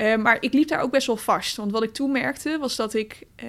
Eh, 0.00 0.16
maar 0.16 0.36
ik 0.40 0.52
liep 0.52 0.68
daar 0.68 0.80
ook 0.80 0.90
best 0.90 1.06
wel 1.06 1.16
vast. 1.16 1.56
Want 1.56 1.72
wat 1.72 1.82
ik 1.82 1.92
toen 1.92 2.12
merkte 2.12 2.58
was 2.60 2.76
dat 2.76 2.94
ik 2.94 3.22
eh, 3.36 3.48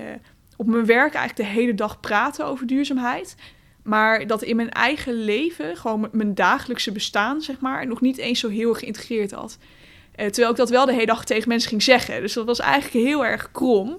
op 0.55 0.67
mijn 0.67 0.85
werk 0.85 1.13
eigenlijk 1.13 1.49
de 1.49 1.55
hele 1.59 1.73
dag 1.73 1.99
praatte 1.99 2.43
over 2.43 2.67
duurzaamheid. 2.67 3.35
Maar 3.83 4.27
dat 4.27 4.43
in 4.43 4.55
mijn 4.55 4.69
eigen 4.69 5.13
leven, 5.13 5.77
gewoon 5.77 6.09
mijn 6.11 6.35
dagelijkse 6.35 6.91
bestaan, 6.91 7.41
zeg 7.41 7.59
maar, 7.59 7.87
nog 7.87 8.01
niet 8.01 8.17
eens 8.17 8.39
zo 8.39 8.49
heel 8.49 8.73
geïntegreerd 8.73 9.31
had. 9.31 9.57
Eh, 10.15 10.25
terwijl 10.25 10.51
ik 10.51 10.57
dat 10.57 10.69
wel 10.69 10.85
de 10.85 10.93
hele 10.93 11.05
dag 11.05 11.25
tegen 11.25 11.49
mensen 11.49 11.69
ging 11.69 11.83
zeggen. 11.83 12.21
Dus 12.21 12.33
dat 12.33 12.45
was 12.45 12.59
eigenlijk 12.59 13.05
heel 13.05 13.25
erg 13.25 13.51
krom. 13.51 13.97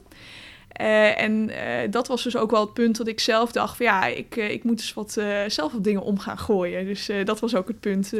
Uh, 0.82 1.20
en 1.20 1.48
uh, 1.50 1.56
dat 1.90 2.08
was 2.08 2.22
dus 2.22 2.36
ook 2.36 2.50
wel 2.50 2.60
het 2.60 2.72
punt 2.72 2.96
dat 2.96 3.06
ik 3.06 3.20
zelf 3.20 3.52
dacht 3.52 3.76
van 3.76 3.86
ja, 3.86 4.06
ik, 4.06 4.36
uh, 4.36 4.50
ik 4.50 4.64
moet 4.64 4.76
dus 4.76 4.94
wat, 4.94 5.12
zelf 5.46 5.72
wat 5.72 5.84
dingen 5.84 6.02
om 6.02 6.18
gaan 6.18 6.38
gooien. 6.38 6.84
Dus 6.84 7.10
dat 7.24 7.40
was 7.40 7.54
ook 7.54 7.68
het 7.68 7.80
punt 7.80 8.12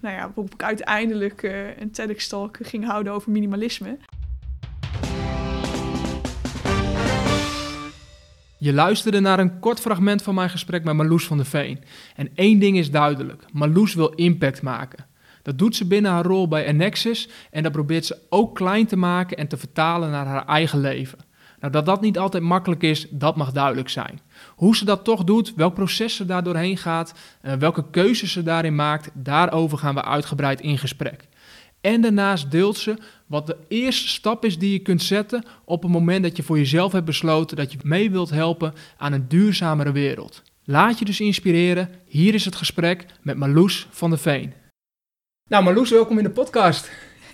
nou 0.00 0.14
ja, 0.14 0.20
waarop 0.20 0.54
ik 0.54 0.62
uiteindelijk 0.62 1.42
een 1.78 1.90
TEDx-talk 1.90 2.58
ging 2.62 2.86
houden 2.86 3.12
over 3.12 3.30
minimalisme. 3.30 3.98
Je 8.58 8.72
luisterde 8.72 9.20
naar 9.20 9.38
een 9.38 9.58
kort 9.58 9.80
fragment 9.80 10.22
van 10.22 10.34
mijn 10.34 10.50
gesprek 10.50 10.84
met 10.84 10.94
Marloes 10.94 11.26
van 11.26 11.36
der 11.36 11.46
Veen. 11.46 11.84
En 12.16 12.30
één 12.34 12.58
ding 12.58 12.78
is 12.78 12.90
duidelijk, 12.90 13.44
Marloes 13.52 13.94
wil 13.94 14.08
impact 14.08 14.62
maken. 14.62 15.06
Dat 15.42 15.58
doet 15.58 15.76
ze 15.76 15.86
binnen 15.86 16.10
haar 16.10 16.24
rol 16.24 16.48
bij 16.48 16.68
Annexus 16.68 17.28
en 17.50 17.62
dat 17.62 17.72
probeert 17.72 18.06
ze 18.06 18.18
ook 18.28 18.54
klein 18.54 18.86
te 18.86 18.96
maken 18.96 19.36
en 19.36 19.48
te 19.48 19.56
vertalen 19.56 20.10
naar 20.10 20.26
haar 20.26 20.46
eigen 20.46 20.80
leven. 20.80 21.29
Nou, 21.60 21.72
dat 21.72 21.86
dat 21.86 22.00
niet 22.00 22.18
altijd 22.18 22.42
makkelijk 22.42 22.82
is, 22.82 23.06
dat 23.10 23.36
mag 23.36 23.52
duidelijk 23.52 23.88
zijn. 23.88 24.20
Hoe 24.54 24.76
ze 24.76 24.84
dat 24.84 25.04
toch 25.04 25.24
doet, 25.24 25.54
welk 25.54 25.74
proces 25.74 26.16
ze 26.16 26.24
daar 26.24 26.42
doorheen 26.42 26.76
gaat, 26.76 27.14
uh, 27.42 27.52
welke 27.52 27.84
keuzes 27.90 28.32
ze 28.32 28.42
daarin 28.42 28.74
maakt, 28.74 29.10
daarover 29.14 29.78
gaan 29.78 29.94
we 29.94 30.04
uitgebreid 30.04 30.60
in 30.60 30.78
gesprek. 30.78 31.28
En 31.80 32.00
daarnaast 32.00 32.50
deelt 32.50 32.76
ze 32.76 32.96
wat 33.26 33.46
de 33.46 33.56
eerste 33.68 34.08
stap 34.08 34.44
is 34.44 34.58
die 34.58 34.72
je 34.72 34.78
kunt 34.78 35.02
zetten 35.02 35.44
op 35.64 35.82
het 35.82 35.92
moment 35.92 36.22
dat 36.22 36.36
je 36.36 36.42
voor 36.42 36.58
jezelf 36.58 36.92
hebt 36.92 37.04
besloten 37.04 37.56
dat 37.56 37.72
je 37.72 37.78
mee 37.82 38.10
wilt 38.10 38.30
helpen 38.30 38.74
aan 38.96 39.12
een 39.12 39.28
duurzamere 39.28 39.92
wereld. 39.92 40.42
Laat 40.64 40.98
je 40.98 41.04
dus 41.04 41.20
inspireren. 41.20 41.90
Hier 42.06 42.34
is 42.34 42.44
het 42.44 42.54
gesprek 42.54 43.06
met 43.22 43.36
Marloes 43.36 43.86
van 43.90 44.10
der 44.10 44.18
Veen. 44.18 44.52
Nou, 45.48 45.64
Marloes, 45.64 45.90
welkom 45.90 46.18
in 46.18 46.24
de 46.24 46.30
podcast. 46.30 46.90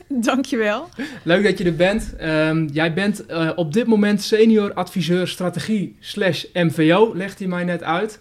Dankjewel. 0.29 0.89
Leuk 1.23 1.45
dat 1.45 1.59
je 1.59 1.65
er 1.65 1.77
bent. 1.77 2.15
Um, 2.23 2.69
jij 2.73 2.95
bent 2.95 3.31
uh, 3.31 3.51
op 3.57 3.73
dit 3.73 3.87
moment 3.87 4.23
senior 4.23 4.73
adviseur 4.75 5.29
strategie 5.29 5.97
slash 6.01 6.45
MVO, 6.53 7.15
legt 7.15 7.39
hij 7.39 7.49
mij 7.49 7.65
net 7.65 7.83
uit. 7.83 8.19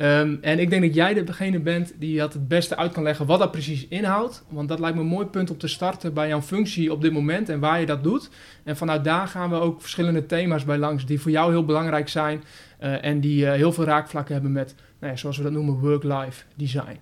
Um, 0.00 0.38
en 0.40 0.58
ik 0.58 0.70
denk 0.70 0.82
dat 0.82 0.94
jij 0.94 1.24
degene 1.24 1.60
bent 1.60 1.92
die 1.98 2.18
dat 2.18 2.32
het 2.32 2.48
beste 2.48 2.76
uit 2.76 2.92
kan 2.92 3.02
leggen 3.02 3.26
wat 3.26 3.38
dat 3.38 3.50
precies 3.50 3.86
inhoudt. 3.88 4.44
Want 4.48 4.68
dat 4.68 4.78
lijkt 4.78 4.96
me 4.96 5.02
een 5.02 5.08
mooi 5.08 5.26
punt 5.26 5.50
om 5.50 5.58
te 5.58 5.68
starten 5.68 6.14
bij 6.14 6.28
jouw 6.28 6.42
functie 6.42 6.92
op 6.92 7.02
dit 7.02 7.12
moment 7.12 7.48
en 7.48 7.60
waar 7.60 7.80
je 7.80 7.86
dat 7.86 8.02
doet. 8.02 8.30
En 8.64 8.76
vanuit 8.76 9.04
daar 9.04 9.28
gaan 9.28 9.50
we 9.50 9.56
ook 9.56 9.80
verschillende 9.80 10.26
thema's 10.26 10.64
bij 10.64 10.78
langs 10.78 11.06
die 11.06 11.20
voor 11.20 11.30
jou 11.30 11.50
heel 11.50 11.64
belangrijk 11.64 12.08
zijn. 12.08 12.44
Uh, 12.82 13.04
en 13.04 13.20
die 13.20 13.44
uh, 13.44 13.52
heel 13.52 13.72
veel 13.72 13.84
raakvlakken 13.84 14.34
hebben 14.34 14.52
met, 14.52 14.74
nou 15.00 15.12
ja, 15.12 15.18
zoals 15.18 15.36
we 15.36 15.42
dat 15.42 15.52
noemen, 15.52 15.78
work-life 15.78 16.44
design. 16.54 17.00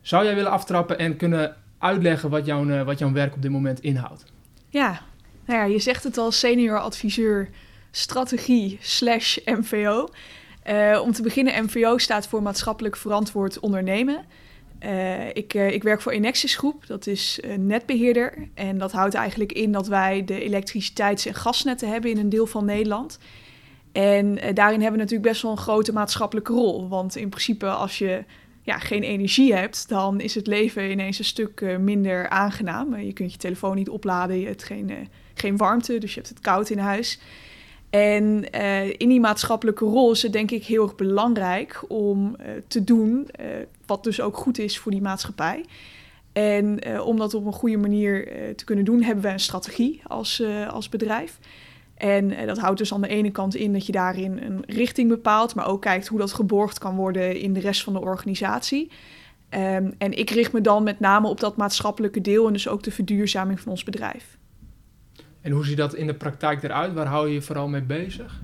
Zou 0.00 0.24
jij 0.24 0.34
willen 0.34 0.50
aftrappen 0.50 0.98
en 0.98 1.16
kunnen 1.16 1.56
uitleggen 1.84 2.30
wat 2.30 2.46
jouw, 2.46 2.64
uh, 2.64 2.82
wat 2.82 2.98
jouw 2.98 3.12
werk 3.12 3.34
op 3.34 3.42
dit 3.42 3.50
moment 3.50 3.80
inhoudt? 3.80 4.24
Ja, 4.68 5.00
nou 5.46 5.58
ja, 5.58 5.64
je 5.64 5.78
zegt 5.78 6.04
het 6.04 6.18
al, 6.18 6.32
senior 6.32 6.78
adviseur 6.78 7.48
strategie 7.90 8.78
slash 8.80 9.38
MVO. 9.44 10.08
Uh, 10.70 11.00
om 11.02 11.12
te 11.12 11.22
beginnen, 11.22 11.64
MVO 11.64 11.98
staat 11.98 12.26
voor 12.26 12.42
maatschappelijk 12.42 12.96
verantwoord 12.96 13.60
ondernemen. 13.60 14.24
Uh, 14.84 15.28
ik, 15.28 15.54
ik, 15.54 15.82
werk 15.82 16.00
voor 16.00 16.12
Enexis 16.12 16.56
Groep, 16.56 16.86
dat 16.86 17.06
is 17.06 17.38
een 17.42 17.66
netbeheerder. 17.66 18.48
En 18.54 18.78
dat 18.78 18.92
houdt 18.92 19.14
eigenlijk 19.14 19.52
in 19.52 19.72
dat 19.72 19.86
wij 19.86 20.24
de 20.24 20.40
elektriciteits- 20.40 21.26
en 21.26 21.34
gasnetten 21.34 21.88
hebben 21.88 22.10
in 22.10 22.18
een 22.18 22.28
deel 22.28 22.46
van 22.46 22.64
Nederland. 22.64 23.18
En 23.92 24.34
daarin 24.54 24.80
hebben 24.80 24.98
we 24.98 25.04
natuurlijk 25.04 25.28
best 25.28 25.42
wel 25.42 25.50
een 25.50 25.56
grote 25.56 25.92
maatschappelijke 25.92 26.52
rol. 26.52 26.88
Want 26.88 27.16
in 27.16 27.28
principe, 27.28 27.66
als 27.66 27.98
je 27.98 28.24
ja, 28.64 28.78
geen 28.78 29.02
energie 29.02 29.54
hebt, 29.54 29.88
dan 29.88 30.20
is 30.20 30.34
het 30.34 30.46
leven 30.46 30.90
ineens 30.90 31.18
een 31.18 31.24
stuk 31.24 31.78
minder 31.78 32.28
aangenaam. 32.28 32.96
je 32.96 33.12
kunt 33.12 33.32
je 33.32 33.38
telefoon 33.38 33.76
niet 33.76 33.88
opladen, 33.88 34.40
je 34.40 34.46
hebt 34.46 34.64
geen, 34.64 35.08
geen 35.34 35.56
warmte, 35.56 35.98
dus 35.98 36.14
je 36.14 36.20
hebt 36.20 36.28
het 36.28 36.40
koud 36.40 36.70
in 36.70 36.78
huis. 36.78 37.20
En 37.90 38.50
in 38.96 39.08
die 39.08 39.20
maatschappelijke 39.20 39.84
rol 39.84 40.12
is 40.12 40.22
het 40.22 40.32
denk 40.32 40.50
ik 40.50 40.64
heel 40.64 40.82
erg 40.82 40.94
belangrijk 40.94 41.84
om 41.88 42.36
te 42.66 42.84
doen 42.84 43.28
wat 43.86 44.04
dus 44.04 44.20
ook 44.20 44.36
goed 44.36 44.58
is 44.58 44.78
voor 44.78 44.92
die 44.92 45.02
maatschappij. 45.02 45.64
En 46.32 47.00
om 47.00 47.16
dat 47.16 47.34
op 47.34 47.46
een 47.46 47.52
goede 47.52 47.76
manier 47.76 48.28
te 48.56 48.64
kunnen 48.64 48.84
doen, 48.84 49.02
hebben 49.02 49.24
we 49.24 49.30
een 49.30 49.40
strategie 49.40 50.00
als, 50.06 50.42
als 50.68 50.88
bedrijf. 50.88 51.38
En 51.94 52.46
dat 52.46 52.58
houdt 52.58 52.78
dus 52.78 52.94
aan 52.94 53.00
de 53.00 53.08
ene 53.08 53.30
kant 53.30 53.54
in 53.54 53.72
dat 53.72 53.86
je 53.86 53.92
daarin 53.92 54.38
een 54.38 54.62
richting 54.66 55.08
bepaalt, 55.08 55.54
maar 55.54 55.66
ook 55.66 55.80
kijkt 55.80 56.06
hoe 56.06 56.18
dat 56.18 56.32
geborgd 56.32 56.78
kan 56.78 56.96
worden 56.96 57.40
in 57.40 57.52
de 57.52 57.60
rest 57.60 57.82
van 57.82 57.92
de 57.92 58.00
organisatie. 58.00 58.90
Um, 59.50 59.94
en 59.98 60.12
ik 60.18 60.30
richt 60.30 60.52
me 60.52 60.60
dan 60.60 60.82
met 60.82 61.00
name 61.00 61.28
op 61.28 61.40
dat 61.40 61.56
maatschappelijke 61.56 62.20
deel 62.20 62.46
en 62.46 62.52
dus 62.52 62.68
ook 62.68 62.82
de 62.82 62.90
verduurzaming 62.90 63.60
van 63.60 63.70
ons 63.70 63.84
bedrijf. 63.84 64.38
En 65.40 65.52
hoe 65.52 65.64
ziet 65.64 65.76
dat 65.76 65.94
in 65.94 66.06
de 66.06 66.14
praktijk 66.14 66.62
eruit? 66.62 66.92
Waar 66.92 67.06
hou 67.06 67.28
je 67.28 67.34
je 67.34 67.42
vooral 67.42 67.68
mee 67.68 67.82
bezig? 67.82 68.40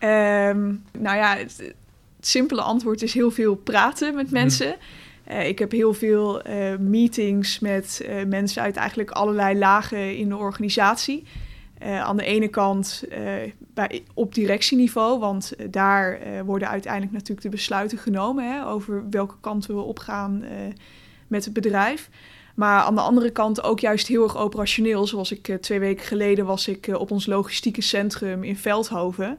Um, 0.00 0.84
nou 0.98 1.16
ja, 1.16 1.36
het, 1.36 1.56
het, 1.56 1.74
simpele 2.20 2.62
antwoord 2.62 3.02
is 3.02 3.14
heel 3.14 3.30
veel 3.30 3.54
praten 3.54 4.14
met 4.14 4.30
mensen. 4.30 4.68
Mm. 4.68 5.34
Uh, 5.34 5.48
ik 5.48 5.58
heb 5.58 5.72
heel 5.72 5.94
veel 5.94 6.48
uh, 6.48 6.76
meetings 6.76 7.58
met 7.58 8.02
uh, 8.08 8.24
mensen 8.24 8.62
uit 8.62 8.76
eigenlijk 8.76 9.10
allerlei 9.10 9.58
lagen 9.58 10.16
in 10.16 10.28
de 10.28 10.36
organisatie. 10.36 11.24
Aan 11.80 12.16
de 12.16 12.24
ene 12.24 12.48
kant 12.48 13.04
bij, 13.74 14.02
op 14.14 14.34
directieniveau, 14.34 15.18
want 15.18 15.52
daar 15.70 16.18
worden 16.44 16.68
uiteindelijk 16.68 17.12
natuurlijk 17.12 17.42
de 17.42 17.48
besluiten 17.48 17.98
genomen 17.98 18.52
hè, 18.52 18.66
over 18.66 19.10
welke 19.10 19.34
kant 19.40 19.66
we 19.66 19.80
opgaan 19.80 20.44
met 21.26 21.44
het 21.44 21.54
bedrijf. 21.54 22.10
Maar 22.54 22.80
aan 22.80 22.94
de 22.94 23.00
andere 23.00 23.30
kant 23.30 23.62
ook 23.62 23.80
juist 23.80 24.06
heel 24.06 24.22
erg 24.22 24.36
operationeel. 24.36 25.06
Zoals 25.06 25.32
ik 25.32 25.56
twee 25.60 25.78
weken 25.78 26.06
geleden 26.06 26.46
was 26.46 26.68
ik 26.68 26.86
op 26.86 27.10
ons 27.10 27.26
logistieke 27.26 27.82
centrum 27.82 28.44
in 28.44 28.56
Veldhoven. 28.56 29.38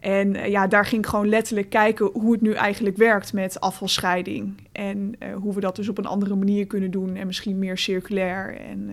En 0.00 0.50
ja, 0.50 0.66
daar 0.66 0.86
ging 0.86 1.02
ik 1.02 1.08
gewoon 1.08 1.28
letterlijk 1.28 1.70
kijken 1.70 2.10
hoe 2.12 2.32
het 2.32 2.40
nu 2.40 2.52
eigenlijk 2.52 2.96
werkt 2.96 3.32
met 3.32 3.60
afvalscheiding. 3.60 4.54
En 4.72 5.14
hoe 5.34 5.54
we 5.54 5.60
dat 5.60 5.76
dus 5.76 5.88
op 5.88 5.98
een 5.98 6.06
andere 6.06 6.34
manier 6.34 6.66
kunnen 6.66 6.90
doen 6.90 7.16
en 7.16 7.26
misschien 7.26 7.58
meer 7.58 7.78
circulair. 7.78 8.56
En 8.60 8.90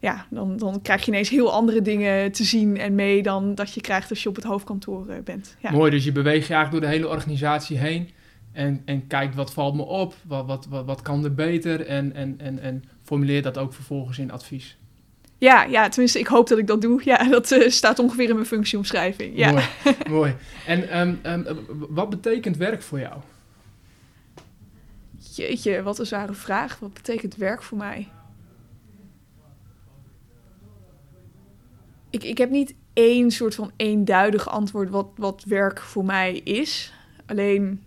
ja, 0.00 0.26
dan, 0.30 0.56
dan 0.56 0.82
krijg 0.82 1.04
je 1.04 1.10
ineens 1.10 1.28
heel 1.28 1.52
andere 1.52 1.82
dingen 1.82 2.32
te 2.32 2.44
zien 2.44 2.78
en 2.78 2.94
mee 2.94 3.22
dan 3.22 3.54
dat 3.54 3.74
je 3.74 3.80
krijgt 3.80 4.10
als 4.10 4.22
je 4.22 4.28
op 4.28 4.36
het 4.36 4.44
hoofdkantoor 4.44 5.06
bent. 5.24 5.56
Ja. 5.58 5.70
Mooi, 5.70 5.90
dus 5.90 6.04
je 6.04 6.12
beweegt 6.12 6.46
je 6.46 6.54
eigenlijk 6.54 6.82
door 6.82 6.92
de 6.92 6.96
hele 6.96 7.14
organisatie 7.14 7.78
heen. 7.78 8.08
En, 8.52 8.82
en 8.84 9.06
kijkt 9.06 9.34
wat 9.34 9.52
valt 9.52 9.74
me 9.74 9.82
op, 9.82 10.14
wat, 10.26 10.46
wat, 10.46 10.66
wat, 10.70 10.86
wat 10.86 11.02
kan 11.02 11.24
er 11.24 11.34
beter 11.34 11.86
en, 11.86 12.14
en, 12.14 12.34
en, 12.38 12.58
en 12.58 12.84
formuleer 13.02 13.42
dat 13.42 13.58
ook 13.58 13.72
vervolgens 13.72 14.18
in 14.18 14.30
advies. 14.30 14.76
Ja, 15.38 15.62
ja, 15.62 15.88
tenminste, 15.88 16.18
ik 16.18 16.26
hoop 16.26 16.48
dat 16.48 16.58
ik 16.58 16.66
dat 16.66 16.80
doe. 16.80 17.00
Ja, 17.04 17.28
dat 17.30 17.50
uh, 17.50 17.68
staat 17.68 17.98
ongeveer 17.98 18.28
in 18.28 18.34
mijn 18.34 18.46
functieomschrijving. 18.46 19.36
Ja. 19.36 19.50
Mooi, 19.50 19.64
mooi. 20.08 20.34
En 20.66 21.00
um, 21.00 21.20
um, 21.22 21.46
wat 21.88 22.10
betekent 22.10 22.56
werk 22.56 22.82
voor 22.82 23.00
jou? 23.00 23.20
Jeetje, 25.34 25.82
wat 25.82 25.98
een 25.98 26.06
zware 26.06 26.34
vraag. 26.34 26.78
Wat 26.78 26.94
betekent 26.94 27.36
werk 27.36 27.62
voor 27.62 27.78
mij? 27.78 28.08
Ik, 32.10 32.24
ik 32.24 32.38
heb 32.38 32.50
niet 32.50 32.74
één 32.92 33.30
soort 33.30 33.54
van 33.54 33.70
eenduidig 33.76 34.48
antwoord 34.48 34.90
wat, 34.90 35.08
wat 35.16 35.44
werk 35.46 35.80
voor 35.80 36.04
mij 36.04 36.34
is. 36.36 36.92
Alleen 37.26 37.82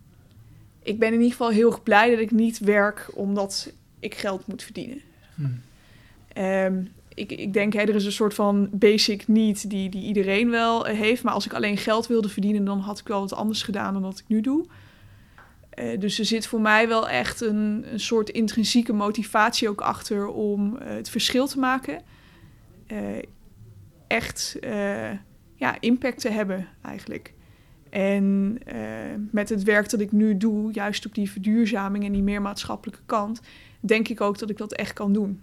ik 0.84 1.00
ben 1.00 1.08
in 1.08 1.14
ieder 1.14 1.32
geval 1.32 1.50
heel 1.50 1.72
erg 1.72 1.84
blij 1.84 2.10
dat 2.10 2.20
ik 2.20 2.32
niet 2.32 2.60
werk 2.60 3.10
omdat 3.14 3.74
ik 4.00 4.16
geld 4.16 4.48
moet 4.48 4.64
verdienen. 4.64 5.02
Hmm. 5.36 5.62
Um, 6.38 6.92
ik, 7.14 7.32
ik 7.32 7.54
denk, 7.54 7.74
hè, 7.74 7.80
er 7.80 7.96
is 7.96 8.06
een 8.06 8.12
soort 8.12 8.34
van 8.34 8.70
basic 8.72 9.28
need 9.28 9.70
die, 9.70 9.90
die 9.90 10.04
iedereen 10.04 10.50
wel 10.50 10.86
heeft. 10.86 11.24
Maar 11.24 11.34
als 11.34 11.46
ik 11.46 11.54
alleen 11.54 11.78
geld 11.78 12.08
wilde 12.08 12.30
verdienen, 12.30 12.66
dan 12.66 12.80
had 12.80 13.00
ik 13.00 13.08
wel 13.08 13.20
wat 13.20 13.34
anders 13.34 13.64
gedaan 13.64 13.94
dan 13.94 14.02
wat 14.02 14.20
ik 14.20 14.26
nu 14.28 14.42
doe. 14.42 14.66
Uh, 15.80 16.00
dus 16.00 16.20
er 16.20 16.26
zit 16.26 16.48
voor 16.48 16.62
mij 16.62 16.88
wel 16.88 17.10
echt 17.10 17.42
een, 17.42 17.86
een 17.92 18.00
soort 18.00 18.30
intrinsieke 18.30 18.94
motivatie 18.94 19.70
ook 19.70 19.82
achter 19.82 20.28
om 20.28 20.76
uh, 20.76 20.88
het 20.88 21.10
verschil 21.10 21.48
te 21.48 21.60
maken. 21.60 22.02
Uh, 22.88 23.00
echt 24.08 24.58
ja, 25.56 25.78
impact 25.80 26.20
te 26.20 26.30
hebben 26.30 26.68
eigenlijk. 26.82 27.34
En 27.94 28.58
uh, 28.68 28.76
met 29.32 29.50
het 29.50 29.64
werk 29.64 29.90
dat 29.90 30.00
ik 30.00 30.12
nu 30.12 30.38
doe, 30.38 30.72
juist 30.72 31.06
op 31.06 31.16
die 31.16 31.32
verduurzaming 31.32 32.06
en 32.06 32.12
die 32.12 32.24
meer 32.24 32.42
maatschappelijke 32.42 33.02
kant, 33.06 33.42
denk 33.80 34.08
ik 34.08 34.22
ook 34.22 34.40
dat 34.40 34.50
ik 34.50 34.58
dat 34.58 34.74
echt 34.74 34.94
kan 34.94 35.14
doen. 35.14 35.42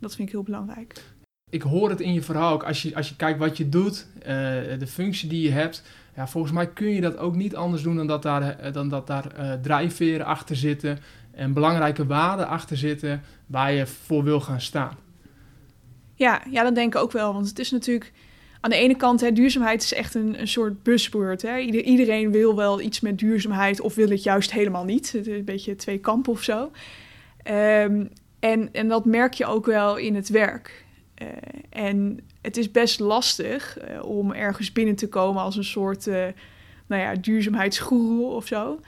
Dat 0.00 0.14
vind 0.14 0.28
ik 0.28 0.34
heel 0.34 0.42
belangrijk. 0.42 1.02
Ik 1.50 1.62
hoor 1.62 1.90
het 1.90 2.00
in 2.00 2.12
je 2.12 2.22
verhaal 2.22 2.52
ook, 2.52 2.64
als 2.64 2.82
je, 2.82 2.96
als 2.96 3.08
je 3.08 3.16
kijkt 3.16 3.38
wat 3.38 3.56
je 3.56 3.68
doet, 3.68 4.06
uh, 4.18 4.24
de 4.78 4.86
functie 4.86 5.28
die 5.28 5.42
je 5.42 5.50
hebt. 5.50 5.82
Ja, 6.16 6.28
volgens 6.28 6.52
mij 6.52 6.68
kun 6.68 6.88
je 6.88 7.00
dat 7.00 7.16
ook 7.16 7.34
niet 7.34 7.56
anders 7.56 7.82
doen 7.82 7.96
dan 7.96 8.06
dat 8.06 8.22
daar, 8.22 8.72
dan 8.72 8.88
dat 8.88 9.06
daar 9.06 9.60
drijfveren 9.62 10.26
achter 10.26 10.56
zitten 10.56 10.98
en 11.30 11.52
belangrijke 11.52 12.06
waarden 12.06 12.48
achter 12.48 12.76
zitten 12.76 13.22
waar 13.46 13.72
je 13.72 13.86
voor 13.86 14.24
wil 14.24 14.40
gaan 14.40 14.60
staan. 14.60 14.96
Ja, 16.14 16.42
ja, 16.50 16.62
dat 16.62 16.74
denk 16.74 16.94
ik 16.94 17.00
ook 17.00 17.12
wel. 17.12 17.32
Want 17.32 17.48
het 17.48 17.58
is 17.58 17.70
natuurlijk 17.70 18.12
aan 18.60 18.70
de 18.70 18.76
ene 18.76 18.96
kant, 18.96 19.20
hè, 19.20 19.32
duurzaamheid 19.32 19.82
is 19.82 19.94
echt 19.94 20.14
een, 20.14 20.40
een 20.40 20.48
soort 20.48 20.82
buzzword. 20.82 21.42
Hè. 21.42 21.58
iedereen 21.58 22.30
wil 22.30 22.56
wel 22.56 22.80
iets 22.80 23.00
met 23.00 23.18
duurzaamheid 23.18 23.80
of 23.80 23.94
wil 23.94 24.08
het 24.08 24.22
juist 24.22 24.52
helemaal 24.52 24.84
niet. 24.84 25.12
Het 25.12 25.26
is 25.26 25.36
een 25.36 25.44
beetje 25.44 25.76
twee 25.76 25.98
kampen 25.98 26.32
of 26.32 26.42
zo. 26.42 26.70
Ehm, 27.42 28.04
en, 28.38 28.68
en 28.72 28.88
dat 28.88 29.04
merk 29.04 29.34
je 29.34 29.46
ook 29.46 29.66
wel 29.66 29.96
in 29.96 30.14
het 30.14 30.28
werk. 30.28 30.84
Uh, 31.22 31.28
en 31.70 32.18
het 32.42 32.56
is 32.56 32.70
best 32.70 33.00
lastig 33.00 33.78
uh, 33.90 34.04
om 34.04 34.32
ergens 34.32 34.72
binnen 34.72 34.94
te 34.94 35.08
komen 35.08 35.42
als 35.42 35.56
een 35.56 35.64
soort 35.64 36.06
uh, 36.06 36.26
nou 36.86 37.02
ja, 37.02 37.14
duurzaamheidsgoeroe 37.14 38.30
of 38.30 38.46
zo. 38.46 38.80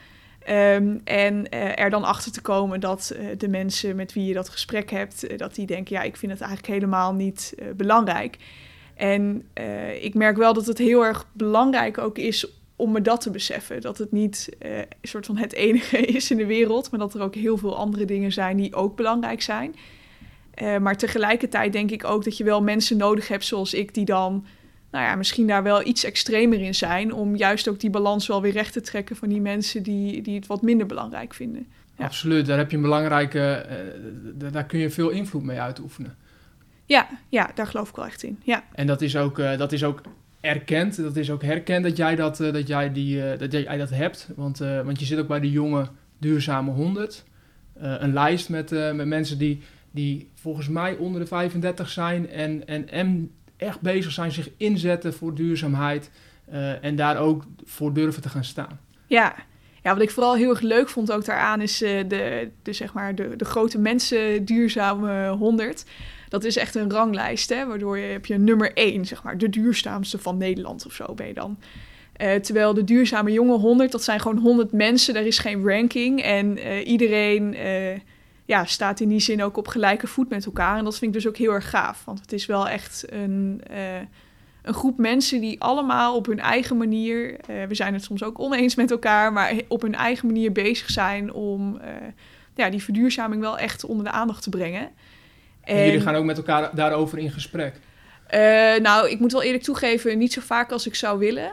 Um, 0.51 1.01
en 1.05 1.51
er 1.77 1.91
dan 1.91 2.05
achter 2.05 2.33
te 2.33 2.41
komen 2.41 2.81
dat 2.81 3.15
de 3.39 3.49
mensen 3.49 3.97
met 3.97 4.13
wie 4.13 4.27
je 4.27 4.35
dat 4.35 4.49
gesprek 4.49 4.91
hebt, 4.91 5.39
dat 5.39 5.55
die 5.55 5.67
denken, 5.67 5.97
ja, 5.97 6.03
ik 6.03 6.17
vind 6.17 6.33
het 6.33 6.41
eigenlijk 6.41 6.73
helemaal 6.73 7.15
niet 7.15 7.55
belangrijk. 7.77 8.37
En 8.95 9.49
ik 10.01 10.15
merk 10.15 10.37
wel 10.37 10.53
dat 10.53 10.67
het 10.67 10.79
heel 10.79 11.05
erg 11.05 11.27
belangrijk 11.33 11.99
ook 11.99 12.19
is 12.19 12.47
om 12.77 12.93
me 12.93 13.03
dat 13.03 13.21
te 13.21 13.31
beseffen. 13.31 13.81
Dat 13.81 13.99
het 13.99 14.13
niet 14.13 14.49
een 14.59 14.87
soort 15.03 15.27
van 15.27 15.37
het 15.37 15.53
enige 15.53 15.99
is 16.17 16.31
in 16.31 16.37
de 16.37 16.47
wereld, 16.47 16.91
maar 16.91 17.01
dat 17.01 17.15
er 17.15 17.23
ook 17.23 17.35
heel 17.35 17.57
veel 17.57 17.77
andere 17.77 18.05
dingen 18.05 18.33
zijn 18.33 18.57
die 18.57 18.75
ook 18.75 18.97
belangrijk 18.97 19.43
zijn. 19.43 19.75
Maar 20.81 20.97
tegelijkertijd 20.97 21.73
denk 21.73 21.91
ik 21.91 22.05
ook 22.05 22.25
dat 22.25 22.37
je 22.37 22.45
wel 22.45 22.63
mensen 22.63 22.97
nodig 22.97 23.29
hebt 23.29 23.45
zoals 23.45 23.75
ik, 23.75 23.95
die 23.95 24.05
dan 24.05 24.47
nou 24.97 25.09
ja, 25.09 25.15
misschien 25.15 25.47
daar 25.47 25.63
wel 25.63 25.87
iets 25.87 26.05
extremer 26.05 26.61
in 26.61 26.75
zijn. 26.75 27.13
Om 27.13 27.37
juist 27.37 27.69
ook 27.69 27.81
die 27.81 27.91
balans 27.91 28.27
wel 28.27 28.43
weer 28.43 28.53
recht 28.53 28.73
te 28.73 28.81
trekken 28.81 29.17
van 29.17 29.29
die 29.29 29.41
mensen 29.41 29.83
die, 29.83 30.23
die 30.23 30.35
het 30.35 30.47
wat 30.47 30.63
minder 30.63 30.87
belangrijk 30.87 31.35
vinden. 31.35 31.67
Ja. 31.99 32.05
Absoluut, 32.05 32.47
daar 32.47 32.59
heb 32.59 32.71
je 32.71 32.77
een 32.77 32.83
belangrijke, 32.83 33.67
daar 34.35 34.65
kun 34.65 34.79
je 34.79 34.91
veel 34.91 35.09
invloed 35.09 35.43
mee 35.43 35.61
uitoefenen. 35.61 36.17
Ja, 36.85 37.09
ja, 37.29 37.51
daar 37.55 37.67
geloof 37.67 37.89
ik 37.89 37.97
wel 37.97 38.05
echt 38.05 38.23
in. 38.23 38.39
Ja. 38.43 38.65
En 38.73 38.87
dat 38.87 39.03
is 39.03 39.17
ook, 39.17 39.39
uh, 39.39 39.59
dat 39.59 39.73
is 39.73 39.85
ook 39.85 40.01
erkend, 40.41 40.97
dat 40.97 41.17
is 41.17 41.31
ook 41.31 41.43
herkend 41.43 41.85
dat 41.85 41.97
jij 41.97 42.17
dat, 42.17 42.41
uh, 42.41 42.53
dat, 42.53 42.67
jij 42.67 42.93
die, 42.93 43.17
uh, 43.17 43.39
dat 43.39 43.53
jij 43.53 43.77
dat 43.77 43.91
hebt. 43.91 44.29
Want, 44.37 44.59
want 44.59 45.01
je 45.01 45.07
zit 45.07 45.19
ook 45.19 45.29
bij 45.29 45.41
de 45.41 45.51
jonge 45.51 45.89
duurzame 46.19 46.71
100. 46.71 47.25
een 47.75 48.13
lijst 48.13 48.49
met, 48.49 48.71
met 48.71 49.07
mensen 49.07 49.39
die, 49.39 49.63
die 49.91 50.31
volgens 50.35 50.69
mij 50.69 50.95
onder 50.97 51.21
de 51.21 51.27
35 51.27 51.89
zijn 51.89 52.31
en, 52.31 52.67
en, 52.67 52.89
en 52.89 53.31
echt 53.57 53.81
bezig 53.81 54.13
zijn, 54.13 54.33
zich 54.33 54.51
inzetten 54.57 55.15
voor 55.15 55.35
duurzaamheid. 55.35 56.11
en 56.81 56.97
daar 56.97 57.17
ook 57.17 57.45
voor 57.65 57.93
durven 57.93 58.23
te 58.23 58.29
gaan 58.29 58.45
staan. 58.45 58.81
Ja, 59.07 59.35
ja, 59.83 59.93
wat 59.93 60.03
ik 60.03 60.11
vooral 60.11 60.35
heel 60.35 60.51
erg 60.51 60.61
leuk 60.61 60.89
vond 60.89 61.13
ook 61.13 61.25
daaraan 61.25 61.61
is 61.61 61.79
de, 61.79 62.51
de, 62.63 62.73
zeg 62.73 62.93
maar 62.93 63.15
de, 63.15 63.37
de 63.37 63.45
grote 63.45 63.79
mensen 63.79 64.45
duurzame 64.45 65.29
100 65.29 65.85
dat 66.29 66.45
is 66.45 66.57
echt 66.57 66.75
een 66.75 66.91
ranglijst, 66.91 67.49
hè, 67.49 67.67
waardoor 67.67 67.99
je 67.99 68.07
heb 68.07 68.27
je 68.27 68.39
nummer 68.39 68.73
1, 68.73 69.05
zeg 69.05 69.23
maar, 69.23 69.39
de 69.39 69.49
duurzaamste 69.49 70.19
van 70.19 70.37
Nederland 70.37 70.87
of 70.87 70.93
zo 70.93 71.15
ben 71.15 71.27
je 71.27 71.35
dan. 71.35 71.59
Uh, 72.23 72.35
terwijl 72.35 72.75
de 72.75 72.85
duurzame 72.85 73.33
jonge 73.33 73.57
100, 73.57 73.93
dat 73.93 74.03
zijn 74.03 74.21
gewoon 74.21 74.39
100 74.39 74.73
mensen, 74.73 75.15
daar 75.15 75.27
is 75.27 75.39
geen 75.39 75.69
ranking. 75.69 76.23
En 76.23 76.59
iedereen 76.83 77.57
ja, 78.47 78.65
staat 78.65 79.01
in 79.01 79.09
die 79.09 79.21
zin 79.21 79.43
ook 79.43 79.57
op 79.57 79.69
gelijke 79.69 80.07
voet 80.07 80.29
met 80.29 80.47
elkaar. 80.47 80.79
En 80.79 80.85
dat 80.85 80.99
vind 80.99 81.15
ik 81.15 81.23
dus 81.23 81.29
ook 81.29 81.37
heel 81.37 81.53
erg 81.53 81.71
gaaf, 81.71 82.05
want 82.05 82.21
het 82.21 82.33
is 82.33 82.47
wel 82.47 82.69
echt 82.69 83.05
een, 83.13 83.63
een 84.63 84.75
groep 84.75 84.99
mensen 84.99 85.41
die 85.41 85.61
allemaal 85.61 86.17
op 86.17 86.27
hun 86.27 86.41
eigen 86.41 86.77
manier, 86.77 87.37
we 87.69 87.75
zijn 87.75 87.95
het 87.95 88.05
soms 88.05 88.23
ook 88.23 88.39
oneens 88.39 88.75
met 88.75 88.91
elkaar, 88.91 89.33
maar 89.33 89.53
op 89.69 89.83
hun 89.83 89.95
eigen 89.95 90.27
manier 90.27 90.53
bezig 90.53 90.91
zijn 90.91 91.33
om 91.33 91.81
ja, 92.55 92.71
die 92.71 92.83
verduurzaming 92.83 93.41
wel 93.41 93.59
echt 93.59 93.85
onder 93.85 94.05
de 94.05 94.11
aandacht 94.11 94.43
te 94.43 94.51
brengen. 94.51 94.89
En, 95.61 95.85
jullie 95.85 96.01
gaan 96.01 96.15
ook 96.15 96.25
met 96.25 96.37
elkaar 96.37 96.71
daarover 96.75 97.19
in 97.19 97.31
gesprek? 97.31 97.75
Nou, 98.83 99.11
ik 99.11 99.21
moet 99.21 99.33
wel 99.33 99.43
eerlijk 99.43 99.63
toegeven, 99.63 100.19
niet 100.19 100.33
zo 100.33 100.41
vaak 100.41 100.73
als 100.73 100.87
ik 100.87 100.95
zou 100.95 101.19
willen. 101.19 101.53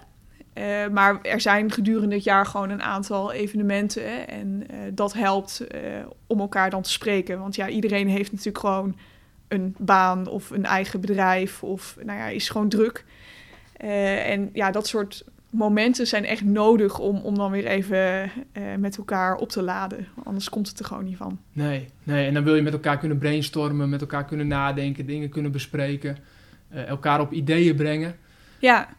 Uh, 0.58 0.88
maar 0.88 1.22
er 1.22 1.42
zijn 1.42 1.72
gedurende 1.72 2.16
het 2.16 2.24
jaar 2.24 2.46
gewoon 2.46 2.70
een 2.70 2.82
aantal 2.82 3.32
evenementen. 3.32 4.04
Hè, 4.04 4.18
en 4.18 4.64
uh, 4.72 4.78
dat 4.94 5.14
helpt 5.14 5.68
om 6.28 6.40
elkaar 6.40 6.70
dan 6.70 6.82
te 6.82 6.92
spreken. 6.92 7.40
Want 7.40 7.56
ja, 7.56 7.70
iedereen 7.70 8.08
heeft 8.08 8.32
natuurlijk 8.32 8.60
gewoon 8.60 8.98
een 9.48 9.76
baan 9.78 10.28
of 10.28 10.50
een 10.50 10.66
eigen 10.66 11.02
bedrijf. 11.02 11.64
Of 11.64 11.98
nou 12.04 12.20
ja, 12.20 12.28
is 12.28 12.50
gewoon 12.50 12.70
druk. 12.70 13.06
en 13.78 14.50
ja, 14.54 14.72
dat 14.72 14.88
soort 14.88 15.26
momenten 15.50 16.08
zijn 16.08 16.26
echt 16.26 16.44
nodig 16.44 17.00
om, 17.00 17.18
om 17.18 17.36
dan 17.36 17.52
weer 17.52 17.66
even 17.66 18.32
met 18.80 18.98
elkaar 18.98 19.36
op 19.36 19.50
te 19.50 19.62
laden. 19.62 20.08
Anders 20.24 20.50
komt 20.50 20.68
het 20.68 20.80
er 20.80 20.86
gewoon 20.86 21.04
niet 21.04 21.18
van. 21.18 21.40
Nee, 21.52 21.88
nee, 22.04 22.28
en 22.28 22.34
dan 22.34 22.44
wil 22.44 22.56
je 22.56 22.62
met 22.62 22.74
elkaar 22.74 22.98
kunnen 22.98 23.18
brainstormen, 23.18 23.90
met 23.90 24.02
elkaar 24.02 24.26
kunnen 24.26 24.48
nadenken, 24.48 25.06
dingen 25.06 25.30
kunnen 25.30 25.52
bespreken, 25.52 26.18
elkaar 26.70 27.20
op 27.20 27.32
ideeën 27.32 27.76
brengen. 27.76 28.16
Ja. 28.60 28.90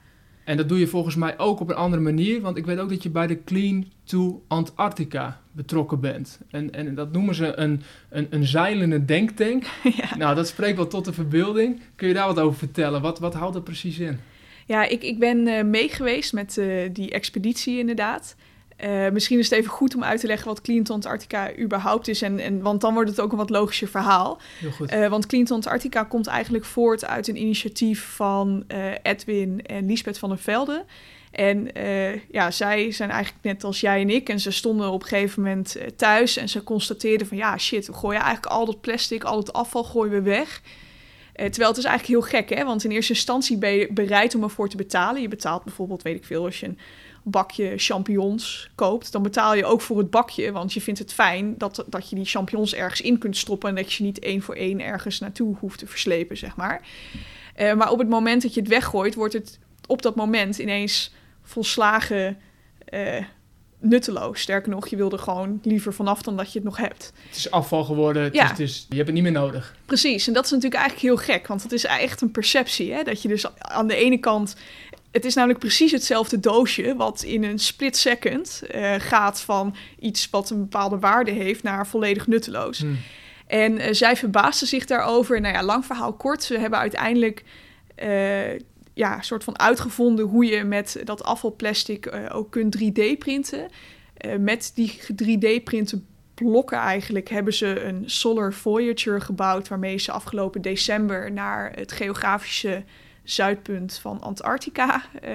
En 0.45 0.57
dat 0.57 0.69
doe 0.69 0.79
je 0.79 0.87
volgens 0.87 1.15
mij 1.15 1.39
ook 1.39 1.61
op 1.61 1.71
een 1.71 1.77
andere 1.77 2.03
manier, 2.03 2.41
want 2.41 2.57
ik 2.57 2.67
weet 2.67 2.79
ook 2.79 2.89
dat 2.89 3.03
je 3.03 3.11
bij 3.11 3.27
de 3.27 3.45
Clean 3.45 3.87
to 4.05 4.43
Antarctica 4.49 5.41
betrokken 5.53 6.01
bent. 6.01 6.41
En, 6.51 6.75
en 6.75 6.95
dat 6.95 7.13
noemen 7.13 7.35
ze 7.35 7.57
een, 7.57 7.83
een, 8.09 8.27
een 8.31 8.47
zeilende 8.47 9.05
denktank. 9.05 9.65
Ja. 9.97 10.17
Nou, 10.17 10.35
dat 10.35 10.49
spreekt 10.49 10.77
wel 10.77 10.87
tot 10.87 11.05
de 11.05 11.13
verbeelding. 11.13 11.81
Kun 11.95 12.09
je 12.09 12.15
daar 12.15 12.27
wat 12.27 12.39
over 12.39 12.59
vertellen? 12.59 13.03
Wat, 13.03 13.19
wat 13.19 13.35
houdt 13.35 13.55
dat 13.55 13.65
precies 13.65 13.99
in? 13.99 14.19
Ja, 14.67 14.85
ik, 14.89 15.03
ik 15.03 15.19
ben 15.19 15.47
uh, 15.47 15.63
meegeweest 15.63 16.33
met 16.33 16.57
uh, 16.57 16.89
die 16.93 17.11
expeditie 17.11 17.79
inderdaad. 17.79 18.37
Uh, 18.85 19.09
misschien 19.11 19.39
is 19.39 19.51
het 19.51 19.59
even 19.59 19.71
goed 19.71 19.95
om 19.95 20.05
uit 20.05 20.21
te 20.21 20.27
leggen 20.27 20.49
wat 20.49 20.61
Clean 20.61 20.87
Antarctica 20.87 21.57
überhaupt 21.59 22.09
is. 22.09 22.23
En, 22.23 22.39
en, 22.39 22.63
want 22.63 22.81
dan 22.81 22.95
wordt 22.95 23.11
het 23.11 23.21
ook 23.21 23.33
een 23.33 23.39
wat 23.39 23.51
logischer 23.51 23.89
verhaal. 23.89 24.41
Heel 24.59 24.71
goed. 24.71 24.95
want 25.09 25.27
Clean 25.27 25.47
Antarctica 25.49 26.05
komt 26.05 26.27
eigenlijk 26.27 26.65
voort 26.65 27.05
uit 27.05 27.29
een 27.29 27.41
initiatief 27.41 28.15
van 28.15 28.65
Edwin 29.03 29.63
en 29.67 29.87
Liesbeth 29.87 30.19
van 30.19 30.29
der 30.29 30.39
Velde. 30.39 30.85
En 31.31 31.71
ja, 32.31 32.51
zij 32.51 32.93
zijn 32.93 33.11
eigenlijk 33.11 33.45
net 33.45 33.65
als 33.65 33.81
jij 33.81 34.01
en 34.01 34.11
ik. 34.11 34.29
En 34.29 34.41
ze 34.41 34.51
stonden 34.51 34.91
op 34.91 35.03
een 35.03 35.09
gegeven 35.09 35.43
moment 35.43 35.77
thuis 35.97 36.37
en 36.37 36.49
ze 36.49 36.63
constateerden 36.63 37.27
van... 37.27 37.37
ja, 37.37 37.59
shit, 37.59 37.87
we 37.87 37.93
gooien 37.93 38.21
eigenlijk 38.21 38.53
al 38.53 38.65
dat 38.65 38.81
plastic, 38.81 39.25
al 39.25 39.39
het 39.39 39.53
afval 39.53 39.85
gooien 39.85 40.13
we 40.13 40.23
weg... 40.23 40.61
Uh, 41.37 41.47
terwijl 41.47 41.69
het 41.69 41.79
is 41.79 41.85
eigenlijk 41.85 42.21
heel 42.21 42.41
gek, 42.41 42.59
hè? 42.59 42.65
Want 42.65 42.85
in 42.85 42.91
eerste 42.91 43.13
instantie 43.13 43.59
ben 43.59 43.73
je 43.73 43.93
bereid 43.93 44.35
om 44.35 44.43
ervoor 44.43 44.69
te 44.69 44.77
betalen. 44.77 45.23
Je 45.23 45.29
betaalt 45.29 45.65
bijvoorbeeld, 45.65 46.03
weet 46.03 46.17
ik 46.17 46.25
veel, 46.25 46.45
als 46.45 46.61
je 46.61 46.67
een 46.67 46.79
bakje 47.25 47.73
champignons 47.77 48.71
koopt, 48.75 49.13
dan 49.13 49.23
betaal 49.23 49.55
je 49.55 49.65
ook 49.65 49.81
voor 49.81 49.99
het 49.99 50.11
bakje, 50.11 50.53
want 50.53 50.73
je 50.73 50.81
vindt 50.81 51.01
het 51.01 51.13
fijn 51.13 51.55
dat, 51.59 51.85
dat 51.87 52.11
je 52.11 52.17
die 52.17 52.25
champignons 52.25 52.75
ergens 52.75 53.01
in 53.01 53.19
kunt 53.19 53.37
stoppen 53.37 53.69
en 53.69 53.75
dat 53.75 53.93
je 53.93 54.05
niet 54.05 54.19
één 54.19 54.43
voor 54.43 54.55
één 54.55 54.81
ergens 54.81 55.19
naartoe 55.19 55.57
hoeft 55.61 55.79
te 55.79 55.87
verslepen, 55.87 56.37
zeg 56.37 56.57
maar. 56.57 56.83
Uh, 57.61 57.75
maar 57.75 57.91
op 57.91 57.99
het 57.99 58.09
moment 58.09 58.43
dat 58.43 58.55
je 58.55 58.61
het 58.61 58.69
weggooit, 58.69 59.15
wordt 59.15 59.35
het 59.35 59.59
op 59.87 60.03
dat 60.03 60.15
moment 60.15 60.59
ineens 60.59 61.13
volslagen 61.43 62.39
uh, 62.95 63.25
nutteloos. 63.79 64.41
Sterker 64.41 64.71
nog, 64.71 64.89
je 64.89 64.97
wilde 64.97 65.19
gewoon 65.19 65.61
liever 65.63 65.95
vanaf 65.95 66.23
dan 66.23 66.37
dat 66.37 66.53
je 66.53 66.59
het 66.59 66.69
nog 66.69 66.77
hebt. 66.77 67.13
Het 67.29 67.37
is 67.37 67.51
afval 67.51 67.85
geworden, 67.85 68.23
het 68.23 68.35
ja. 68.35 68.53
is, 68.53 68.59
is, 68.59 68.87
je 68.89 68.95
hebt 68.95 69.07
het 69.07 69.15
niet 69.15 69.25
meer 69.25 69.33
nodig. 69.33 69.77
Precies, 69.87 70.27
en 70.27 70.33
dat 70.33 70.45
is 70.45 70.51
natuurlijk 70.51 70.81
eigenlijk 70.81 71.07
heel 71.07 71.35
gek, 71.35 71.47
want 71.47 71.63
het 71.63 71.73
is 71.73 71.85
echt 71.85 72.21
een 72.21 72.31
perceptie. 72.31 72.93
Hè? 72.93 73.03
Dat 73.03 73.23
je 73.23 73.29
dus 73.29 73.59
aan 73.59 73.87
de 73.87 73.97
ene 73.97 74.19
kant... 74.19 74.57
Het 75.15 75.25
is 75.25 75.35
namelijk 75.35 75.59
precies 75.59 75.93
hetzelfde 75.93 76.41
doosje 76.41 76.97
wat 76.97 77.23
in 77.23 77.45
een 77.45 77.59
split 77.59 77.97
second 77.97 78.63
uh, 78.75 78.95
gaat 78.99 79.41
van 79.41 79.75
iets 79.99 80.31
wat 80.31 80.51
een 80.51 80.61
bepaalde 80.61 80.99
waarde 80.99 81.31
heeft 81.31 81.63
naar 81.63 81.87
volledig 81.87 82.27
nutteloos. 82.27 82.79
Hmm. 82.79 82.99
En 83.47 83.81
uh, 83.81 83.87
zij 83.91 84.17
verbaasde 84.17 84.67
zich 84.67 84.85
daarover. 84.85 85.41
Nou 85.41 85.55
ja, 85.55 85.63
lang 85.63 85.87
verhaal 85.87 86.13
kort. 86.13 86.43
Ze 86.43 86.59
hebben 86.59 86.79
uiteindelijk 86.79 87.45
uh, 88.05 88.59
ja, 88.95 89.23
soort 89.23 89.45
van 89.45 89.59
uitgevonden 89.59 90.25
hoe 90.25 90.45
je 90.45 90.65
met 90.65 91.01
dat 91.05 91.25
afvalplastic 91.25 92.15
ook 92.33 92.51
kunt 92.51 92.77
3D-printen. 92.79 93.69
Uh, 94.27 94.37
met 94.37 94.73
die 94.75 95.01
3D-printen 95.23 96.07
blokken 96.35 96.79
eigenlijk 96.79 97.29
hebben 97.29 97.55
ze 97.55 97.85
een 97.85 98.03
Solar 98.07 98.53
Voyager 98.53 99.21
gebouwd... 99.21 99.69
waarmee 99.69 99.99
ze 99.99 100.13
afgelopen 100.13 100.63
december 100.63 101.33
naar 101.33 101.73
het 101.75 101.93
geografische 101.93 102.85
zuidpunt 103.25 103.99
van 103.99 104.21
Antarctica 104.21 105.03
uh, 105.25 105.31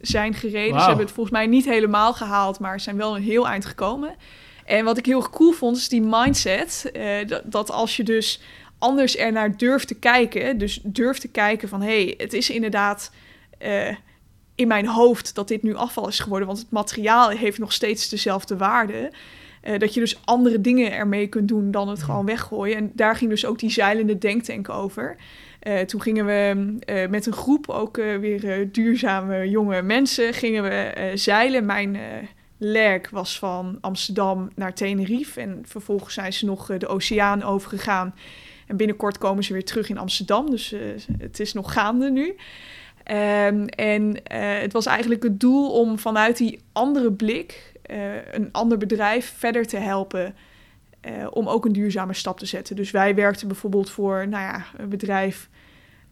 zijn 0.00 0.34
gereden. 0.34 0.70
Wow. 0.70 0.80
Ze 0.80 0.86
hebben 0.86 1.04
het 1.04 1.14
volgens 1.14 1.36
mij 1.36 1.46
niet 1.46 1.64
helemaal 1.64 2.14
gehaald, 2.14 2.58
maar 2.58 2.80
zijn 2.80 2.96
wel 2.96 3.16
een 3.16 3.22
heel 3.22 3.48
eind 3.48 3.64
gekomen. 3.64 4.14
En 4.64 4.84
wat 4.84 4.98
ik 4.98 5.06
heel 5.06 5.30
cool 5.30 5.52
vond, 5.52 5.76
is 5.76 5.88
die 5.88 6.02
mindset. 6.02 6.92
dat, 7.26 7.42
dat 7.44 7.70
als 7.70 7.96
je 7.96 8.02
dus 8.02 8.40
anders 8.82 9.18
er 9.18 9.32
naar 9.32 9.56
durft 9.56 9.88
te 9.88 9.94
kijken. 9.94 10.58
Dus 10.58 10.80
durf 10.82 11.18
te 11.18 11.28
kijken 11.28 11.68
van 11.68 11.82
hé, 11.82 12.02
hey, 12.02 12.14
het 12.16 12.32
is 12.32 12.50
inderdaad 12.50 13.12
uh, 13.62 13.88
in 14.54 14.68
mijn 14.68 14.86
hoofd 14.86 15.34
dat 15.34 15.48
dit 15.48 15.62
nu 15.62 15.74
afval 15.74 16.08
is 16.08 16.18
geworden. 16.18 16.46
Want 16.46 16.58
het 16.58 16.70
materiaal 16.70 17.28
heeft 17.28 17.58
nog 17.58 17.72
steeds 17.72 18.08
dezelfde 18.08 18.56
waarde. 18.56 19.12
Uh, 19.64 19.78
dat 19.78 19.94
je 19.94 20.00
dus 20.00 20.20
andere 20.24 20.60
dingen 20.60 20.92
ermee 20.92 21.26
kunt 21.26 21.48
doen 21.48 21.70
dan 21.70 21.88
het 21.88 22.02
gewoon 22.02 22.26
weggooien. 22.26 22.76
En 22.76 22.92
daar 22.94 23.16
ging 23.16 23.30
dus 23.30 23.46
ook 23.46 23.58
die 23.58 23.70
zeilende 23.70 24.18
denktank 24.18 24.68
over. 24.68 25.16
Uh, 25.68 25.80
toen 25.80 26.02
gingen 26.02 26.26
we 26.26 26.74
uh, 26.86 27.08
met 27.08 27.26
een 27.26 27.32
groep, 27.32 27.68
ook 27.68 27.96
weer 27.96 28.72
duurzame 28.72 29.50
jonge 29.50 29.82
mensen, 29.82 30.34
gingen 30.34 30.62
we 30.62 31.12
zeilen. 31.14 31.66
Mijn 31.66 31.98
lerk 32.58 33.10
was 33.10 33.38
van 33.38 33.78
Amsterdam 33.80 34.50
naar 34.54 34.74
Tenerife. 34.74 35.40
En 35.40 35.62
vervolgens 35.66 36.14
zijn 36.14 36.32
ze 36.32 36.44
nog 36.44 36.76
de 36.78 36.86
oceaan 36.86 37.42
overgegaan 37.42 38.14
En 38.66 38.76
binnenkort 38.76 39.18
komen 39.18 39.44
ze 39.44 39.52
weer 39.52 39.64
terug 39.64 39.88
in 39.88 39.98
Amsterdam, 39.98 40.50
dus 40.50 40.74
het 41.18 41.40
is 41.40 41.52
nog 41.52 41.72
gaande 41.72 42.10
nu. 42.10 42.36
Ehm, 43.02 43.64
en 43.64 44.20
het 44.62 44.72
was 44.72 44.86
eigenlijk 44.86 45.22
het 45.22 45.40
doel 45.40 45.70
om 45.70 45.98
vanuit 45.98 46.36
die 46.36 46.60
andere 46.72 47.12
blik 47.12 47.72
een 48.32 48.48
ander 48.52 48.78
bedrijf 48.78 49.34
verder 49.36 49.66
te 49.66 49.76
helpen 49.76 50.34
om 51.30 51.48
ook 51.48 51.64
een 51.64 51.72
duurzame 51.72 52.14
stap 52.14 52.38
te 52.38 52.46
zetten. 52.46 52.76
Dus 52.76 52.90
wij 52.90 53.14
werkten 53.14 53.48
bijvoorbeeld 53.48 53.90
voor 53.90 54.28
nou 54.28 54.42
ja, 54.42 54.64
een 54.76 54.88
bedrijf 54.88 55.50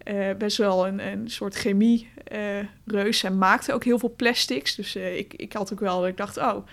uh, 0.08 0.34
best 0.38 0.56
wel 0.56 0.86
een, 0.86 1.06
een 1.06 1.30
soort 1.30 1.54
chemie-reus. 1.54 3.22
en 3.22 3.38
maakte 3.38 3.72
ook 3.72 3.84
heel 3.84 3.98
veel 3.98 4.12
plastics. 4.16 4.74
Dus 4.74 4.96
uh, 4.96 5.18
ik, 5.18 5.34
ik 5.34 5.52
had 5.52 5.72
ook 5.72 5.80
wel, 5.80 6.06
ik 6.06 6.16
dacht, 6.16 6.36
oh, 6.38 6.66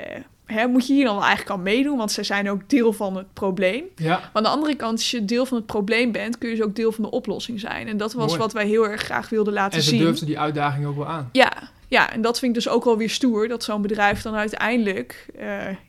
uh, 0.00 0.06
hè, 0.46 0.66
moet 0.66 0.86
je 0.86 0.92
hier 0.92 1.04
dan 1.04 1.20
eigenlijk 1.20 1.50
al 1.50 1.58
meedoen? 1.58 1.96
Want 1.96 2.12
zij 2.12 2.24
zijn 2.24 2.50
ook 2.50 2.68
deel 2.68 2.92
van 2.92 3.16
het 3.16 3.32
probleem. 3.32 3.84
Ja. 3.96 4.18
Maar 4.18 4.30
aan 4.32 4.42
de 4.42 4.48
andere 4.48 4.76
kant, 4.76 4.92
als 4.92 5.10
je 5.10 5.24
deel 5.24 5.46
van 5.46 5.56
het 5.56 5.66
probleem 5.66 6.12
bent, 6.12 6.38
kun 6.38 6.48
je 6.48 6.56
dus 6.56 6.64
ook 6.64 6.76
deel 6.76 6.92
van 6.92 7.04
de 7.04 7.10
oplossing 7.10 7.60
zijn. 7.60 7.88
En 7.88 7.96
dat 7.96 8.12
was 8.12 8.26
Mooi. 8.26 8.38
wat 8.38 8.52
wij 8.52 8.66
heel 8.66 8.88
erg 8.88 9.00
graag 9.02 9.28
wilden 9.28 9.52
laten 9.52 9.78
En 9.78 9.84
ze 9.84 9.88
zien. 9.90 9.98
durfden 10.00 10.26
die 10.26 10.38
uitdaging 10.38 10.86
ook 10.86 10.96
wel 10.96 11.06
aan. 11.06 11.28
Ja, 11.32 11.52
ja, 11.88 12.12
en 12.12 12.20
dat 12.20 12.38
vind 12.38 12.56
ik 12.56 12.62
dus 12.62 12.72
ook 12.72 12.84
wel 12.84 12.96
weer 12.96 13.10
stoer. 13.10 13.48
Dat 13.48 13.64
zo'n 13.64 13.82
bedrijf 13.82 14.22
dan 14.22 14.34
uiteindelijk, 14.34 15.26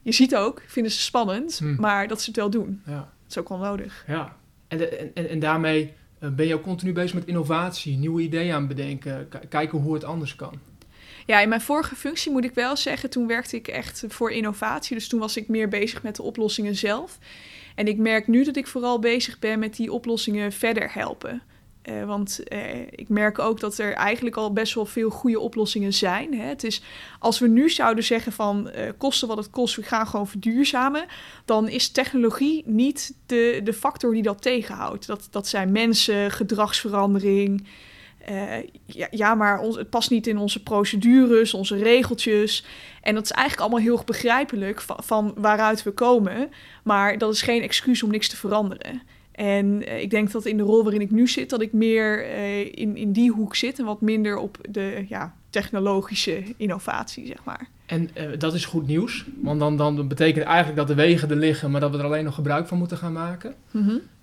je 0.02 0.12
ziet 0.12 0.36
ook, 0.36 0.62
vinden 0.68 0.92
ze 0.92 1.00
spannend, 1.00 1.58
Hm. 1.58 1.76
maar 1.76 2.08
dat 2.08 2.22
ze 2.22 2.28
het 2.28 2.36
wel 2.40 2.50
doen. 2.50 2.82
Ja. 2.86 2.94
Dat 2.94 3.06
is 3.30 3.38
ook 3.38 3.50
wel 3.50 3.58
nodig. 3.58 4.04
ja. 4.08 4.36
En, 4.68 5.16
en, 5.16 5.30
en, 5.30 5.40
daarmee 5.40 5.84
eh, 5.84 5.90
ben 6.20 6.48
je 6.48 6.54
ook 6.54 6.64
continu 6.64 6.94
bezig 6.94 7.14
met 7.14 7.28
innovatie, 7.28 7.98
nieuwe 7.98 8.22
ideeën 8.22 8.54
aan 8.54 8.68
bedenken, 8.68 9.30
kijken 9.50 9.80
hoe 9.80 9.94
het 9.94 10.04
anders 10.04 10.36
kan. 10.36 10.60
Ja, 11.26 11.40
in 11.40 11.50
mijn 11.50 11.62
vorige 11.62 11.96
functie 11.96 12.32
moet 12.32 12.44
ik 12.44 12.54
wel 12.54 12.78
zeggen, 12.78 13.10
toen 13.10 13.28
werkte 13.28 13.56
ik 13.56 13.68
echt 13.68 14.04
voor 14.08 14.32
innovatie. 14.32 14.96
Dus 14.96 15.08
toen 15.08 15.20
was 15.20 15.38
ik 15.38 15.48
meer 15.48 15.68
bezig 15.70 16.04
met 16.04 16.16
de 16.16 16.24
oplossingen 16.24 16.76
zelf. 16.76 17.18
En 17.76 17.88
ik 17.88 17.98
merk 17.98 18.28
nu 18.28 18.44
dat 18.44 18.56
ik 18.56 18.68
vooral 18.68 19.00
bezig 19.00 19.40
ben 19.40 19.60
met 19.60 19.76
die 19.76 19.92
oplossingen 19.92 20.52
verder 20.52 20.94
helpen. 20.94 21.42
Eh, 21.88 22.06
want 22.06 22.44
eh, 22.44 22.80
ik 22.80 23.10
merk 23.10 23.40
ook 23.40 23.60
dat 23.60 23.78
er 23.78 23.94
eigenlijk 23.94 24.36
al 24.36 24.54
best 24.54 24.74
wel 24.74 24.86
veel 24.86 25.10
goede 25.10 25.40
oplossingen 25.40 25.94
zijn. 25.94 26.34
Hè. 26.34 26.44
Het 26.44 26.64
is, 26.64 26.82
als 27.20 27.40
we 27.40 27.48
nu 27.48 27.70
zouden 27.70 28.04
zeggen 28.04 28.32
van 28.32 28.70
eh, 28.70 28.92
kosten 28.98 29.28
wat 29.28 29.38
het 29.38 29.50
kost, 29.50 29.76
we 29.76 29.84
gaan 29.84 30.08
gewoon 30.08 30.28
verduurzamen, 30.28 31.06
dan 31.46 31.68
is 31.68 31.90
technologie 31.90 32.64
niet 32.66 33.14
de, 33.26 33.62
de 33.64 33.74
factor 33.74 34.14
die 34.14 34.22
dat 34.22 34.42
tegenhoudt. 34.42 35.08
Dat, 35.08 35.28
dat 35.32 35.48
zijn 35.48 35.72
mensen, 35.72 36.32
gedragsverandering. 36.32 37.68
Ja, 38.86 39.08
ja, 39.12 39.36
maar 39.36 39.60
ons, 39.60 39.76
het 39.76 39.90
past 39.90 40.10
niet 40.10 40.28
in 40.28 40.38
onze 40.38 40.64
procedures, 40.64 41.54
onze 41.54 41.76
regeltjes. 41.76 42.66
En 43.02 43.14
dat 43.14 43.24
is 43.24 43.32
eigenlijk 43.32 43.62
allemaal 43.62 43.88
heel 43.88 44.04
begrijpelijk 44.06 44.82
van 44.88 45.34
waaruit 45.38 45.84
we 45.84 45.92
komen. 45.92 46.50
Maar 46.84 47.18
dat 47.18 47.34
is 47.34 47.42
geen 47.42 47.62
excuus 47.62 48.04
om 48.04 48.12
niks 48.12 48.30
te 48.30 48.36
veranderen. 48.36 49.02
En 49.38 49.88
eh, 49.88 50.02
ik 50.02 50.10
denk 50.10 50.32
dat 50.32 50.46
in 50.46 50.58
de 50.58 50.64
rol 50.64 50.84
waarin 50.84 51.02
ik 51.02 51.12
nu 51.12 51.28
zit, 51.28 51.50
dat 51.50 51.62
ik 51.62 51.74
meer 51.74 52.26
eh, 52.26 52.60
in, 52.60 52.96
in 52.96 53.12
die 53.12 53.32
hoek 53.32 53.56
zit 53.56 53.80
en 53.80 53.86
wat 53.86 54.02
minder 54.02 54.38
op 54.38 54.58
de 54.70 55.06
ja, 55.10 55.36
technologische 55.50 56.44
innovatie, 56.56 57.26
zeg 57.26 57.44
maar. 57.44 57.68
En 57.86 58.10
eh, 58.14 58.28
dat 58.38 58.54
is 58.54 58.66
goed 58.66 58.88
nieuws, 58.88 59.26
want 59.42 59.60
dan, 59.60 59.78
dan 59.78 60.08
betekent 60.08 60.46
eigenlijk 60.46 60.78
dat 60.78 60.88
de 60.88 60.96
wegen 60.96 61.30
er 61.30 61.36
liggen, 61.36 61.72
maar 61.72 61.82
dat 61.82 61.92
we 61.92 61.98
er 61.98 62.04
alleen 62.04 62.24
nog 62.24 62.36
gebruik 62.36 62.68
van 62.68 62.78
moeten 62.78 62.98
gaan 62.98 63.14
maken. 63.14 63.56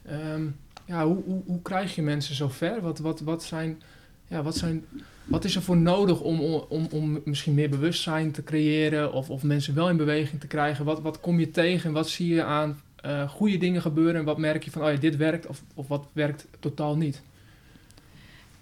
Ehm, 0.07 0.43
ja, 0.85 1.07
hoe, 1.07 1.23
hoe, 1.25 1.43
hoe 1.47 1.63
krijg 1.63 1.95
je 1.95 2.03
mensen 2.03 2.35
zover? 2.35 2.81
Wat, 2.81 2.99
wat, 2.99 3.21
wat, 3.21 3.43
zijn, 3.43 3.83
ja, 4.29 4.43
wat, 4.43 4.57
zijn, 4.57 4.85
wat 5.25 5.45
is 5.45 5.57
er 5.57 5.63
voor 5.63 5.77
nodig 5.77 6.21
om, 6.21 6.41
om, 6.69 6.87
om 6.91 7.21
misschien 7.25 7.55
meer 7.55 7.71
bewustzijn 7.71 8.33
te 8.33 8.43
creëren 8.43 9.13
of, 9.13 9.31
of 9.31 9.43
mensen 9.43 9.75
wel 9.75 9.89
in 9.89 9.97
beweging 9.97 10.41
te 10.41 10.47
krijgen? 10.47 10.85
Wat, 10.85 11.01
wat 11.01 11.21
kom 11.21 11.41
je 11.41 11.51
tegen 11.51 11.89
en 11.89 11.95
wat 11.95 12.09
zie 12.09 12.35
je 12.35 12.43
aan 12.43 12.81
eh, 13.05 13.29
goede 13.29 13.57
dingen 13.57 13.83
gebeuren 13.83 14.17
en 14.17 14.25
wat 14.25 14.39
merk 14.39 14.65
je 14.65 14.71
van, 14.71 14.85
oh 14.85 14.93
ja, 14.93 14.99
dit 14.99 15.17
werkt 15.17 15.47
of, 15.47 15.63
of 15.75 15.89
wat 15.89 16.07
werkt 16.13 16.47
totaal 16.61 16.97
niet? 16.97 17.23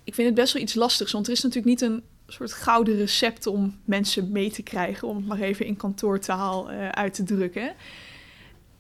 Ik 0.05 0.15
vind 0.15 0.27
het 0.27 0.37
best 0.37 0.53
wel 0.53 0.63
iets 0.63 0.75
lastigs, 0.75 1.13
want 1.13 1.27
er 1.27 1.33
is 1.33 1.43
natuurlijk 1.43 1.81
niet 1.81 1.91
een 1.91 2.03
soort 2.27 2.53
gouden 2.53 2.97
recept 2.97 3.47
om 3.47 3.79
mensen 3.85 4.33
mee 4.33 4.51
te 4.51 4.63
krijgen, 4.63 5.09
om 5.09 5.17
het 5.17 5.27
maar 5.27 5.41
even 5.41 5.67
in 5.67 5.77
kantoortaal 5.77 6.71
eh, 6.71 6.89
uit 6.89 7.15
te 7.15 7.23
drukken. 7.23 7.75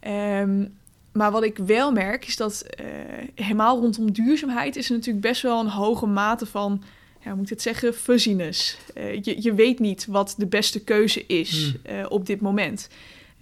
Ehm, 0.00 0.64
maar 1.12 1.30
wat 1.30 1.44
ik 1.44 1.58
wel 1.58 1.92
merk 1.92 2.26
is 2.26 2.36
dat 2.36 2.62
eh, 2.62 2.86
helemaal 3.34 3.80
rondom 3.80 4.12
duurzaamheid 4.12 4.76
is 4.76 4.88
er 4.88 4.94
natuurlijk 4.96 5.26
best 5.26 5.42
wel 5.42 5.60
een 5.60 5.68
hoge 5.68 6.06
mate 6.06 6.46
van, 6.46 6.82
ja, 7.20 7.28
hoe 7.28 7.34
moet 7.34 7.44
ik 7.44 7.50
het 7.50 7.62
zeggen, 7.62 7.94
fuzziness. 7.94 8.78
Je, 8.94 9.42
je 9.42 9.54
weet 9.54 9.78
niet 9.78 10.06
wat 10.06 10.34
de 10.38 10.46
beste 10.46 10.84
keuze 10.84 11.26
is 11.26 11.74
Hmm. 11.84 12.04
op 12.04 12.26
dit 12.26 12.40
moment. 12.40 12.88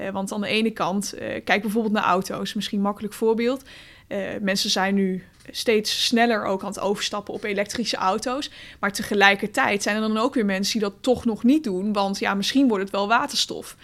Eh, 0.01 0.11
want 0.11 0.33
aan 0.33 0.41
de 0.41 0.47
ene 0.49 0.71
kant, 0.71 1.13
eh, 1.13 1.41
kijk 1.45 1.63
bijvoorbeeld 1.63 1.93
naar 1.95 2.03
auto's, 2.05 2.55
misschien 2.55 2.79
een 2.79 2.85
makkelijk 2.85 3.15
voorbeeld. 3.15 3.63
Eh, 4.07 4.19
mensen 4.41 4.71
zijn 4.71 4.95
nu 4.95 5.25
steeds 5.51 6.05
sneller 6.05 6.45
ook 6.45 6.61
aan 6.63 6.69
het 6.69 6.81
overstappen 6.81 7.35
op 7.35 7.45
elektrische 7.45 7.97
auto's. 7.97 8.51
Maar 8.81 8.93
tegelijkertijd 8.93 9.83
zijn 9.83 9.95
er 9.97 10.03
dan 10.03 10.17
ook 10.19 10.35
weer 10.35 10.45
mensen 10.45 10.73
die 10.73 10.89
dat 10.89 10.95
toch 11.01 11.25
nog 11.25 11.45
niet 11.45 11.65
doen. 11.65 11.93
Want 11.93 12.19
ja, 12.19 12.35
misschien 12.35 12.69
wordt 12.69 12.83
het 12.83 12.93
wel 12.93 13.09
waterstof. 13.09 13.77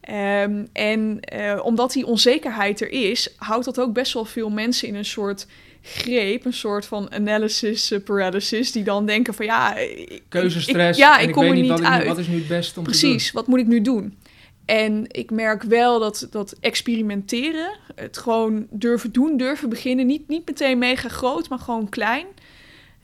Ehm, 0.00 0.64
en 0.72 1.20
omdat 1.62 1.92
die 1.92 2.06
onzekerheid 2.06 2.80
er 2.80 2.90
is, 2.90 3.34
houdt 3.36 3.64
dat 3.64 3.80
ook 3.80 3.92
best 3.92 4.12
wel 4.12 4.24
veel 4.24 4.50
mensen 4.50 4.88
in 4.88 4.94
een 4.94 5.04
soort 5.04 5.46
greep, 5.82 6.44
een 6.44 6.52
soort 6.52 6.86
van 6.86 7.12
analysis 7.12 7.92
paralysis, 8.04 8.72
die 8.72 8.84
dan 8.84 9.06
denken 9.06 9.34
van 9.34 9.46
ja, 9.46 9.76
ik- 9.76 10.22
Keuzestress 10.28 10.98
ik- 10.98 11.04
ja, 11.04 11.18
ik 11.18 11.28
ik 11.28 11.32
kom 11.34 11.42
weet 11.42 11.52
er 11.52 11.58
niet 11.58 11.68
wat, 11.70 11.80
nu- 11.80 11.86
uit. 11.86 12.06
wat 12.06 12.18
is 12.18 12.26
nu 12.26 12.34
het 12.38 12.48
beste 12.48 12.78
om 12.78 12.84
te 12.84 12.90
Precies, 12.90 13.32
wat 13.32 13.46
moet 13.46 13.58
ik 13.58 13.66
nu 13.66 13.80
doen? 13.80 14.18
En 14.66 15.04
ik 15.08 15.30
merk 15.30 15.62
wel 15.62 15.98
dat, 15.98 16.26
dat 16.30 16.56
experimenteren, 16.60 17.78
het 17.94 18.18
gewoon 18.18 18.66
durven 18.70 19.12
doen, 19.12 19.36
durven 19.36 19.68
beginnen, 19.68 20.06
niet, 20.06 20.28
niet 20.28 20.46
meteen 20.46 20.78
mega 20.78 21.08
groot, 21.08 21.48
maar 21.48 21.58
gewoon 21.58 21.88
klein. 21.88 22.26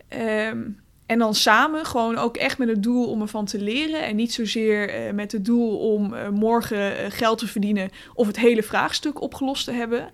Ehm, 0.09 0.61
en 1.07 1.19
dan 1.19 1.35
samen 1.35 1.87
gewoon 1.87 2.19
ook 2.19 2.37
echt 2.37 2.59
met 2.59 2.69
het 2.69 2.83
doel 2.83 3.07
om 3.07 3.21
ervan 3.21 3.45
te 3.45 3.61
leren. 3.61 4.05
En 4.05 4.17
niet 4.17 4.33
zozeer 4.33 4.89
eh, 4.89 5.13
met 5.13 5.33
het 5.33 5.45
doel 5.45 5.79
om 5.79 6.15
eh, 6.15 6.29
morgen 6.29 6.99
eh, 6.99 7.11
geld 7.11 7.39
te 7.39 7.47
verdienen 7.47 7.91
of 8.15 8.27
het 8.27 8.39
hele 8.39 8.63
vraagstuk 8.63 9.21
opgelost 9.21 9.65
te 9.65 9.73
hebben. 9.73 10.11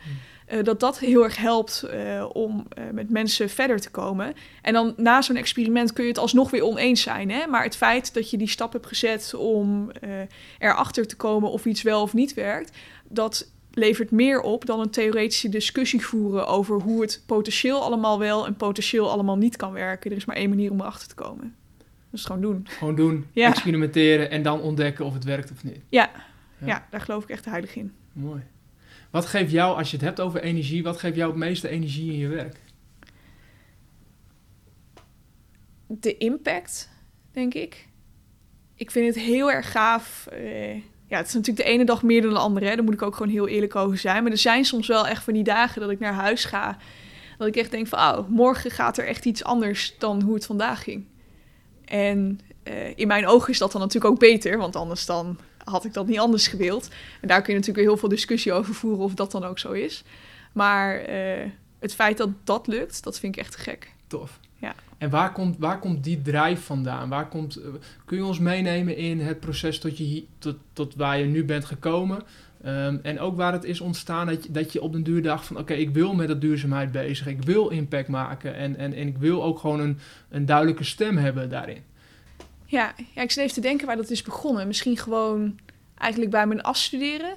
Eh, 0.48 0.64
dat 0.64 0.80
dat 0.80 0.98
heel 0.98 1.24
erg 1.24 1.36
helpt 1.36 1.82
eh, 1.82 2.24
om 2.32 2.66
eh, 2.68 2.84
met 2.92 3.10
mensen 3.10 3.50
verder 3.50 3.80
te 3.80 3.90
komen. 3.90 4.34
En 4.62 4.72
dan 4.72 4.94
na 4.96 5.22
zo'n 5.22 5.36
experiment 5.36 5.92
kun 5.92 6.02
je 6.04 6.10
het 6.10 6.18
alsnog 6.18 6.50
weer 6.50 6.62
oneens 6.62 7.02
zijn. 7.02 7.30
Hè? 7.30 7.46
Maar 7.46 7.62
het 7.62 7.76
feit 7.76 8.14
dat 8.14 8.30
je 8.30 8.36
die 8.36 8.48
stap 8.48 8.72
hebt 8.72 8.86
gezet 8.86 9.34
om 9.34 9.90
erachter 10.58 11.06
te 11.06 11.16
komen 11.16 11.50
of 11.50 11.64
iets 11.64 11.82
wel 11.82 12.02
of 12.02 12.14
niet 12.14 12.34
werkt, 12.34 12.76
dat 13.08 13.50
levert 13.72 14.10
meer 14.10 14.40
op 14.40 14.66
dan 14.66 14.80
een 14.80 14.90
theoretische 14.90 15.48
discussie 15.48 16.04
voeren 16.06 16.46
over 16.46 16.80
hoe 16.80 17.00
het 17.00 17.22
potentieel 17.26 17.82
allemaal 17.82 18.18
wel 18.18 18.46
en 18.46 18.54
potentieel 18.54 19.10
allemaal 19.10 19.36
niet 19.36 19.56
kan 19.56 19.72
werken. 19.72 20.10
Er 20.10 20.16
is 20.16 20.24
maar 20.24 20.36
één 20.36 20.48
manier 20.48 20.70
om 20.70 20.80
erachter 20.80 21.08
te 21.08 21.14
komen. 21.14 21.54
Dus 22.10 22.24
gewoon 22.24 22.42
doen. 22.42 22.52
doen? 22.52 22.66
Gewoon 22.68 22.94
doen, 22.94 23.26
Ja. 23.32 23.48
experimenteren 23.48 24.30
en 24.30 24.42
dan 24.42 24.60
ontdekken 24.60 25.04
of 25.04 25.14
het 25.14 25.24
werkt 25.24 25.50
of 25.50 25.64
niet. 25.64 25.80
Ja, 25.88 26.10
Ja. 26.58 26.66
ja. 26.66 26.86
daar 26.90 27.00
geloof 27.00 27.22
ik 27.22 27.28
echt 27.28 27.44
heilig 27.44 27.76
in. 27.76 27.92
Mooi. 28.12 28.42
Wat 29.10 29.26
geeft 29.26 29.50
jou, 29.50 29.76
als 29.76 29.90
je 29.90 29.96
het 29.96 30.04
hebt 30.04 30.20
over 30.20 30.42
energie, 30.42 30.82
wat 30.82 30.98
geeft 30.98 31.16
jou 31.16 31.30
het 31.30 31.38
meeste 31.38 31.68
energie 31.68 32.12
in 32.12 32.18
je 32.18 32.28
werk? 32.28 32.56
de 35.88 36.16
impact, 36.16 36.88
denk 37.32 37.54
ik. 37.54 37.88
Ik 38.74 38.90
vind 38.90 39.14
het 39.14 39.24
heel 39.24 39.50
erg 39.50 39.70
gaaf. 39.70 40.26
eh, 40.26 40.74
ja, 41.06 41.16
het 41.16 41.26
is 41.26 41.34
natuurlijk 41.34 41.66
de 41.66 41.72
ene 41.72 41.84
dag 41.84 42.02
meer 42.02 42.22
dan 42.22 42.30
de 42.32 42.38
andere. 42.38 42.66
Hè. 42.66 42.74
Daar 42.74 42.84
moet 42.84 42.94
ik 42.94 43.02
ook 43.02 43.16
gewoon 43.16 43.32
heel 43.32 43.48
eerlijk 43.48 43.76
over 43.76 43.98
zijn. 43.98 44.22
Maar 44.22 44.32
er 44.32 44.38
zijn 44.38 44.64
soms 44.64 44.86
wel 44.86 45.06
echt 45.06 45.24
van 45.24 45.34
die 45.34 45.42
dagen 45.42 45.80
dat 45.80 45.90
ik 45.90 45.98
naar 45.98 46.12
huis 46.12 46.44
ga. 46.44 46.76
Dat 47.38 47.48
ik 47.48 47.56
echt 47.56 47.70
denk 47.70 47.86
van, 47.86 47.98
oh, 47.98 48.28
morgen 48.28 48.70
gaat 48.70 48.98
er 48.98 49.06
echt 49.06 49.24
iets 49.24 49.44
anders 49.44 49.94
dan 49.98 50.22
hoe 50.22 50.34
het 50.34 50.46
vandaag 50.46 50.82
ging. 50.82 51.06
En 51.84 52.40
eh, 52.62 52.98
in 52.98 53.06
mijn 53.06 53.26
ogen 53.26 53.50
is 53.50 53.58
dat 53.58 53.72
dan 53.72 53.80
natuurlijk 53.80 54.12
ook 54.12 54.20
beter. 54.20 54.58
Want 54.58 54.76
anders 54.76 55.06
dan 55.06 55.38
had 55.70 55.84
ik 55.84 55.92
dat 55.92 56.06
niet 56.06 56.18
anders 56.18 56.48
gewild. 56.48 56.88
En 57.20 57.28
daar 57.28 57.42
kun 57.42 57.52
je 57.52 57.58
natuurlijk 57.58 57.78
weer 57.78 57.88
heel 57.88 57.96
veel 57.96 58.08
discussie 58.08 58.52
over 58.52 58.75
voeren 58.75 59.04
of 59.04 59.14
dat 59.14 59.30
dan 59.30 59.44
ook 59.44 59.58
zo 59.58 59.72
is. 59.72 60.04
Maar 60.52 60.98
eh, 60.98 61.50
het 61.78 61.94
feit 61.94 62.16
dat 62.16 62.30
dat 62.44 62.66
lukt, 62.66 63.02
dat 63.02 63.18
vind 63.18 63.37
ik 63.37 63.42
echt 63.42 63.56
gek. 63.56 63.92
Tof. 64.06 64.38
Ja. 64.56 64.75
En 64.98 65.10
waar 65.10 65.32
komt, 65.32 65.56
waar 65.58 65.78
komt 65.78 66.04
die 66.04 66.22
drijf 66.22 66.64
vandaan? 66.64 67.08
Waar 67.08 67.28
komt, 67.28 67.56
eh, 67.56 67.68
kun 68.04 68.16
je 68.16 68.25
ons 68.25 68.38
meenemen 68.38 68.96
in 68.96 69.20
het 69.20 69.40
proces 69.40 69.78
tot, 69.78 69.98
je, 69.98 70.25
tot, 70.38 70.56
tot 70.72 70.94
waar 70.94 71.18
je 71.18 71.25
nu 71.25 71.44
bent 71.44 71.64
gekomen? 71.64 72.22
Ehm, 72.62 72.96
en 73.02 73.20
ook 73.20 73.37
waar 73.37 73.52
het 73.52 73.64
is 73.64 73.80
ontstaan 73.80 74.26
dat 74.26 74.44
je, 74.44 74.52
dat 74.52 74.72
je 74.72 74.82
op 74.82 74.92
den 74.92 75.02
duur 75.02 75.22
dacht 75.22 75.46
van... 75.46 75.58
oké, 75.58 75.72
ik 75.72 75.90
wil 75.90 76.14
met 76.14 76.28
dat 76.28 76.40
duurzaamheid 76.40 76.92
bezig. 76.92 77.26
Ik 77.26 77.42
wil 77.42 77.68
impact 77.68 78.08
maken. 78.08 78.54
En, 78.54 78.76
en, 78.76 78.92
en 78.92 79.06
ik 79.06 79.18
wil 79.18 79.44
ook 79.44 79.58
gewoon 79.58 79.80
een, 79.80 79.98
een 80.28 80.46
duidelijke 80.46 80.84
stem 80.84 81.16
hebben 81.16 81.50
daarin. 81.50 81.82
Ja, 82.70 82.94
ik 83.14 83.30
zit 83.30 83.37
even 83.37 83.54
te 83.54 83.60
denken 83.60 83.87
waar 83.87 83.96
dat 83.96 84.10
is 84.10 84.22
begonnen. 84.22 84.66
Misschien 84.66 84.96
gewoon 84.96 85.58
eigenlijk 85.94 86.30
bij 86.30 86.46
mijn 86.46 86.62
afstuderen. 86.62 87.34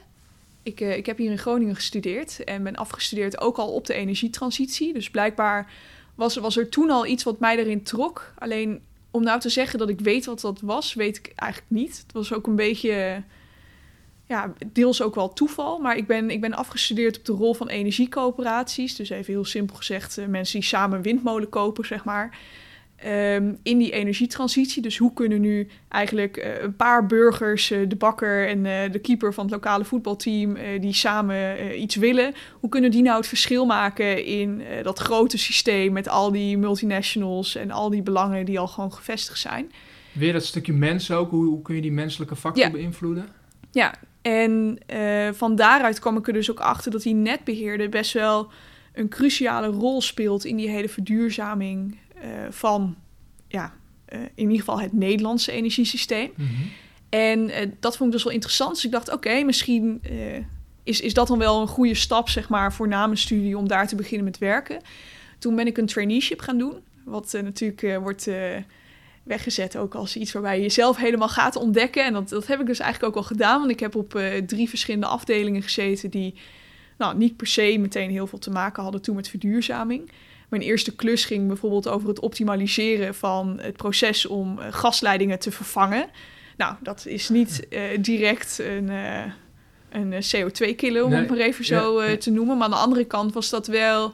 Ik, 0.64 0.82
eh, 0.82 0.98
ik 0.98 1.06
heb 1.06 1.18
hier 1.18 1.32
in 1.32 1.38
Groningen 1.38 1.76
gestudeerd 1.76 2.44
en 2.44 2.64
ben 2.64 2.76
afgestudeerd 2.76 3.42
ook 3.42 3.58
al 3.58 3.74
op 3.74 3.86
de 3.86 3.94
energietransitie. 3.94 4.94
Dus 4.94 5.10
blijkbaar 5.10 5.72
was, 6.16 6.36
was 6.36 6.58
er 6.58 6.70
toen 6.70 6.90
al 6.90 7.06
iets 7.06 7.24
wat 7.24 7.40
mij 7.40 7.58
erin 7.58 7.84
trok. 7.84 8.34
Alleen 8.38 8.82
om 9.12 9.24
nou 9.24 9.40
te 9.40 9.50
zeggen 9.50 9.80
dat 9.80 9.90
ik 9.90 10.00
weet 10.00 10.26
wat 10.26 10.42
dat 10.42 10.60
was, 10.62 10.94
weet 10.94 11.18
ik 11.18 11.32
eigenlijk 11.36 11.72
niet. 11.72 11.98
Het 11.98 12.12
was 12.14 12.34
ook 12.34 12.48
een 12.48 12.56
beetje... 12.56 13.24
ja, 14.28 14.54
deels 14.68 15.02
ook 15.02 15.16
wel 15.16 15.34
toeval. 15.34 15.80
Maar 15.80 15.98
ik 15.98 16.08
ben, 16.08 16.30
ik 16.30 16.42
ben 16.42 16.54
afgestudeerd 16.54 17.18
op 17.18 17.26
de 17.26 17.34
rol 17.34 17.54
van 17.54 17.68
energiecoöperaties. 17.68 18.96
Dus 18.96 19.10
even 19.10 19.34
heel 19.34 19.46
simpel 19.46 19.76
gezegd, 19.76 20.18
uh, 20.18 20.26
mensen 20.26 20.60
die 20.60 20.68
samen 20.68 21.02
windmolen 21.02 21.50
kopen, 21.50 21.86
zeg 21.86 22.04
maar. 22.04 22.38
Um, 23.08 23.58
in 23.64 23.78
die 23.78 23.92
energietransitie. 23.92 24.82
Dus 24.82 24.98
hoe 24.98 25.14
kunnen 25.14 25.42
nu 25.42 25.68
eigenlijk 25.88 26.38
uh, 26.38 26.62
een 26.62 26.76
paar 26.76 27.06
burgers, 27.06 27.72
uh, 27.72 27.90
de 27.90 27.96
bakker 27.96 28.48
en 28.48 28.66
uh, 28.66 28.92
de 28.92 29.00
keeper 29.00 29.34
van 29.34 29.44
het 29.44 29.54
lokale 29.54 29.86
voetbalteam, 29.86 30.58
die 30.80 30.94
samen 30.94 31.82
iets 31.82 31.96
willen, 31.96 32.34
hoe 32.60 32.70
kunnen 32.70 32.92
die 32.92 33.02
nou 33.02 33.18
het 33.18 33.28
verschil 33.28 33.66
maken 33.66 34.26
in 34.26 34.62
dat 34.84 35.00
grote 35.00 35.38
systeem 35.38 35.94
met 35.94 36.08
al 36.08 36.32
die 36.32 36.58
multinationals 36.58 37.56
en 37.56 37.72
al 37.72 37.90
die 37.90 38.02
belangen 38.02 38.46
die 38.46 38.60
al 38.60 38.68
gewoon 38.68 38.94
gevestigd 38.94 39.40
zijn? 39.40 39.72
Weer 40.12 40.34
dat 40.34 40.46
stukje 40.46 40.74
mens 40.74 41.12
ook, 41.12 41.30
hoe, 41.30 41.46
hoe 41.46 41.62
kun 41.62 41.76
je 41.76 41.82
die 41.82 41.92
menselijke 41.92 42.36
factor 42.36 42.64
ja. 42.64 42.72
beïnvloeden? 42.72 43.26
Ja, 43.72 43.94
en 44.22 44.80
van 45.34 45.56
daaruit 45.56 46.00
kwam 46.00 46.18
ik 46.18 46.28
er 46.28 46.34
dus 46.34 46.52
ook 46.52 46.60
achter 46.60 46.92
dat 46.92 47.02
die 47.02 47.16
netbeheerder 47.16 47.90
best 47.90 48.14
wel 48.14 48.52
een 48.94 49.10
cruciale 49.10 49.68
rol 49.68 50.02
speelt 50.02 50.46
in 50.46 50.56
die 50.56 50.70
hele 50.70 50.90
verduurzaming 50.90 51.98
van 52.50 52.96
ja, 53.48 53.74
uh, 54.14 54.20
in 54.20 54.44
ieder 54.44 54.58
geval 54.58 54.80
het 54.80 54.94
Nederlandse 54.94 55.52
energiesysteem. 55.52 56.32
Mm 56.36 56.48
-hmm. 56.48 56.70
En 57.10 57.50
uh, 57.50 57.56
dat 57.80 57.98
vond 57.98 58.10
ik 58.10 58.16
dus 58.16 58.24
wel 58.24 58.34
interessant. 58.34 58.76
Dus 58.76 58.86
ik 58.86 58.92
dacht, 58.92 59.08
oké, 59.08 59.28
okay, 59.28 59.44
misschien 59.44 60.02
is, 60.84 61.02
is 61.02 61.14
dat 61.14 61.28
dan 61.28 61.38
wel 61.38 61.62
een 61.62 61.68
goede 61.68 61.96
stap, 61.96 62.30
zeg 62.30 62.50
maar, 62.50 62.74
voor 62.74 62.88
na 62.88 63.06
mijn 63.06 63.18
studie 63.18 63.58
om 63.58 63.68
daar 63.68 63.88
te 63.88 63.96
beginnen 63.96 64.26
met 64.26 64.38
werken. 64.38 64.82
Toen 65.40 65.56
ben 65.56 65.68
ik 65.68 65.78
een 65.78 65.86
traineeship 65.86 66.40
gaan 66.40 66.58
doen, 66.58 66.74
wat 67.06 67.40
natuurlijk 67.44 68.00
wordt 68.00 68.30
weggezet 69.24 69.78
ook 69.78 69.96
als 69.96 70.16
iets 70.16 70.32
waarbij 70.32 70.56
je 70.56 70.62
jezelf 70.62 70.98
helemaal 70.98 71.30
gaat 71.30 71.56
ontdekken. 71.56 72.06
En 72.06 72.14
dat, 72.14 72.30
dat 72.30 72.48
heb 72.48 72.60
ik 72.60 72.66
dus 72.66 72.80
eigenlijk 72.80 73.14
ook 73.16 73.24
al 73.24 73.28
gedaan, 73.28 73.60
want 73.60 73.72
ik 73.72 73.80
heb 73.80 73.96
op 73.96 74.22
drie 74.46 74.70
verschillende 74.70 75.08
afdelingen 75.08 75.62
gezeten 75.62 76.10
die 76.10 76.36
nou, 76.98 77.18
niet 77.18 77.36
per 77.36 77.48
se 77.48 77.78
meteen 77.80 78.10
heel 78.10 78.28
veel 78.28 78.40
te 78.40 78.52
maken 78.52 78.84
hadden 78.84 79.02
toen 79.02 79.16
met 79.16 79.30
verduurzaming. 79.30 80.12
Mijn 80.52 80.64
eerste 80.64 80.96
klus 80.96 81.26
ging 81.26 81.48
bijvoorbeeld 81.48 81.88
over 81.88 82.08
het 82.08 82.20
optimaliseren 82.20 83.16
van 83.16 83.60
het 83.62 83.78
proces 83.78 84.26
om 84.26 84.60
uh, 84.60 84.66
gasleidingen 84.70 85.40
te 85.40 85.52
vervangen. 85.52 86.10
Nou, 86.58 86.76
dat 86.80 87.06
is 87.06 87.30
niet 87.30 87.68
uh, 87.70 87.82
direct 88.00 88.60
een, 88.60 88.90
uh, 88.90 89.24
een 89.90 90.14
CO2-killer, 90.14 91.04
om 91.04 91.10
nee, 91.10 91.20
het 91.20 91.30
maar 91.30 91.38
even 91.38 91.66
zo 91.66 92.04
ja, 92.04 92.18
te 92.18 92.32
noemen. 92.32 92.58
Maar 92.58 92.66
aan 92.66 92.72
de 92.72 92.78
andere 92.78 93.06
kant 93.06 93.34
was 93.34 93.50
dat 93.50 93.68
wel 93.68 94.14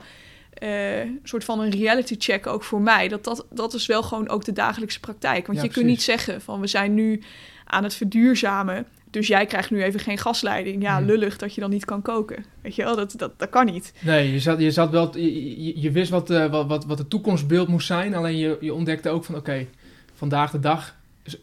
een 0.53 1.20
soort 1.24 1.44
van 1.44 1.60
een 1.60 1.72
reality 1.72 2.15
check 2.17 2.48
ook 2.48 2.63
voor 2.63 2.82
mij. 2.82 3.08
Dat, 3.08 3.24
dat, 3.24 3.46
dat 3.50 3.74
is 3.74 3.86
wel 3.86 4.03
gewoon 4.03 4.29
ook 4.29 4.46
de 4.46 4.53
dagelijkse 4.53 5.00
praktijk. 5.00 5.48
Want 5.48 5.58
ja, 5.58 5.63
je 5.63 5.70
precies. 5.70 5.74
kunt 5.74 5.86
niet 5.86 6.01
zeggen 6.01 6.41
van 6.41 6.60
we 6.62 6.67
zijn 6.67 6.94
nu 6.94 7.24
aan 7.65 7.84
het 7.84 7.94
verduurzamen. 7.94 8.88
Dus 9.17 9.27
jij 9.27 9.45
krijgt 9.45 9.71
nu 9.71 9.83
even 9.83 10.00
geen 10.00 10.17
gasleiding. 10.17 10.81
Ja, 10.81 11.00
lullig 11.00 11.38
dat 11.38 11.55
je 11.55 11.62
dan 11.62 11.69
niet 11.69 11.86
kan 11.86 12.01
koken. 12.01 12.45
Weet 12.62 12.75
je 12.75 12.83
wel, 12.83 12.95
dat, 12.95 13.13
dat, 13.17 13.39
dat 13.39 13.50
kan 13.50 13.65
niet. 13.65 13.93
Nee, 14.00 14.31
je, 14.31 14.39
zat, 14.39 14.59
je, 14.59 14.71
zat 14.71 14.89
wel, 14.89 15.17
je, 15.17 15.81
je 15.81 15.91
wist 15.91 16.09
wat, 16.09 16.29
uh, 16.29 16.51
wat, 16.51 16.67
wat, 16.67 16.86
wat 16.86 16.97
het 16.97 17.09
toekomstbeeld 17.09 17.67
moest 17.67 17.88
zijn. 17.88 18.15
Alleen 18.15 18.38
je, 18.38 18.57
je 18.62 18.74
ontdekte 18.74 19.09
ook 19.09 19.24
van 19.24 19.36
oké, 19.36 19.50
okay, 19.50 19.67
vandaag 20.13 20.51
de 20.51 20.59
dag, 20.59 20.95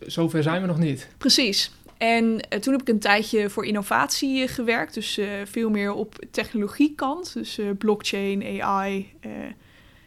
zover 0.06 0.42
zijn 0.42 0.60
we 0.60 0.66
nog 0.66 0.78
niet. 0.78 1.08
Precies. 1.18 1.70
En 1.96 2.24
uh, 2.24 2.58
toen 2.60 2.72
heb 2.72 2.82
ik 2.82 2.88
een 2.88 2.98
tijdje 2.98 3.50
voor 3.50 3.66
innovatie 3.66 4.42
uh, 4.42 4.48
gewerkt. 4.48 4.94
Dus 4.94 5.20
veel 5.44 5.70
meer 5.70 5.92
op 5.92 6.24
technologiekant. 6.30 7.34
Dus 7.34 7.60
blockchain, 7.78 8.62
AI. 8.62 9.12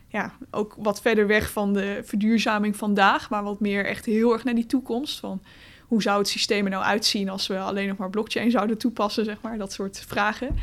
ja, 0.07 0.33
ook 0.51 0.75
wat 0.77 1.01
verder 1.01 1.27
weg 1.27 1.51
van 1.51 1.73
de 1.73 1.99
verduurzaming 2.03 2.75
vandaag. 2.75 3.29
Maar 3.29 3.43
wat 3.43 3.59
meer 3.59 3.85
echt 3.85 4.05
heel 4.05 4.33
erg 4.33 4.43
naar 4.43 4.55
die 4.55 4.65
toekomst. 4.65 5.19
Van 5.19 5.41
hoe 5.87 6.01
zou 6.01 6.17
het 6.17 6.27
systeem 6.27 6.65
er 6.65 6.71
nou 6.71 6.83
uitzien 6.83 7.29
als 7.29 7.47
we 7.47 7.57
alleen 7.57 7.87
nog 7.87 7.97
maar 7.97 8.09
blockchain 8.09 8.51
zouden 8.51 8.77
toepassen, 8.77 9.25
zeg 9.25 9.37
maar, 9.41 9.57
dat 9.57 9.73
soort 9.73 10.03
vragen. 10.07 10.55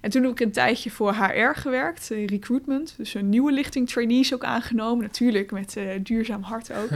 En 0.00 0.10
toen 0.10 0.22
heb 0.22 0.30
ik 0.30 0.40
een 0.40 0.52
tijdje 0.52 0.90
voor 0.90 1.14
HR 1.14 1.54
gewerkt, 1.54 2.10
in 2.10 2.26
recruitment. 2.26 2.94
Dus 2.96 3.14
een 3.14 3.28
nieuwe 3.28 3.52
lichting 3.52 3.88
trainees 3.88 4.34
ook 4.34 4.44
aangenomen, 4.44 5.04
natuurlijk 5.04 5.50
met 5.50 5.76
uh, 5.76 5.84
duurzaam 6.02 6.42
hart 6.42 6.72
ook. 6.72 6.88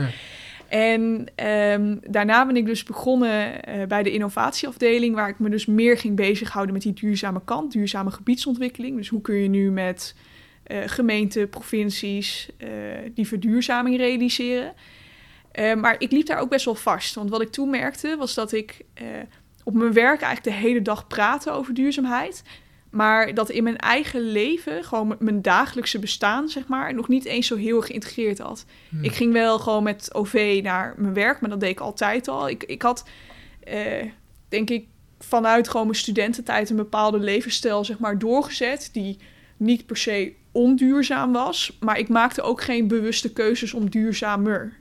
En 0.67 1.01
um, 1.47 1.99
daarna 2.07 2.45
ben 2.45 2.55
ik 2.55 2.65
dus 2.65 2.83
begonnen 2.83 3.51
uh, 3.69 3.85
bij 3.85 4.03
de 4.03 4.11
innovatieafdeling, 4.11 5.15
waar 5.15 5.29
ik 5.29 5.39
me 5.39 5.49
dus 5.49 5.65
meer 5.65 5.97
ging 5.97 6.15
bezighouden 6.15 6.73
met 6.73 6.83
die 6.83 6.93
duurzame 6.93 7.41
kant, 7.45 7.71
duurzame 7.71 8.11
gebiedsontwikkeling. 8.11 8.97
Dus 8.97 9.09
hoe 9.09 9.21
kun 9.21 9.35
je 9.35 9.49
nu 9.49 9.71
met 9.71 10.15
uh, 10.67 10.77
gemeenten, 10.85 11.49
provincies 11.49 12.49
die 13.13 13.27
verduurzaming 13.27 13.97
realiseren? 13.97 14.73
Uh, 15.59 15.73
maar 15.73 15.95
ik 15.97 16.11
liep 16.11 16.25
daar 16.25 16.39
ook 16.39 16.49
best 16.49 16.65
wel 16.65 16.75
vast. 16.75 17.15
Want 17.15 17.29
wat 17.29 17.41
ik 17.41 17.51
toen 17.51 17.69
merkte 17.69 18.15
was 18.17 18.33
dat 18.33 18.51
ik 18.51 18.81
uh, 19.01 19.07
op 19.63 19.73
mijn 19.73 19.93
werk 19.93 20.21
eigenlijk 20.21 20.57
de 20.57 20.63
hele 20.67 20.81
dag 20.81 21.07
praatte 21.07 21.51
over 21.51 21.73
duurzaamheid. 21.73 22.43
Maar 22.89 23.33
dat 23.33 23.49
in 23.49 23.63
mijn 23.63 23.77
eigen 23.77 24.21
leven, 24.21 24.83
gewoon 24.83 25.15
mijn 25.19 25.41
dagelijkse 25.41 25.99
bestaan, 25.99 26.49
zeg 26.49 26.67
maar, 26.67 26.93
nog 26.93 27.07
niet 27.07 27.25
eens 27.25 27.47
zo 27.47 27.55
heel 27.55 27.81
geïntegreerd 27.81 28.39
had. 28.39 28.65
Hmm. 28.89 29.03
Ik 29.03 29.11
ging 29.11 29.33
wel 29.33 29.59
gewoon 29.59 29.83
met 29.83 30.09
OV 30.13 30.59
naar 30.63 30.93
mijn 30.97 31.13
werk, 31.13 31.41
maar 31.41 31.49
dat 31.49 31.59
deed 31.59 31.69
ik 31.69 31.79
altijd 31.79 32.27
al. 32.27 32.49
Ik, 32.49 32.63
ik 32.63 32.81
had, 32.81 33.05
uh, 33.67 34.03
denk 34.49 34.69
ik, 34.69 34.87
vanuit 35.19 35.67
gewoon 35.67 35.85
mijn 35.85 35.97
studententijd 35.97 36.69
een 36.69 36.75
bepaalde 36.75 37.19
levensstijl, 37.19 37.85
zeg 37.85 37.99
maar, 37.99 38.19
doorgezet. 38.19 38.89
Die 38.91 39.17
niet 39.57 39.85
per 39.85 39.97
se 39.97 40.33
onduurzaam 40.51 41.31
was. 41.31 41.77
Maar 41.79 41.99
ik 41.99 42.09
maakte 42.09 42.41
ook 42.41 42.61
geen 42.61 42.87
bewuste 42.87 43.33
keuzes 43.33 43.73
om 43.73 43.89
duurzamer 43.89 44.77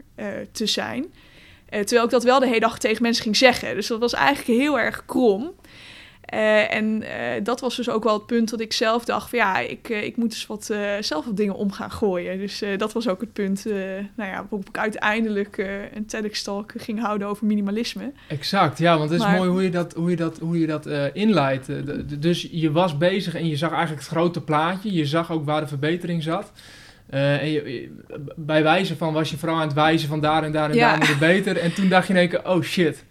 te 0.53 0.67
zijn. 0.67 1.03
Uh, 1.03 1.81
terwijl 1.81 2.05
ik 2.05 2.11
dat 2.11 2.25
wel 2.25 2.41
de 2.41 2.47
hele 2.47 2.61
dag 2.61 2.79
tegen 2.79 3.03
mensen 3.03 3.23
ging 3.23 3.37
zeggen. 3.37 3.75
Dus 3.75 3.87
dat 3.87 4.01
was 4.01 4.13
eigenlijk 4.13 4.61
heel 4.61 4.79
erg 4.79 5.05
krom. 5.07 5.53
Uh, 6.35 6.75
en 6.75 7.05
dat 7.43 7.61
was 7.61 7.77
dus 7.77 7.89
ook 7.89 8.05
wel 8.05 8.13
het 8.13 8.27
punt 8.27 8.51
dat 8.51 8.61
ik 8.61 8.73
zelf 8.73 9.05
dacht 9.05 9.31
van 9.31 9.39
ja, 9.39 9.59
ik, 9.59 9.89
ik 9.89 10.17
moet 10.17 10.31
dus 10.31 10.47
wat, 10.47 10.65
zelf 11.01 11.25
wat 11.25 11.37
dingen 11.37 11.55
om 11.55 11.73
gaan 11.73 11.91
gooien. 11.91 12.39
Dus 12.39 12.63
dat 12.77 12.93
was 12.93 13.09
ook 13.09 13.21
het 13.21 13.33
punt 13.33 13.65
nou 13.65 14.31
ja, 14.31 14.35
waarop 14.35 14.69
ik 14.69 14.79
uiteindelijk 14.79 15.57
een 15.95 16.07
TEDx-talk 16.07 16.73
ging 16.77 17.01
houden 17.01 17.29
over 17.29 17.47
minimalisme. 17.47 18.13
Exact, 18.29 18.79
ja, 18.79 18.99
want 18.99 19.11
het 19.11 19.21
is 19.21 19.27
maar, 19.27 19.37
mooi 19.37 19.51
hoe 19.51 19.63
je 19.63 19.71
dat, 19.71 19.93
hoe 19.95 20.11
je 20.11 20.17
dat, 20.17 20.39
hoe 20.39 20.59
je 20.59 20.67
dat 20.67 20.87
inleidt. 21.13 21.67
dus 22.23 22.49
je 22.51 22.73
was 22.73 22.99
bezig 22.99 23.35
en 23.35 23.49
je 23.49 23.57
zag 23.57 23.71
eigenlijk 23.71 24.01
het 24.01 24.11
grote 24.11 24.41
plaatje. 24.41 24.93
Je 24.93 25.07
zag 25.07 25.31
ook 25.31 25.45
waar 25.45 25.61
de 25.61 25.69
verbetering 25.69 26.23
zat. 26.23 26.53
Uh, 27.11 27.43
en 27.43 27.51
je, 27.51 27.91
bij 28.37 28.63
wijze 28.63 28.97
van 28.97 29.13
was 29.13 29.31
je 29.31 29.37
vooral 29.39 29.57
aan 29.57 29.67
het 29.67 29.73
wijzen 29.73 30.09
van 30.09 30.21
daar 30.21 30.45
en 30.45 30.53
daar 30.53 30.71
en 30.71 30.77
ja. 30.77 30.89
daar 30.89 30.99
moet 30.99 31.09
het 31.09 31.19
beter. 31.19 31.57
En 31.57 31.75
toen 31.75 31.89
dacht 31.89 32.07
je 32.07 32.13
in 32.13 32.19
één 32.19 32.29
keer, 32.29 32.49
oh 32.49 32.63
shit, 32.63 33.05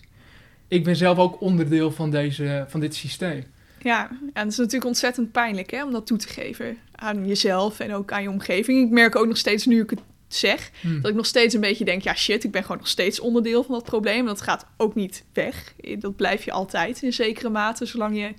ik 0.67 0.83
ben 0.83 0.95
zelf 0.95 1.17
ook 1.17 1.41
onderdeel 1.41 1.91
van, 1.91 2.11
deze, 2.11 2.65
van 2.67 2.79
dit 2.79 2.95
systeem. 2.95 3.43
Ja, 3.79 4.09
en 4.09 4.43
het 4.43 4.51
is 4.51 4.57
natuurlijk 4.57 4.85
ontzettend 4.85 5.31
pijnlijk 5.31 5.71
hè, 5.71 5.83
om 5.83 5.91
dat 5.91 6.05
toe 6.05 6.17
te 6.17 6.27
geven 6.27 6.77
aan 6.95 7.27
jezelf 7.27 7.79
en 7.79 7.93
ook 7.93 8.11
aan 8.11 8.21
je 8.21 8.29
omgeving. 8.29 8.85
Ik 8.85 8.91
merk 8.91 9.15
ook 9.15 9.27
nog 9.27 9.37
steeds 9.37 9.65
nu 9.65 9.81
ik 9.81 9.89
het 9.89 10.01
zeg, 10.27 10.71
hmm. 10.81 11.01
dat 11.01 11.11
ik 11.11 11.17
nog 11.17 11.25
steeds 11.25 11.53
een 11.53 11.61
beetje 11.61 11.85
denk, 11.85 12.01
ja 12.01 12.15
shit, 12.15 12.43
ik 12.43 12.51
ben 12.51 12.61
gewoon 12.61 12.77
nog 12.77 12.87
steeds 12.87 13.19
onderdeel 13.19 13.63
van 13.63 13.73
dat 13.73 13.83
probleem. 13.83 14.25
Dat 14.25 14.41
gaat 14.41 14.65
ook 14.77 14.95
niet 14.95 15.23
weg. 15.33 15.73
Dat 15.99 16.15
blijf 16.15 16.43
je 16.43 16.51
altijd 16.51 17.01
in 17.01 17.13
zekere 17.13 17.49
mate, 17.49 17.85
zolang 17.85 18.17
je 18.17 18.33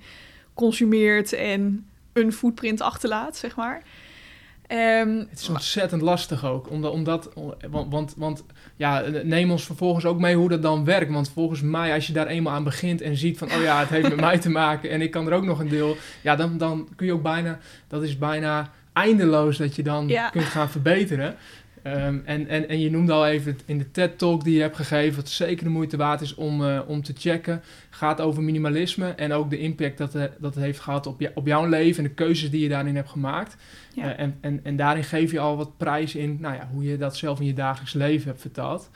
consumeert 0.53 1.33
en 1.33 1.87
een 2.13 2.33
footprint 2.33 2.81
achterlaat, 2.81 3.37
zeg 3.37 3.55
maar. 3.55 3.83
Um, 4.73 5.27
het 5.29 5.39
is 5.39 5.49
ontzettend 5.49 6.01
lastig 6.01 6.45
ook, 6.45 6.69
omdat, 6.69 6.91
omdat 6.91 7.33
want, 7.69 7.91
want, 7.91 8.13
want, 8.17 8.43
ja, 8.75 9.03
neem 9.23 9.51
ons 9.51 9.65
vervolgens 9.65 10.05
ook 10.05 10.19
mee 10.19 10.35
hoe 10.35 10.49
dat 10.49 10.61
dan 10.61 10.85
werkt. 10.85 11.11
Want 11.11 11.29
volgens 11.29 11.61
mij, 11.61 11.93
als 11.93 12.07
je 12.07 12.13
daar 12.13 12.27
eenmaal 12.27 12.53
aan 12.53 12.63
begint 12.63 13.01
en 13.01 13.17
ziet 13.17 13.37
van, 13.37 13.51
oh 13.51 13.61
ja, 13.61 13.79
het 13.79 13.89
heeft 13.89 14.09
met 14.09 14.19
mij 14.29 14.39
te 14.39 14.49
maken 14.49 14.89
en 14.89 15.01
ik 15.01 15.11
kan 15.11 15.27
er 15.27 15.33
ook 15.33 15.45
nog 15.45 15.59
een 15.59 15.69
deel, 15.69 15.97
ja, 16.21 16.35
dan, 16.35 16.57
dan 16.57 16.87
kun 16.95 17.05
je 17.05 17.13
ook 17.13 17.21
bijna, 17.21 17.59
dat 17.87 18.03
is 18.03 18.17
bijna 18.17 18.71
eindeloos 18.93 19.57
dat 19.57 19.75
je 19.75 19.83
dan 19.83 20.07
ja. 20.07 20.29
kunt 20.29 20.45
gaan 20.45 20.69
verbeteren. 20.69 21.35
Um, 21.87 22.21
en, 22.25 22.47
en, 22.47 22.69
en 22.69 22.79
je 22.79 22.91
noemde 22.91 23.11
al 23.11 23.27
even 23.27 23.59
in 23.65 23.77
de 23.77 23.91
TED-talk 23.91 24.43
die 24.43 24.55
je 24.55 24.61
hebt 24.61 24.75
gegeven, 24.75 25.15
wat 25.15 25.29
zeker 25.29 25.63
de 25.63 25.69
moeite 25.69 25.97
waard 25.97 26.21
is 26.21 26.35
om, 26.35 26.61
uh, 26.61 26.79
om 26.87 27.03
te 27.03 27.13
checken, 27.17 27.61
gaat 27.89 28.21
over 28.21 28.43
minimalisme 28.43 29.09
en 29.09 29.33
ook 29.33 29.49
de 29.49 29.57
impact 29.57 29.97
dat, 29.97 30.15
uh, 30.15 30.23
dat 30.39 30.55
het 30.55 30.63
heeft 30.63 30.79
gehad 30.79 31.07
op, 31.07 31.19
je, 31.19 31.31
op 31.35 31.47
jouw 31.47 31.65
leven 31.65 32.03
en 32.03 32.09
de 32.09 32.15
keuzes 32.15 32.49
die 32.49 32.61
je 32.61 32.69
daarin 32.69 32.95
hebt 32.95 33.09
gemaakt. 33.09 33.57
Ja. 33.93 34.03
Uh, 34.03 34.19
en, 34.19 34.37
en, 34.41 34.59
en 34.63 34.75
daarin 34.75 35.03
geef 35.03 35.31
je 35.31 35.39
al 35.39 35.57
wat 35.57 35.77
prijs 35.77 36.15
in 36.15 36.37
nou 36.39 36.55
ja, 36.55 36.69
hoe 36.71 36.83
je 36.83 36.97
dat 36.97 37.17
zelf 37.17 37.39
in 37.39 37.45
je 37.45 37.53
dagelijks 37.53 37.93
leven 37.93 38.27
hebt 38.27 38.41
vertaald. 38.41 38.89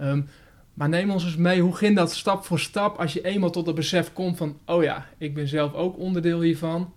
Um, 0.00 0.28
maar 0.74 0.88
neem 0.88 1.10
ons 1.10 1.24
eens 1.24 1.36
mee, 1.36 1.60
hoe 1.60 1.76
ging 1.76 1.96
dat 1.96 2.14
stap 2.14 2.44
voor 2.44 2.60
stap 2.60 2.98
als 2.98 3.12
je 3.12 3.24
eenmaal 3.24 3.50
tot 3.50 3.66
het 3.66 3.74
besef 3.74 4.12
komt 4.12 4.36
van, 4.36 4.58
oh 4.66 4.82
ja, 4.82 5.06
ik 5.18 5.34
ben 5.34 5.48
zelf 5.48 5.74
ook 5.74 5.98
onderdeel 5.98 6.40
hiervan. 6.40 6.92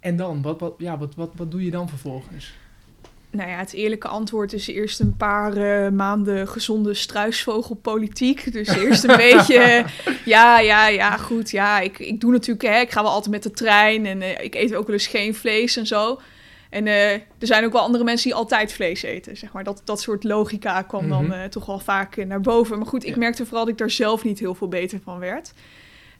En 0.00 0.16
dan, 0.16 0.42
wat, 0.42 0.60
wat, 0.60 0.74
ja, 0.78 0.98
wat, 0.98 1.14
wat, 1.14 1.32
wat 1.36 1.50
doe 1.50 1.64
je 1.64 1.70
dan 1.70 1.88
vervolgens? 1.88 2.54
Nou 3.32 3.50
ja, 3.50 3.56
het 3.56 3.72
eerlijke 3.72 4.08
antwoord 4.08 4.52
is 4.52 4.66
eerst 4.66 5.00
een 5.00 5.16
paar 5.16 5.56
uh, 5.56 5.88
maanden 5.88 6.48
gezonde 6.48 6.94
struisvogelpolitiek. 6.94 8.52
Dus 8.52 8.68
eerst 8.68 9.04
een 9.04 9.16
beetje, 9.30 9.84
ja, 10.24 10.60
ja, 10.60 10.88
ja, 10.88 11.16
goed, 11.16 11.50
ja, 11.50 11.80
ik, 11.80 11.98
ik 11.98 12.20
doe 12.20 12.32
natuurlijk, 12.32 12.66
hè, 12.66 12.80
ik 12.80 12.90
ga 12.90 13.02
wel 13.02 13.10
altijd 13.10 13.30
met 13.30 13.42
de 13.42 13.50
trein 13.50 14.06
en 14.06 14.22
uh, 14.22 14.40
ik 14.40 14.54
eet 14.54 14.74
ook 14.74 14.86
wel 14.86 14.96
eens 14.96 15.06
geen 15.06 15.34
vlees 15.34 15.76
en 15.76 15.86
zo. 15.86 16.20
En 16.70 16.86
uh, 16.86 17.12
er 17.12 17.22
zijn 17.38 17.64
ook 17.64 17.72
wel 17.72 17.82
andere 17.82 18.04
mensen 18.04 18.28
die 18.28 18.38
altijd 18.38 18.72
vlees 18.72 19.02
eten, 19.02 19.36
zeg 19.36 19.52
maar. 19.52 19.64
Dat, 19.64 19.82
dat 19.84 20.00
soort 20.00 20.24
logica 20.24 20.82
kwam 20.82 21.08
dan 21.08 21.34
toch 21.50 21.66
wel 21.66 21.78
vaak 21.78 22.16
naar 22.16 22.40
boven. 22.40 22.78
Maar 22.78 22.86
goed, 22.86 23.06
ik 23.06 23.16
merkte 23.16 23.44
vooral 23.46 23.64
dat 23.64 23.72
ik 23.72 23.78
daar 23.78 23.90
zelf 23.90 24.24
niet 24.24 24.38
heel 24.38 24.54
veel 24.54 24.68
beter 24.68 25.00
van 25.04 25.18
werd. 25.18 25.52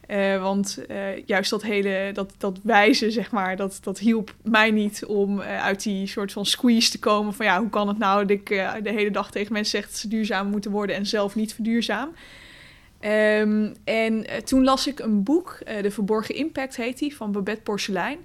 Uh, 0.09 0.43
want 0.43 0.79
uh, 0.91 1.27
juist 1.27 1.51
dat 1.51 1.63
hele, 1.63 2.11
dat, 2.13 2.35
dat 2.39 2.59
wijzen, 2.63 3.13
zeg 3.13 3.31
maar, 3.31 3.57
dat, 3.57 3.79
dat 3.83 3.99
hielp 3.99 4.35
mij 4.43 4.71
niet 4.71 5.05
om 5.05 5.39
uh, 5.39 5.63
uit 5.63 5.83
die 5.83 6.07
soort 6.07 6.33
van 6.33 6.47
squeeze 6.47 6.91
te 6.91 6.99
komen. 6.99 7.35
Van 7.35 7.47
ja, 7.47 7.61
hoe 7.61 7.71
kan 7.71 7.89
het 7.89 7.99
nou 7.99 8.21
dat 8.21 8.31
ik 8.31 8.49
de 8.83 8.91
hele 8.91 9.11
dag 9.11 9.31
tegen 9.31 9.53
mensen 9.53 9.79
zeg 9.79 9.89
dat 9.89 9.99
ze 9.99 10.09
duurzaam 10.09 10.47
moeten 10.47 10.71
worden 10.71 10.97
en 10.97 11.07
zelf 11.07 11.35
niet 11.35 11.55
verduurzaam. 11.55 12.09
Um, 13.01 13.75
en 13.85 14.27
toen 14.45 14.65
las 14.65 14.87
ik 14.87 14.99
een 14.99 15.23
boek, 15.23 15.59
De 15.83 15.91
Verborgen 15.91 16.35
Impact 16.35 16.77
heet 16.77 16.99
die, 16.99 17.17
van 17.17 17.33
Babette 17.33 17.63
Porcelein. 17.63 18.19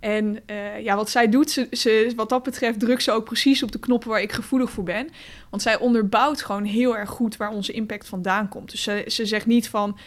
En 0.00 0.42
ja, 0.82 0.96
wat 0.96 1.10
zij 1.10 1.28
doet, 1.28 1.50
ze, 1.50 1.66
ze, 1.70 2.12
wat 2.16 2.28
dat 2.28 2.42
betreft, 2.42 2.80
drukt 2.80 3.02
ze 3.02 3.12
ook 3.12 3.24
precies 3.24 3.62
op 3.62 3.72
de 3.72 3.78
knoppen 3.78 4.10
waar 4.10 4.22
ik 4.22 4.32
gevoelig 4.32 4.70
voor 4.70 4.84
ben. 4.84 5.08
Want 5.50 5.62
zij 5.62 5.78
onderbouwt 5.78 6.42
gewoon 6.42 6.64
heel 6.64 6.96
erg 6.96 7.10
goed 7.10 7.36
waar 7.36 7.50
onze 7.50 7.72
impact 7.72 8.08
vandaan 8.08 8.48
komt. 8.48 8.70
Dus 8.70 8.82
ze, 8.82 9.04
ze 9.06 9.26
zegt 9.26 9.46
niet 9.46 9.68
van. 9.68 9.98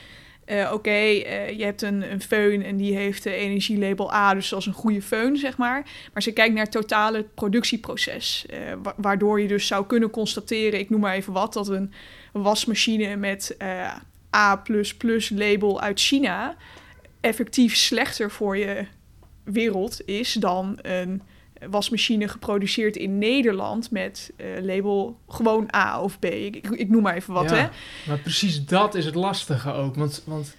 Uh, 0.51 0.71
Oké, 0.73 0.89
uh, 0.89 1.49
je 1.49 1.63
hebt 1.63 1.81
een, 1.81 2.12
een 2.12 2.21
föhn 2.21 2.65
en 2.65 2.77
die 2.77 2.95
heeft 2.95 3.23
de 3.23 3.33
energielabel 3.33 4.13
A, 4.13 4.33
dus 4.33 4.51
is 4.51 4.65
een 4.65 4.73
goede 4.73 5.01
föhn, 5.01 5.33
zeg 5.33 5.57
maar. 5.57 5.89
Maar 6.13 6.23
ze 6.23 6.31
kijkt 6.31 6.53
naar 6.53 6.63
het 6.63 6.71
totale 6.71 7.25
productieproces. 7.35 8.45
Wa 8.83 8.93
waardoor 8.97 9.41
je 9.41 9.47
dus 9.47 9.67
zou 9.67 9.85
kunnen 9.85 10.09
constateren, 10.09 10.79
ik 10.79 10.89
noem 10.89 10.99
maar 10.99 11.15
even 11.15 11.33
wat, 11.33 11.53
dat 11.53 11.67
een 11.67 11.93
wasmachine 12.31 13.15
met 13.15 13.57
A 14.35 14.63
label 15.35 15.81
uit 15.81 15.99
China 15.99 16.55
effectief 17.21 17.75
slechter 17.75 18.31
voor 18.31 18.57
je 18.57 18.85
wereld 19.43 20.01
is 20.05 20.33
dan 20.33 20.79
een 20.81 21.21
wasmachine 21.69 22.27
geproduceerd 22.27 22.95
in 22.95 23.17
Nederland 23.17 23.91
met 23.91 24.31
uh, 24.37 24.61
label 24.61 25.17
gewoon 25.27 25.69
A 25.75 26.01
of 26.01 26.19
B. 26.19 26.25
Ik, 26.25 26.67
ik, 26.69 26.89
noem 26.89 27.01
maar 27.01 27.15
even 27.15 27.33
wat, 27.33 27.49
ja, 27.49 27.55
hè? 27.55 27.67
Maar 28.07 28.19
precies 28.19 28.65
dat 28.65 28.95
is 28.95 29.05
het 29.05 29.15
lastige 29.15 29.71
ook. 29.71 29.95
Want, 29.95 30.23
want 30.25 30.55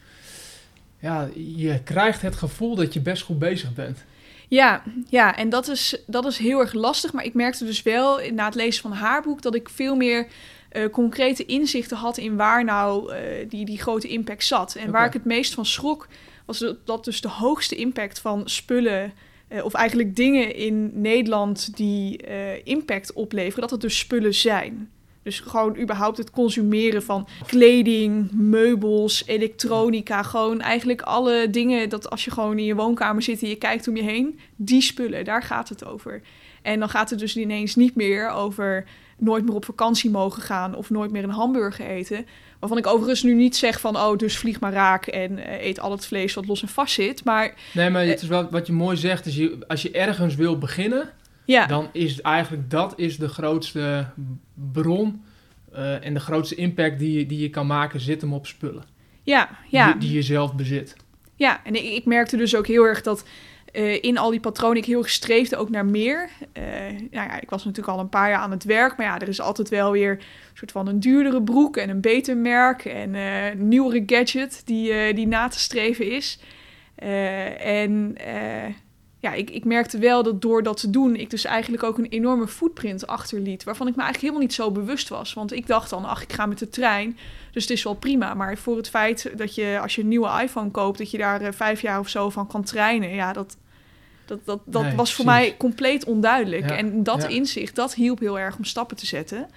ja, 0.98 1.28
je 1.34 1.82
krijgt 1.82 2.22
het 2.22 2.36
gevoel 2.36 2.74
dat 2.74 2.94
je 2.94 3.00
best 3.00 3.22
goed 3.22 3.38
bezig 3.38 3.74
bent. 3.74 4.04
Ja, 4.48 4.82
ja 5.08 5.36
en 5.36 5.48
dat 5.48 5.68
is, 5.68 6.02
dat 6.06 6.26
is 6.26 6.38
heel 6.38 6.60
erg 6.60 6.72
lastig. 6.72 7.12
Maar 7.12 7.24
ik 7.24 7.34
merkte 7.34 7.64
dus 7.64 7.82
wel 7.82 8.20
na 8.32 8.44
het 8.44 8.54
lezen 8.54 8.82
van 8.82 8.92
haar 8.92 9.22
boek 9.22 9.42
dat 9.42 9.54
ik 9.54 9.68
veel 9.68 9.96
meer 9.96 10.26
uh, 10.72 10.88
concrete 10.90 11.44
inzichten 11.44 11.96
had 11.96 12.18
in 12.18 12.36
waar 12.36 12.64
nou 12.64 13.14
uh, 13.14 13.18
die, 13.48 13.64
die 13.64 13.80
grote 13.80 14.08
impact 14.08 14.44
zat. 14.44 14.74
En 14.74 14.80
okay. 14.80 14.92
waar 14.92 15.06
ik 15.06 15.12
het 15.12 15.24
meest 15.24 15.54
van 15.54 15.66
schrok, 15.66 16.08
was 16.44 16.74
dat 16.84 17.04
dus 17.04 17.20
de 17.20 17.28
hoogste 17.28 17.74
impact 17.74 18.18
van 18.20 18.48
spullen. 18.48 19.12
Uh, 19.52 19.64
of 19.64 19.74
eigenlijk 19.74 20.16
dingen 20.16 20.54
in 20.54 20.90
Nederland 20.94 21.76
die 21.76 22.28
uh, 22.28 22.66
impact 22.66 23.12
opleveren, 23.12 23.60
dat 23.60 23.70
het 23.70 23.80
dus 23.80 23.98
spullen 23.98 24.34
zijn. 24.34 24.90
Dus 25.22 25.40
gewoon 25.40 25.78
überhaupt 25.78 26.16
het 26.16 26.30
consumeren 26.30 27.02
van 27.02 27.28
kleding, 27.46 28.30
meubels, 28.32 29.22
elektronica. 29.26 30.22
Gewoon 30.22 30.60
eigenlijk 30.60 31.02
alle 31.02 31.50
dingen 31.50 31.88
dat 31.88 32.10
als 32.10 32.24
je 32.24 32.30
gewoon 32.30 32.58
in 32.58 32.64
je 32.64 32.74
woonkamer 32.74 33.22
zit 33.22 33.42
en 33.42 33.48
je 33.48 33.56
kijkt 33.56 33.88
om 33.88 33.96
je 33.96 34.02
heen, 34.02 34.38
die 34.56 34.82
spullen, 34.82 35.24
daar 35.24 35.42
gaat 35.42 35.68
het 35.68 35.84
over. 35.84 36.22
En 36.62 36.78
dan 36.78 36.88
gaat 36.88 37.10
het 37.10 37.18
dus 37.18 37.36
ineens 37.36 37.76
niet 37.76 37.94
meer 37.94 38.30
over 38.30 38.84
nooit 39.18 39.44
meer 39.44 39.54
op 39.54 39.64
vakantie 39.64 40.10
mogen 40.10 40.42
gaan 40.42 40.74
of 40.74 40.90
nooit 40.90 41.10
meer 41.10 41.24
een 41.24 41.30
hamburger 41.30 41.86
eten. 41.86 42.26
Waarvan 42.60 42.78
ik 42.78 42.86
overigens 42.86 43.22
nu 43.22 43.34
niet 43.34 43.56
zeg 43.56 43.80
van, 43.80 43.96
oh, 43.96 44.16
dus 44.16 44.38
vlieg 44.38 44.60
maar 44.60 44.72
raak 44.72 45.06
en 45.06 45.32
uh, 45.32 45.64
eet 45.64 45.80
al 45.80 45.90
het 45.90 46.06
vlees 46.06 46.34
wat 46.34 46.46
los 46.46 46.62
en 46.62 46.68
vast 46.68 46.94
zit. 46.94 47.24
Maar, 47.24 47.54
nee, 47.72 47.90
maar 47.90 48.06
het 48.06 48.22
is 48.22 48.28
wel, 48.28 48.50
wat 48.50 48.66
je 48.66 48.72
mooi 48.72 48.96
zegt, 48.96 49.26
is 49.26 49.36
je, 49.36 49.58
als 49.68 49.82
je 49.82 49.90
ergens 49.90 50.34
wil 50.34 50.58
beginnen, 50.58 51.10
ja. 51.44 51.66
dan 51.66 51.88
is 51.92 52.20
eigenlijk 52.20 52.70
dat 52.70 52.92
is 52.96 53.16
de 53.16 53.28
grootste 53.28 54.06
bron 54.72 55.22
uh, 55.74 56.06
en 56.06 56.14
de 56.14 56.20
grootste 56.20 56.54
impact 56.54 56.98
die 56.98 57.18
je, 57.18 57.26
die 57.26 57.38
je 57.38 57.50
kan 57.50 57.66
maken, 57.66 58.00
zit 58.00 58.20
hem 58.20 58.32
op 58.32 58.46
spullen. 58.46 58.84
Ja, 59.22 59.50
ja. 59.68 59.92
Die, 59.92 60.00
die 60.00 60.12
je 60.12 60.22
zelf 60.22 60.54
bezit. 60.54 60.96
Ja, 61.36 61.60
en 61.64 61.74
ik, 61.74 61.84
ik 61.84 62.04
merkte 62.04 62.36
dus 62.36 62.56
ook 62.56 62.66
heel 62.66 62.84
erg 62.84 63.02
dat 63.02 63.24
uh, 63.72 64.02
in 64.02 64.18
al 64.18 64.30
die 64.30 64.40
patronen 64.40 64.76
ik 64.76 64.84
heel 64.84 65.02
erg 65.02 65.54
ook 65.56 65.70
naar 65.70 65.86
meer. 65.86 66.30
Uh, 66.58 66.64
nou 67.10 67.28
ja, 67.28 67.40
ik 67.40 67.50
was 67.50 67.64
natuurlijk 67.64 67.96
al 67.96 68.02
een 68.02 68.08
paar 68.08 68.28
jaar 68.28 68.38
aan 68.38 68.50
het 68.50 68.64
werk, 68.64 68.96
maar 68.96 69.06
ja, 69.06 69.18
er 69.18 69.28
is 69.28 69.40
altijd 69.40 69.68
wel 69.68 69.92
weer 69.92 70.10
een 70.10 70.56
soort 70.56 70.72
van 70.72 70.86
een 70.86 71.00
duurdere 71.00 71.42
broek 71.42 71.76
en 71.76 71.88
een 71.90 72.00
beter 72.00 72.36
merk 72.36 72.84
en 72.84 73.14
een 73.14 73.68
nieuwere 73.68 74.02
gadget 74.06 74.62
die, 74.64 75.14
die 75.14 75.26
na 75.26 75.48
te 75.48 75.58
streven 75.58 76.10
is. 76.10 76.40
en 76.94 78.16
ja, 79.20 79.32
ik, 79.32 79.50
ik 79.50 79.64
merkte 79.64 79.98
wel 79.98 80.22
dat 80.22 80.42
door 80.42 80.62
dat 80.62 80.80
te 80.80 80.90
doen, 80.90 81.16
ik 81.16 81.30
dus 81.30 81.44
eigenlijk 81.44 81.82
ook 81.82 81.98
een 81.98 82.08
enorme 82.08 82.48
footprint 82.48 83.06
achterliet, 83.06 83.64
waarvan 83.64 83.86
ik 83.86 83.96
me 83.96 84.02
eigenlijk 84.02 84.32
helemaal 84.32 84.48
niet 84.48 84.54
zo 84.54 84.70
bewust 84.70 85.08
was. 85.08 85.34
Want 85.34 85.52
ik 85.52 85.66
dacht 85.66 85.90
dan, 85.90 86.04
ach, 86.04 86.22
ik 86.22 86.32
ga 86.32 86.46
met 86.46 86.58
de 86.58 86.68
trein, 86.68 87.18
dus 87.52 87.62
het 87.62 87.72
is 87.72 87.82
wel 87.82 87.94
prima. 87.94 88.34
Maar 88.34 88.58
voor 88.58 88.76
het 88.76 88.88
feit 88.88 89.32
dat 89.36 89.54
je, 89.54 89.78
als 89.82 89.94
je 89.94 90.02
een 90.02 90.08
nieuwe 90.08 90.42
iPhone 90.42 90.70
koopt, 90.70 90.98
dat 90.98 91.10
je 91.10 91.18
daar 91.18 91.54
vijf 91.54 91.80
jaar 91.80 91.98
of 91.98 92.08
zo 92.08 92.30
van 92.30 92.46
kan 92.46 92.64
trainen, 92.64 93.14
ja, 93.14 93.32
dat, 93.32 93.56
dat, 94.24 94.38
dat, 94.44 94.60
dat 94.64 94.82
nee, 94.82 94.94
was 94.94 95.14
voor 95.14 95.24
precies. 95.24 95.48
mij 95.48 95.56
compleet 95.56 96.04
onduidelijk. 96.04 96.68
Ja, 96.68 96.76
en 96.76 97.02
dat 97.02 97.22
ja. 97.22 97.28
inzicht, 97.28 97.74
dat 97.74 97.94
hielp 97.94 98.18
heel 98.18 98.38
erg 98.38 98.56
om 98.56 98.64
stappen 98.64 98.96
te 98.96 99.06
zetten. 99.06 99.48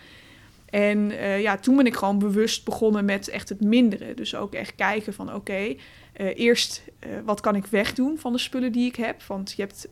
En 0.69 1.12
uh, 1.12 1.41
ja, 1.41 1.58
toen 1.58 1.76
ben 1.76 1.86
ik 1.86 1.95
gewoon 1.95 2.19
bewust 2.19 2.65
begonnen 2.65 3.06
met 3.06 3.28
echt 3.28 3.49
het 3.49 3.62
minderen. 3.62 4.15
Dus 4.15 4.36
ook 4.36 4.54
echt 4.54 4.76
kijken 4.76 5.13
van 5.13 5.28
oké, 5.28 5.36
okay, 5.36 5.80
uh, 6.17 6.39
eerst 6.39 6.84
uh, 7.06 7.13
wat 7.26 7.42
kan 7.42 7.56
ik 7.56 7.66
wegdoen 7.66 8.18
van 8.18 8.32
de 8.32 8.38
spullen 8.38 8.72
die 8.72 8.88
ik 8.88 8.96
heb. 8.96 9.24
Want 9.24 9.54
je 9.56 9.62
hebt, 9.62 9.89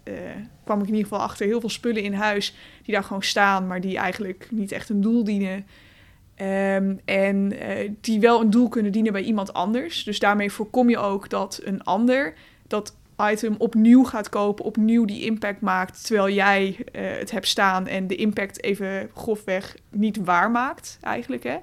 kwam 0.63 0.80
ik 0.80 0.88
in 0.88 0.93
ieder 0.93 1.08
geval 1.10 1.24
achter, 1.24 1.45
heel 1.45 1.60
veel 1.60 1.69
spullen 1.69 2.04
in 2.04 2.13
huis 2.13 2.56
die 2.84 2.93
daar 2.93 3.04
gewoon 3.04 3.24
staan, 3.24 3.67
maar 3.67 3.82
die 3.82 3.97
eigenlijk 3.97 4.47
niet 4.52 4.71
echt 4.71 4.89
een 4.89 5.02
doel 5.02 5.24
dienen. 5.24 5.65
Um, 6.41 7.00
en 7.06 7.54
die 8.02 8.19
wel 8.19 8.41
een 8.41 8.50
doel 8.50 8.69
kunnen 8.69 8.91
dienen 8.91 9.13
bij 9.13 9.21
iemand 9.21 9.54
anders. 9.54 10.04
Dus 10.04 10.19
daarmee 10.19 10.52
voorkom 10.52 10.89
je 10.89 10.97
ook 10.97 11.30
dat 11.30 11.62
een 11.63 11.84
ander 11.84 12.34
dat 12.67 12.95
item 13.17 13.56
opnieuw 13.58 14.04
gaat 14.04 14.30
kopen, 14.30 14.65
opnieuw 14.65 15.06
die 15.06 15.26
impact 15.26 15.62
maakt, 15.62 16.06
terwijl 16.06 16.34
jij 16.34 16.78
het 16.91 17.32
hebt 17.32 17.47
staan 17.47 17.88
en 17.88 18.08
de 18.08 18.15
impact 18.15 18.63
even 18.63 19.10
grofweg 19.15 19.76
niet 19.89 20.17
waar 20.17 20.52
maakt, 20.52 20.97
eigenlijk. 21.02 21.43
Hè? 21.43 21.58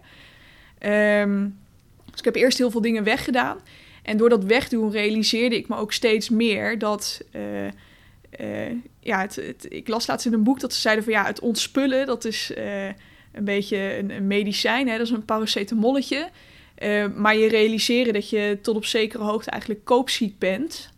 Um, 1.23 1.59
dus 2.11 2.19
ik 2.19 2.25
heb 2.25 2.35
eerst 2.35 2.59
heel 2.59 2.71
veel 2.71 2.81
dingen 2.81 3.05
weggedaan. 3.05 3.59
En 4.09 4.17
door 4.17 4.29
dat 4.29 4.45
wegdoen 4.45 4.91
realiseerde 4.91 5.57
ik 5.57 5.69
me 5.69 5.77
ook 5.77 5.93
steeds 5.93 6.29
meer 6.29 6.79
dat. 6.79 7.21
Uh, 7.33 7.65
uh, 8.41 8.73
ja, 9.01 9.21
het, 9.21 9.37
het, 9.37 9.67
ik 9.69 9.89
las 9.89 10.07
laatst 10.07 10.27
in 10.27 10.33
een 10.33 10.43
boek 10.43 10.61
dat 10.61 10.75
ze 10.75 10.81
zeiden 10.81 11.05
van 11.05 11.13
ja, 11.13 11.25
het 11.25 11.41
ontspullen, 11.41 12.07
dat 12.07 12.25
is 12.25 12.53
een 13.33 13.45
beetje 13.45 13.99
een, 13.99 14.11
een 14.11 14.27
medicijn, 14.27 14.89
hè? 14.89 14.99
dat 14.99 15.07
is 15.07 15.13
een 15.13 15.25
paracetamolletje. 15.25 16.29
maar 17.17 17.37
je 17.37 17.49
realiseren 17.49 18.13
dat 18.13 18.31
je 18.31 18.59
tot 18.63 18.77
op 18.77 18.85
zekere 18.85 19.23
hoogte 19.23 19.51
eigenlijk 19.51 19.85
koopziek 19.85 20.39
bent. 20.39 20.91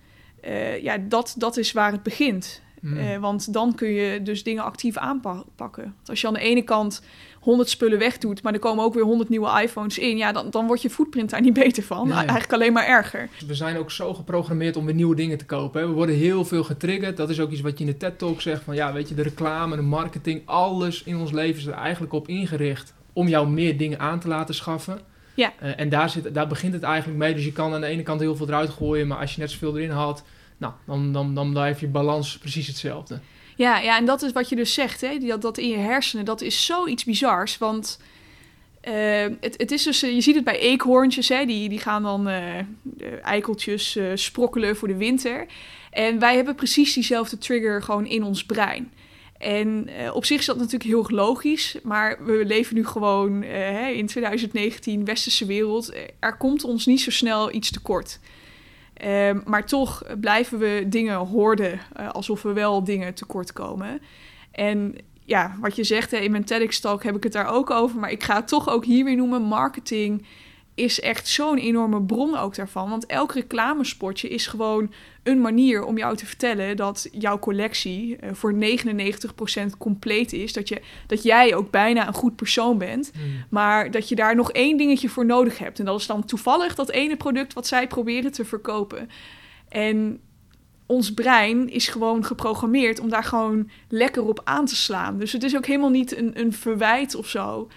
Ja, 0.83 0.99
dat, 0.99 1.35
dat 1.39 1.57
is 1.57 1.73
waar 1.73 1.93
het 1.93 2.03
begint. 2.03 2.63
Mm. 2.81 2.97
Uh, 2.97 3.17
want 3.17 3.53
dan 3.53 3.75
kun 3.75 3.89
je 3.89 4.23
dus 4.23 4.43
dingen 4.43 4.65
actief 4.65 4.97
aanpakken. 4.97 5.83
Want 5.83 6.09
als 6.09 6.21
je 6.21 6.27
aan 6.27 6.35
de 6.35 6.41
ene 6.41 6.63
kant 6.63 7.03
100 7.41 7.69
spullen 7.69 7.99
wegdoet, 7.99 8.43
maar 8.43 8.53
er 8.53 8.59
komen 8.59 8.85
ook 8.85 8.95
weer 8.95 9.05
100 9.05 9.29
nieuwe 9.29 9.63
iPhones 9.63 9.99
in, 9.99 10.17
ja, 10.17 10.33
dan, 10.33 10.51
dan 10.51 10.67
wordt 10.67 10.83
je 10.83 10.91
footprint 10.91 11.31
daar 11.31 11.41
niet 11.41 11.53
beter 11.65 11.83
van. 11.83 12.09
Nee. 12.09 12.17
Eigenlijk 12.17 12.53
alleen 12.53 12.73
maar 12.73 12.87
erger. 12.87 13.29
We 13.47 13.55
zijn 13.55 13.77
ook 13.77 13.91
zo 13.91 14.15
geprogrammeerd 14.15 14.77
om 14.77 14.85
weer 14.85 14.95
nieuwe 14.95 15.17
dingen 15.17 15.39
te 15.39 15.45
kopen. 15.45 15.81
Hè. 15.81 15.87
We 15.87 15.93
worden 15.93 16.15
heel 16.15 16.45
veel 16.45 16.65
getriggerd. 16.65 17.17
Dat 17.17 17.31
is 17.31 17.41
ook 17.41 17.51
iets 17.51 17.61
wat 17.61 17.79
je 17.79 17.85
in 17.85 17.91
de 17.91 17.97
TED-talk 17.97 18.41
zegt: 18.41 18.63
van 18.63 18.75
ja, 18.75 18.93
weet 18.93 19.09
je, 19.09 19.15
de 19.15 19.23
reclame, 19.23 19.77
de 19.77 19.83
marketing, 19.83 20.43
alles 20.45 21.03
in 21.03 21.17
ons 21.17 21.33
leven 21.33 21.61
is 21.61 21.67
er 21.67 21.75
eigenlijk 21.75 22.13
op 22.13 22.29
ingericht 22.29 22.95
om 23.13 23.29
jou 23.29 23.49
meer 23.49 23.77
dingen 23.77 23.99
aan 23.99 24.21
te 24.21 24.29
laten 24.29 24.55
schaffen. 24.55 25.01
Ja. 25.35 25.53
Uh, 25.63 25.81
en 25.81 25.89
daar, 25.89 26.11
zit, 26.11 26.35
daar 26.35 26.47
begint 26.47 26.73
het 26.73 26.83
eigenlijk 26.83 27.19
mee. 27.19 27.35
Dus 27.35 27.45
je 27.45 27.53
kan 27.53 27.75
aan 27.75 27.81
de 27.81 27.87
ene 27.87 28.03
kant 28.03 28.21
heel 28.21 28.37
veel 28.37 28.49
eruit 28.49 28.71
gooien, 28.71 29.07
maar 29.07 29.19
als 29.19 29.35
je 29.35 29.41
net 29.41 29.51
zoveel 29.51 29.79
erin 29.79 29.91
haalt, 29.91 30.23
nou, 30.57 30.73
dan, 30.87 31.13
dan, 31.13 31.35
dan 31.35 31.51
blijft 31.51 31.81
je 31.81 31.89
balans 31.89 32.39
precies 32.39 32.67
hetzelfde. 32.67 33.21
Ja, 33.61 33.79
ja, 33.79 33.97
en 33.97 34.05
dat 34.05 34.23
is 34.23 34.33
wat 34.33 34.49
je 34.49 34.57
dus 34.57 34.75
zegt, 34.75 35.01
hè? 35.01 35.19
Dat, 35.19 35.43
dat 35.43 35.59
in 35.59 35.69
je 35.69 35.77
hersenen, 35.77 36.25
dat 36.25 36.41
is 36.41 36.67
zoiets 36.67 37.05
bizars. 37.05 37.59
Want 37.59 38.01
uh, 38.89 38.95
het, 39.41 39.55
het 39.57 39.71
is 39.71 39.83
dus, 39.83 40.01
je 40.01 40.21
ziet 40.21 40.35
het 40.35 40.45
bij 40.45 40.59
eekhoorntjes, 40.59 41.29
hè? 41.29 41.45
Die, 41.45 41.69
die 41.69 41.79
gaan 41.79 42.03
dan 42.03 42.29
uh, 42.29 42.55
eikeltjes 43.23 43.99
sprokkelen 44.15 44.77
voor 44.77 44.89
de 44.89 44.97
winter. 44.97 45.47
En 45.91 46.19
wij 46.19 46.35
hebben 46.35 46.55
precies 46.55 46.95
diezelfde 46.95 47.39
trigger 47.39 47.83
gewoon 47.83 48.07
in 48.07 48.23
ons 48.23 48.45
brein. 48.45 48.93
En 49.39 49.89
op 50.13 50.25
zich 50.25 50.39
is 50.39 50.47
dat 50.47 50.57
natuurlijk 50.57 50.91
heel 50.91 51.17
logisch, 51.17 51.77
maar 51.83 52.25
we 52.25 52.45
leven 52.45 52.75
nu 52.75 52.87
gewoon 52.87 53.43
in 53.43 54.07
2019, 54.07 55.05
westerse 55.05 55.47
wereld. 55.47 55.93
Er 56.19 56.37
komt 56.37 56.65
ons 56.65 56.87
niet 56.87 57.01
zo 57.01 57.11
snel 57.11 57.53
iets 57.53 57.71
tekort. 57.71 58.19
Uh, 59.05 59.31
maar 59.45 59.67
toch 59.67 60.03
blijven 60.21 60.59
we 60.59 60.85
dingen 60.89 61.17
hoorden 61.17 61.81
uh, 62.01 62.11
alsof 62.11 62.43
we 62.43 62.53
wel 62.53 62.85
dingen 62.85 63.15
tekort 63.15 63.53
komen. 63.53 64.01
En 64.51 64.95
ja, 65.25 65.57
wat 65.61 65.77
je 65.77 65.85
zegt 65.85 66.11
hè, 66.11 66.17
in 66.17 66.31
mijn 66.31 66.45
TEDx-talk 66.45 67.03
heb 67.03 67.17
ik 67.17 67.23
het 67.23 67.33
daar 67.33 67.49
ook 67.49 67.71
over, 67.71 67.99
maar 67.99 68.11
ik 68.11 68.23
ga 68.23 68.35
het 68.35 68.49
toch 68.49 68.69
ook 68.69 68.85
hier 68.85 69.05
weer 69.05 69.17
noemen. 69.17 69.43
Marketing 69.43 70.27
is 70.75 71.01
echt 71.01 71.29
zo'n 71.29 71.59
enorme 71.59 72.03
bron 72.03 72.37
ook 72.37 72.55
daarvan. 72.55 72.91
Want 72.91 73.07
elk 73.07 73.33
reclamespotje 73.33 74.29
is 74.29 74.47
gewoon 74.47 74.93
een 75.23 75.41
manier 75.41 75.85
om 75.85 75.99
jou 75.99 76.17
te 76.17 76.27
vertellen 76.27 76.77
dat 76.77 77.09
jouw 77.13 77.39
collectie 77.39 78.17
uh, 78.25 78.31
voor 78.33 78.55
99% 78.55 78.57
compleet 79.79 80.33
is. 80.33 80.53
Dat, 80.53 80.69
je, 80.69 80.81
dat 81.07 81.23
jij 81.23 81.55
ook 81.55 81.71
bijna 81.71 82.07
een 82.07 82.15
goed 82.15 82.37
persoon 82.37 82.79
bent. 82.79 83.11
Hmm. 83.15 83.45
Maar 83.49 83.91
dat 83.91 84.09
je 84.09 84.15
daar 84.15 84.35
nog 84.37 84.53
één 84.53 84.77
dingetje 84.77 85.09
voor 85.09 85.27
nodig 85.27 85.59
hebt. 85.59 85.79
En 85.79 85.85
dat 85.85 86.01
is 86.01 86.07
dan 86.07 86.25
toevallig 86.25 86.75
dat 86.75 86.91
ene 86.91 87.17
product 87.17 87.53
wat 87.53 87.67
zij 87.67 87.87
proberen 87.87 88.33
te 88.33 88.45
verkopen. 88.45 89.11
En 89.69 90.21
ons 90.87 91.15
brein 91.15 91.69
is 91.69 91.89
gewoon 91.89 92.25
geprogrammeerd 92.25 93.01
om 93.01 93.09
daar 93.09 93.25
gewoon 93.25 93.71
lekker 93.89 94.25
op 94.25 94.41
aan 94.45 94.67
te 94.67 94.77
slaan. 94.77 95.19
Dus 95.19 95.33
het 95.33 95.43
is 95.43 95.57
ook 95.57 95.67
helemaal 95.67 95.91
niet 95.91 96.17
een, 96.17 96.41
een 96.41 96.53
verwijt 96.53 97.15
of 97.15 97.29
zo. 97.29 97.69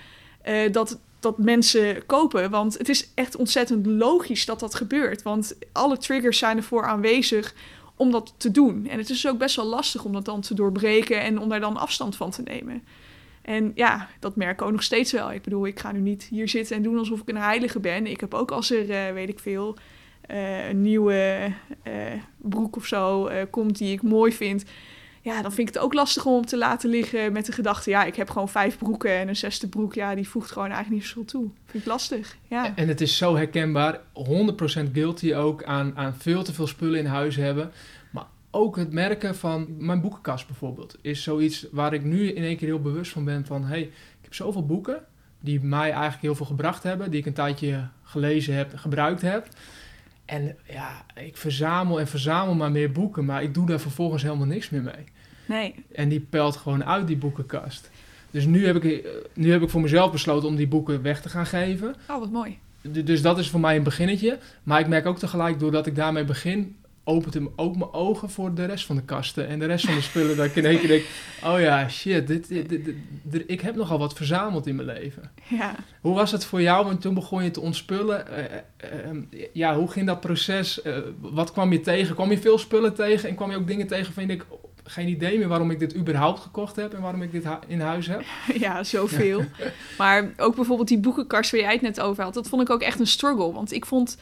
Uh, 0.45 0.71
dat, 0.71 0.99
dat 1.23 1.37
mensen 1.37 2.05
kopen. 2.05 2.49
Want 2.49 2.77
het 2.77 2.89
is 2.89 3.11
echt 3.13 3.35
ontzettend 3.35 3.85
logisch 3.85 4.45
dat 4.45 4.59
dat 4.59 4.75
gebeurt. 4.75 5.21
Want 5.21 5.55
alle 5.71 5.97
triggers 5.97 6.37
zijn 6.37 6.57
ervoor 6.57 6.85
aanwezig 6.85 7.53
om 7.95 8.11
dat 8.11 8.33
te 8.37 8.51
doen. 8.51 8.87
En 8.87 8.97
het 8.97 9.09
is 9.09 9.27
ook 9.27 9.37
best 9.37 9.55
wel 9.55 9.65
lastig 9.65 10.03
om 10.03 10.13
dat 10.13 10.25
dan 10.25 10.41
te 10.41 10.53
doorbreken 10.53 11.21
en 11.21 11.39
om 11.39 11.49
daar 11.49 11.59
dan 11.59 11.77
afstand 11.77 12.15
van 12.15 12.31
te 12.31 12.41
nemen. 12.41 12.83
En 13.41 13.71
ja, 13.75 14.09
dat 14.19 14.35
merk 14.35 14.59
ik 14.59 14.65
ook 14.65 14.71
nog 14.71 14.83
steeds 14.83 15.11
wel. 15.11 15.31
Ik 15.31 15.41
bedoel, 15.41 15.67
ik 15.67 15.79
ga 15.79 15.91
nu 15.91 15.99
niet 15.99 16.23
hier 16.23 16.49
zitten 16.49 16.75
en 16.75 16.83
doen 16.83 16.97
alsof 16.97 17.21
ik 17.21 17.29
een 17.29 17.37
heilige 17.37 17.79
ben. 17.79 18.07
Ik 18.07 18.19
heb 18.19 18.33
ook 18.33 18.51
als 18.51 18.71
er, 18.71 18.89
uh, 18.89 19.13
weet 19.13 19.29
ik 19.29 19.39
veel, 19.39 19.77
uh, 20.31 20.69
een 20.69 20.81
nieuwe 20.81 21.53
uh, 21.87 21.93
broek 22.37 22.75
of 22.75 22.85
zo 22.85 23.29
komt 23.49 23.77
die 23.77 23.93
ik 23.93 24.01
mooi 24.01 24.33
vind 24.33 24.63
ja, 25.23 25.41
dan 25.41 25.51
vind 25.51 25.67
ik 25.67 25.73
het 25.73 25.83
ook 25.83 25.93
lastig 25.93 26.25
om 26.25 26.45
te 26.45 26.57
laten 26.57 26.89
liggen 26.89 27.33
met 27.33 27.45
de 27.45 27.51
gedachte... 27.51 27.89
ja, 27.89 28.03
ik 28.03 28.15
heb 28.15 28.29
gewoon 28.29 28.49
vijf 28.49 28.77
broeken 28.77 29.11
en 29.11 29.27
een 29.27 29.35
zesde 29.35 29.67
broek... 29.67 29.93
ja, 29.93 30.15
die 30.15 30.29
voegt 30.29 30.51
gewoon 30.51 30.67
eigenlijk 30.67 30.95
niet 30.95 31.09
zoveel 31.09 31.25
toe. 31.25 31.49
Vind 31.65 31.83
ik 31.83 31.89
lastig, 31.89 32.37
ja. 32.47 32.75
En 32.75 32.87
het 32.87 33.01
is 33.01 33.17
zo 33.17 33.35
herkenbaar, 33.35 33.99
100% 33.99 33.99
guilty 34.93 35.33
ook... 35.33 35.63
Aan, 35.63 35.97
aan 35.97 36.15
veel 36.15 36.43
te 36.43 36.53
veel 36.53 36.67
spullen 36.67 36.99
in 36.99 37.05
huis 37.05 37.35
hebben. 37.35 37.71
Maar 38.11 38.25
ook 38.51 38.75
het 38.75 38.91
merken 38.91 39.35
van 39.35 39.67
mijn 39.77 40.01
boekenkast 40.01 40.47
bijvoorbeeld... 40.47 40.97
is 41.01 41.23
zoiets 41.23 41.67
waar 41.71 41.93
ik 41.93 42.03
nu 42.03 42.31
in 42.31 42.43
één 42.43 42.57
keer 42.57 42.67
heel 42.67 42.81
bewust 42.81 43.11
van 43.11 43.25
ben 43.25 43.45
van... 43.45 43.65
hey, 43.65 43.81
ik 43.81 44.21
heb 44.21 44.33
zoveel 44.33 44.65
boeken 44.65 45.03
die 45.39 45.61
mij 45.61 45.91
eigenlijk 45.91 46.21
heel 46.21 46.35
veel 46.35 46.45
gebracht 46.45 46.83
hebben... 46.83 47.11
die 47.11 47.19
ik 47.19 47.25
een 47.25 47.33
tijdje 47.33 47.87
gelezen 48.03 48.55
heb 48.55 48.71
gebruikt 48.75 49.21
heb... 49.21 49.47
En 50.25 50.55
ja, 50.69 51.05
ik 51.15 51.37
verzamel 51.37 51.99
en 51.99 52.07
verzamel 52.07 52.53
maar 52.53 52.71
meer 52.71 52.91
boeken, 52.91 53.25
maar 53.25 53.43
ik 53.43 53.53
doe 53.53 53.65
daar 53.65 53.79
vervolgens 53.79 54.23
helemaal 54.23 54.47
niks 54.47 54.69
meer 54.69 54.81
mee. 54.81 55.03
Nee. 55.45 55.75
En 55.91 56.09
die 56.09 56.19
pelt 56.19 56.55
gewoon 56.55 56.85
uit 56.85 57.07
die 57.07 57.17
boekenkast. 57.17 57.89
Dus 58.31 58.45
nu 58.45 58.65
heb, 58.65 58.83
ik, 58.83 59.07
nu 59.33 59.51
heb 59.51 59.61
ik 59.61 59.69
voor 59.69 59.81
mezelf 59.81 60.11
besloten 60.11 60.49
om 60.49 60.55
die 60.55 60.67
boeken 60.67 61.01
weg 61.01 61.21
te 61.21 61.29
gaan 61.29 61.45
geven. 61.45 61.95
Oh, 62.09 62.19
wat 62.19 62.31
mooi. 62.31 62.57
Dus 62.81 63.21
dat 63.21 63.37
is 63.37 63.49
voor 63.49 63.59
mij 63.59 63.75
een 63.75 63.83
beginnetje. 63.83 64.37
Maar 64.63 64.79
ik 64.79 64.87
merk 64.87 65.05
ook 65.05 65.19
tegelijk, 65.19 65.59
doordat 65.59 65.85
ik 65.85 65.95
daarmee 65.95 66.23
begin, 66.23 66.75
opent 67.03 67.33
hem 67.33 67.49
ook 67.55 67.77
mijn 67.77 67.93
ogen 67.93 68.29
voor 68.29 68.53
de 68.53 68.65
rest 68.65 68.85
van 68.85 68.95
de 68.95 69.01
kasten 69.01 69.47
en 69.47 69.59
de 69.59 69.65
rest 69.65 69.85
van 69.85 69.95
de 69.95 70.01
spullen. 70.01 70.37
dat 70.37 70.45
ik 70.45 70.55
in 70.55 70.65
één 70.65 70.79
keer 70.79 70.87
denk, 70.87 71.05
oh 71.43 71.59
ja, 71.59 71.89
shit, 71.89 72.27
dit, 72.27 72.47
dit, 72.47 72.69
dit, 73.23 73.43
ik 73.47 73.61
heb 73.61 73.75
nogal 73.75 73.99
wat 73.99 74.13
verzameld 74.13 74.67
in 74.67 74.75
mijn 74.75 74.87
leven. 74.87 75.31
Ja. 75.49 75.75
Hoe 76.01 76.15
was 76.15 76.31
het 76.31 76.45
voor 76.45 76.61
jou? 76.61 76.85
Want 76.85 77.01
toen 77.01 77.13
begon 77.13 77.43
je 77.43 77.51
te 77.51 77.61
ontspullen. 77.61 78.25
Uh, 78.29 79.13
uh, 79.13 79.47
ja, 79.53 79.75
hoe 79.75 79.91
ging 79.91 80.07
dat 80.07 80.19
proces? 80.19 80.79
Uh, 80.83 80.97
wat 81.19 81.51
kwam 81.51 81.71
je 81.71 81.79
tegen? 81.79 82.15
Kwam 82.15 82.31
je 82.31 82.39
veel 82.39 82.57
spullen 82.57 82.93
tegen? 82.93 83.29
En 83.29 83.35
kwam 83.35 83.51
je 83.51 83.57
ook 83.57 83.67
dingen 83.67 83.87
tegen 83.87 84.13
van 84.13 84.23
je 84.23 84.29
denkt, 84.29 84.45
geen 84.83 85.07
idee 85.07 85.37
meer 85.37 85.47
waarom 85.47 85.71
ik 85.71 85.79
dit 85.79 85.95
überhaupt 85.95 86.39
gekocht 86.39 86.75
heb 86.75 86.93
en 86.93 87.01
waarom 87.01 87.21
ik 87.21 87.31
dit 87.31 87.45
in 87.67 87.81
huis 87.81 88.07
heb. 88.07 88.23
Ja, 88.63 88.83
zoveel. 88.83 89.43
maar 89.97 90.33
ook 90.37 90.55
bijvoorbeeld 90.55 90.87
die 90.87 90.99
boekenkast 90.99 91.51
waar 91.51 91.59
jij 91.59 91.71
het 91.71 91.81
net 91.81 91.99
over 91.99 92.23
had, 92.23 92.33
dat 92.33 92.47
vond 92.47 92.61
ik 92.61 92.69
ook 92.69 92.81
echt 92.81 92.99
een 92.99 93.07
struggle. 93.07 93.51
Want 93.51 93.71
ik 93.71 93.85
vond, 93.85 94.17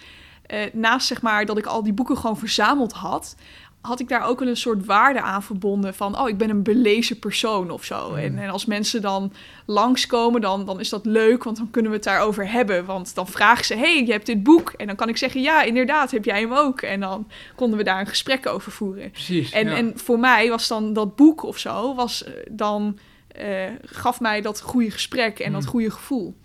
uh, 0.54 0.60
naast 0.74 1.08
zeg 1.08 1.22
maar 1.22 1.46
dat 1.46 1.58
ik 1.58 1.66
al 1.66 1.84
die 1.84 1.94
boeken 1.94 2.18
gewoon 2.18 2.38
verzameld 2.38 2.94
had, 2.94 3.36
had 3.82 4.00
ik 4.00 4.10
daar 4.10 4.28
ook 4.28 4.40
wel 4.40 4.48
een 4.48 4.58
soort 4.58 4.86
waarde 4.86 5.22
aan 5.22 5.44
verbonden 5.44 5.94
van, 5.94 6.20
oh, 6.20 6.30
ik 6.30 6.38
ben 6.38 6.50
een 6.50 6.64
belezen 6.64 7.20
persoon 7.20 7.70
of 7.70 7.84
zo. 7.84 8.10
Mm. 8.10 8.16
En, 8.16 8.38
en, 8.38 8.50
als 8.50 8.66
mensen 8.66 9.02
dan 9.02 9.34
langskomen, 9.66 10.42
dan, 10.42 10.66
dan 10.66 10.80
is 10.80 10.90
dat 10.90 11.06
leuk, 11.06 11.44
want 11.44 11.58
dan 11.58 11.70
kunnen 11.72 11.92
we 11.92 11.98
het 11.98 12.06
daarover 12.06 12.52
hebben. 12.52 12.86
Want 12.86 13.16
dan 13.16 13.28
vragen 13.28 13.66
ze, 13.66 13.76
hey, 13.76 14.06
je 14.06 14.12
hebt 14.12 14.26
dit 14.26 14.44
boek. 14.44 14.74
En 14.78 14.88
dan 14.88 14.96
kan 14.96 15.10
ik 15.10 15.18
zeggen, 15.18 15.42
ja, 15.42 15.64
inderdaad, 15.64 16.12
heb 16.12 16.26
jij 16.26 16.40
hem 16.40 16.54
ook? 16.54 16.82
En 16.82 17.00
dan 17.00 17.28
konden 17.56 17.78
we 17.78 17.84
daar 17.84 18.00
een 18.00 18.08
gesprek 18.08 18.48
over 18.48 18.72
voeren. 18.72 19.12
Precies, 19.12 19.52
en, 19.52 19.70
ja. 19.70 19.76
en 19.76 19.94
voor 19.96 20.20
mij 20.20 20.50
was 20.50 20.68
dan 20.68 20.94
dat 20.94 21.16
boek 21.16 21.44
of 21.44 21.58
zo, 21.58 21.96
was 21.96 22.24
dan, 22.50 22.98
uh, 23.42 23.70
gaf 23.82 24.20
mij 24.20 24.42
dat 24.42 24.62
goede 24.62 24.92
gesprek 24.92 25.40
en 25.40 25.48
mm. 25.48 25.54
dat 25.54 25.66
goede 25.66 25.92
gevoel. 25.92 26.36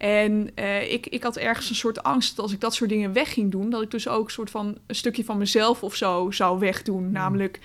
En 0.00 0.50
uh, 0.58 0.92
ik, 0.92 1.06
ik 1.06 1.22
had 1.22 1.36
ergens 1.36 1.68
een 1.68 1.74
soort 1.74 2.02
angst 2.02 2.36
dat 2.36 2.44
als 2.44 2.54
ik 2.54 2.60
dat 2.60 2.74
soort 2.74 2.90
dingen 2.90 3.12
weg 3.12 3.32
ging 3.32 3.50
doen, 3.50 3.70
dat 3.70 3.82
ik 3.82 3.90
dus 3.90 4.08
ook 4.08 4.24
een 4.24 4.30
soort 4.30 4.50
van 4.50 4.78
een 4.86 4.94
stukje 4.94 5.24
van 5.24 5.38
mezelf 5.38 5.82
of 5.82 5.94
zo 5.94 6.30
zou 6.30 6.58
wegdoen. 6.58 7.04
Mm. 7.04 7.12
Namelijk 7.12 7.60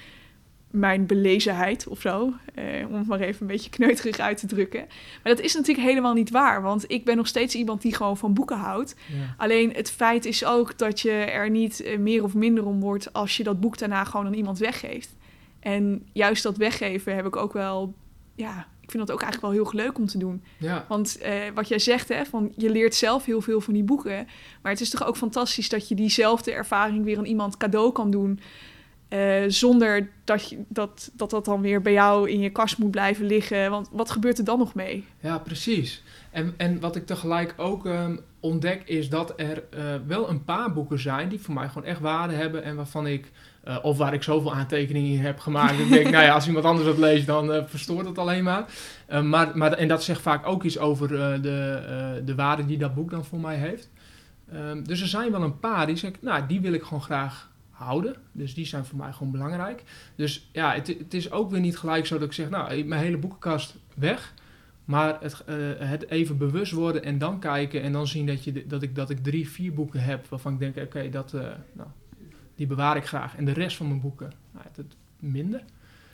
mijn 0.72 1.06
belezenheid 1.06 1.88
of 1.88 2.02
zo. 2.02 2.34
Uh, 2.56 2.88
om 2.88 2.94
het 2.94 3.08
maar 3.08 3.20
even 3.20 3.42
een 3.42 3.48
beetje 3.48 3.70
kneuterig 3.70 4.20
uit 4.20 4.38
te 4.38 4.48
drukken. 4.48 4.86
Maar 5.24 5.36
dat 5.36 5.40
is 5.46 5.54
natuurlijk 5.54 5.88
helemaal 5.88 6.14
niet 6.14 6.30
waar. 6.30 6.62
Want 6.62 6.92
ik 6.92 7.06
ben 7.06 7.18
nog 7.18 7.28
steeds 7.28 7.56
iemand 7.56 7.82
die 7.82 7.96
gewoon 7.96 8.18
van 8.18 8.34
boeken 8.34 8.58
houdt. 8.58 8.96
Ja. 9.08 9.36
Alleen 9.38 9.74
het 9.74 9.92
feit 9.92 10.26
is 10.26 10.46
ook 10.46 10.78
dat 10.78 11.00
je 11.00 11.12
er 11.12 11.50
niet 11.50 11.82
uh, 11.86 11.98
meer 11.98 12.24
of 12.24 12.34
minder 12.34 12.66
om 12.66 12.80
wordt 12.80 13.14
als 13.14 13.38
je 13.38 13.44
dat 13.44 13.60
boek 13.60 13.78
daarna 13.78 14.04
gewoon 14.04 14.26
aan 14.26 14.34
iemand 14.34 14.58
weggeeft. 14.58 15.16
En 15.60 16.08
juist 16.14 16.44
dat 16.44 16.58
weggeven 16.58 17.16
heb 17.16 17.26
ik 17.26 17.36
ook 17.36 17.54
wel 17.54 17.94
ja, 18.36 18.68
ik 18.86 18.92
vind 18.92 19.08
dat 19.08 19.16
ook 19.16 19.22
eigenlijk 19.22 19.54
wel 19.54 19.64
heel 19.64 19.82
leuk 19.82 19.98
om 19.98 20.06
te 20.06 20.18
doen. 20.18 20.44
Ja. 20.58 20.86
Want 20.88 21.18
uh, 21.22 21.34
wat 21.54 21.68
jij 21.68 21.80
zegt, 21.80 22.10
hè, 22.10 22.26
van 22.26 22.54
je 22.56 22.70
leert 22.70 22.96
zelf 22.96 23.26
heel 23.26 23.42
veel 23.42 23.62
van 23.62 23.74
die 23.74 23.84
boeken. 23.84 24.28
Maar 24.62 24.72
het 24.72 24.82
is 24.82 24.90
toch 24.90 25.06
ook 25.06 25.18
fantastisch 25.18 25.70
dat 25.70 25.88
je 25.88 25.96
diezelfde 25.96 26.52
ervaring 26.52 27.04
weer 27.04 27.18
aan 27.18 27.26
iemand 27.26 27.58
cadeau 27.58 27.92
kan 27.92 28.12
doen. 28.12 28.40
Uh, 29.10 29.44
zonder 29.48 30.10
dat, 30.24 30.50
je, 30.50 30.64
dat, 30.68 31.12
dat 31.14 31.30
dat 31.30 31.46
dan 31.46 31.62
weer 31.62 31.82
bij 31.82 31.94
jou 31.94 32.30
in 32.30 32.40
je 32.40 32.50
kast 32.50 32.78
moet 32.78 32.92
blijven 32.92 33.26
liggen. 33.26 33.70
Want 33.70 33.90
wat 33.92 34.12
gebeurt 34.12 34.38
er 34.38 34.44
dan 34.44 34.60
nog 34.60 34.74
mee? 34.74 35.06
Ja, 35.20 35.38
precies. 35.38 36.04
En, 36.32 36.54
en 36.58 36.80
wat 36.80 36.96
ik 36.96 37.06
tegelijk 37.06 37.54
ook 37.58 37.86
um, 37.86 38.20
ontdek 38.40 38.82
is 38.86 39.10
dat 39.10 39.34
er 39.36 39.64
uh, 39.78 39.96
wel 40.08 40.30
een 40.30 40.44
paar 40.44 40.74
boeken 40.74 41.00
zijn 41.00 41.30
die 41.30 41.40
voor 41.40 41.54
mij 41.54 41.68
gewoon 41.68 41.88
echt 41.88 42.00
waarde 42.00 42.34
hebben 42.34 42.64
en 42.64 42.76
waarvan 42.76 43.08
ik 43.08 43.32
uh, 43.68 43.78
of 43.82 43.98
waar 43.98 44.14
ik 44.14 44.24
zoveel 44.24 44.54
aantekeningen 44.54 45.12
in 45.12 45.26
heb 45.26 45.40
gemaakt. 45.40 45.80
ik 45.80 45.90
denk, 45.90 46.10
nou 46.10 46.24
ja, 46.24 46.34
als 46.34 46.48
iemand 46.48 46.66
anders 46.66 46.88
dat 46.88 46.98
leest, 46.98 47.26
dan 47.26 47.56
uh, 47.56 47.64
verstoort 47.66 48.06
het 48.06 48.18
alleen 48.18 48.44
maar. 48.44 48.66
Uh, 49.10 49.22
maar, 49.22 49.58
maar. 49.58 49.74
En 49.74 49.88
dat 49.88 50.04
zegt 50.04 50.22
vaak 50.22 50.48
ook 50.48 50.64
iets 50.64 50.78
over 50.78 51.08
de, 51.08 52.22
de 52.26 52.36
waarde 52.36 52.66
die 52.66 52.78
dat 52.78 52.96
boek 52.96 53.10
dan 53.10 53.26
voor 53.26 53.40
mij 53.40 53.56
heeft. 53.56 53.90
Um, 54.54 54.88
dus 54.88 55.02
er 55.02 55.08
zijn 55.08 55.32
wel 55.32 55.44
een 55.44 55.60
paar 55.60 55.86
die 55.86 55.96
zeggen, 55.96 56.20
nou, 56.22 56.48
die 56.48 56.62
wil 56.62 56.74
ik 56.74 56.84
gewoon 56.84 57.02
graag 57.02 57.50
houden. 57.70 58.16
Dus 58.32 58.54
die 58.54 58.66
zijn 58.66 58.86
voor 58.86 58.98
mij 58.98 59.12
gewoon 59.12 59.32
belangrijk. 59.32 59.84
Dus 60.16 60.50
ja, 60.52 60.74
het, 60.74 60.88
het 60.88 61.14
is 61.14 61.32
ook 61.32 61.52
weer 61.52 61.60
niet 61.60 61.78
gelijk 61.78 62.06
zo 62.06 62.18
dat 62.18 62.28
ik 62.28 62.34
zeg, 62.34 62.50
nou, 62.50 62.84
mijn 62.84 63.02
hele 63.02 63.18
boekenkast 63.18 63.76
weg. 63.96 64.34
Maar 64.86 65.18
het, 65.22 65.44
het 65.80 66.10
even 66.10 66.38
bewust 66.38 66.72
worden 66.72 67.04
en 67.04 67.18
dan 67.18 67.40
kijken 67.40 67.82
en 67.82 67.92
dan 67.92 68.08
zien 68.08 68.26
dat, 68.26 68.44
je, 68.44 68.68
dat, 68.68 68.82
ik, 68.82 68.96
dat 68.96 69.10
ik 69.10 69.24
drie, 69.24 69.50
vier 69.50 69.74
boeken 69.74 70.04
heb 70.04 70.26
waarvan 70.30 70.54
ik 70.54 70.60
denk, 70.60 70.78
oké, 70.78 71.10
dat, 71.10 71.32
nou, 71.74 71.90
die 72.56 72.68
bewaar 72.68 72.98
ik 72.98 73.06
graag. 73.06 73.36
En 73.36 73.46
de 73.46 73.52
rest 73.52 73.78
van 73.78 73.88
mijn 73.88 74.02
boeken, 74.02 74.34
nou, 74.52 74.66
het, 74.76 74.86
minder. 75.20 75.64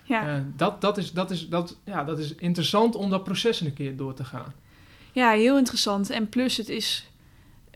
Ja. 0.04 0.38
Uh, 0.38 0.44
dat, 0.56 0.82
dat, 0.82 0.98
is, 0.98 1.12
dat, 1.12 1.32
is, 1.32 1.50
dat, 1.50 1.78
ja, 1.84 2.04
dat 2.04 2.20
is 2.20 2.36
interessant 2.36 2.96
om 2.96 3.10
dat 3.10 3.24
proces 3.24 3.62
een 3.62 3.74
keer 3.74 3.98
door 3.98 4.14
te 4.14 4.24
gaan. 4.24 4.54
Ja, 5.12 5.32
heel 5.32 5.58
interessant. 5.58 6.10
En 6.10 6.30
plus, 6.30 6.58
het 6.58 6.70
is, 6.70 7.10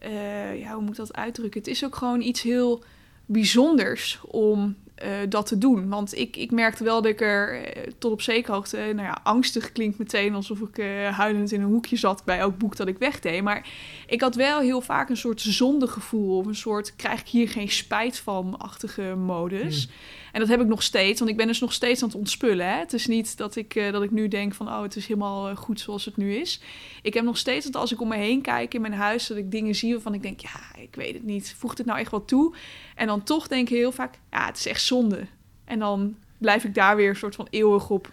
uh, 0.04 0.60
ja, 0.60 0.73
hoe 0.73 0.82
moet 0.82 0.89
ik 0.89 0.95
dat 0.95 1.15
uitdrukken? 1.15 1.60
Het 1.60 1.69
is 1.69 1.86
ook 1.86 1.95
gewoon 1.95 2.21
iets 2.21 2.41
heel 2.41 2.84
bijzonders 3.25 4.19
om 4.21 4.75
uh, 5.03 5.10
dat 5.29 5.45
te 5.45 5.58
doen. 5.58 5.89
Want 5.89 6.17
ik, 6.17 6.38
ik 6.38 6.51
merkte 6.51 6.84
wel 6.84 7.01
dat 7.01 7.12
ik 7.12 7.21
er 7.21 7.55
uh, 7.55 7.84
tot 7.97 8.12
op 8.12 8.21
zekere 8.21 8.53
hoogte, 8.53 8.77
nou 8.77 9.08
ja, 9.08 9.19
angstig 9.23 9.71
klinkt 9.71 9.97
meteen 9.97 10.36
alsof 10.36 10.60
ik 10.60 10.77
uh, 10.77 11.08
huilend 11.08 11.51
in 11.51 11.62
een 11.62 11.67
hoekje 11.67 11.95
zat 11.95 12.23
bij 12.25 12.38
elk 12.38 12.58
boek 12.58 12.75
dat 12.75 12.88
ik 12.88 12.97
wegdeed. 12.97 13.43
Maar 13.43 13.67
ik 14.08 14.21
had 14.21 14.36
wel 14.36 14.60
heel 14.60 14.81
vaak 14.81 15.10
een 15.10 15.17
soort 15.17 15.41
zondegevoel 15.41 16.38
of 16.38 16.45
een 16.45 16.55
soort 16.55 16.95
krijg 16.95 17.19
ik 17.19 17.27
hier 17.27 17.49
geen 17.49 17.69
spijt 17.69 18.19
van-achtige 18.19 19.15
modus. 19.15 19.88
Mm. 19.88 19.93
En 20.31 20.41
dat 20.41 20.49
heb 20.49 20.62
ik 20.62 20.67
nog 20.67 20.84
steeds, 20.84 21.19
want 21.19 21.31
ik 21.31 21.38
ben 21.38 21.47
dus 21.47 21.60
nog 21.60 21.73
steeds 21.73 22.01
aan 22.01 22.08
het 22.08 22.17
ontspullen. 22.17 22.69
Hè? 22.69 22.79
Het 22.79 22.93
is 22.93 23.08
niet 23.08 23.38
dat 23.38 23.55
ik, 23.55 23.91
dat 23.91 24.03
ik 24.03 24.12
nu 24.12 24.27
denk 24.27 24.53
van, 24.53 24.67
oh, 24.67 24.81
het 24.81 24.95
is 24.95 25.08
helemaal 25.08 25.55
goed 25.55 25.79
zoals 25.79 26.05
het 26.05 26.17
nu 26.17 26.34
is. 26.34 26.62
Ik 27.01 27.13
heb 27.13 27.23
nog 27.23 27.38
steeds 27.38 27.65
dat 27.65 27.75
als 27.75 27.91
ik 27.91 28.01
om 28.01 28.08
me 28.08 28.15
heen 28.15 28.41
kijk 28.41 28.73
in 28.73 28.81
mijn 28.81 28.93
huis, 28.93 29.27
dat 29.27 29.38
ik 29.38 29.51
dingen 29.51 29.75
zie 29.75 29.93
waarvan 29.93 30.13
ik 30.13 30.21
denk, 30.21 30.39
ja, 30.39 30.75
ik 30.77 30.95
weet 30.95 31.13
het 31.13 31.23
niet. 31.23 31.55
Voegt 31.58 31.77
het 31.77 31.88
nou 31.88 31.99
echt 31.99 32.12
wat 32.12 32.27
toe? 32.27 32.55
En 32.95 33.08
dan 33.08 33.23
toch 33.23 33.47
denk 33.47 33.69
ik 33.69 33.75
heel 33.75 33.91
vaak, 33.91 34.13
ja, 34.31 34.45
het 34.45 34.58
is 34.58 34.67
echt 34.67 34.81
zonde. 34.85 35.27
En 35.63 35.79
dan 35.79 36.15
blijf 36.37 36.63
ik 36.63 36.73
daar 36.73 36.95
weer 36.95 37.09
een 37.09 37.15
soort 37.15 37.35
van 37.35 37.47
eeuwig 37.49 37.89
op, 37.89 38.11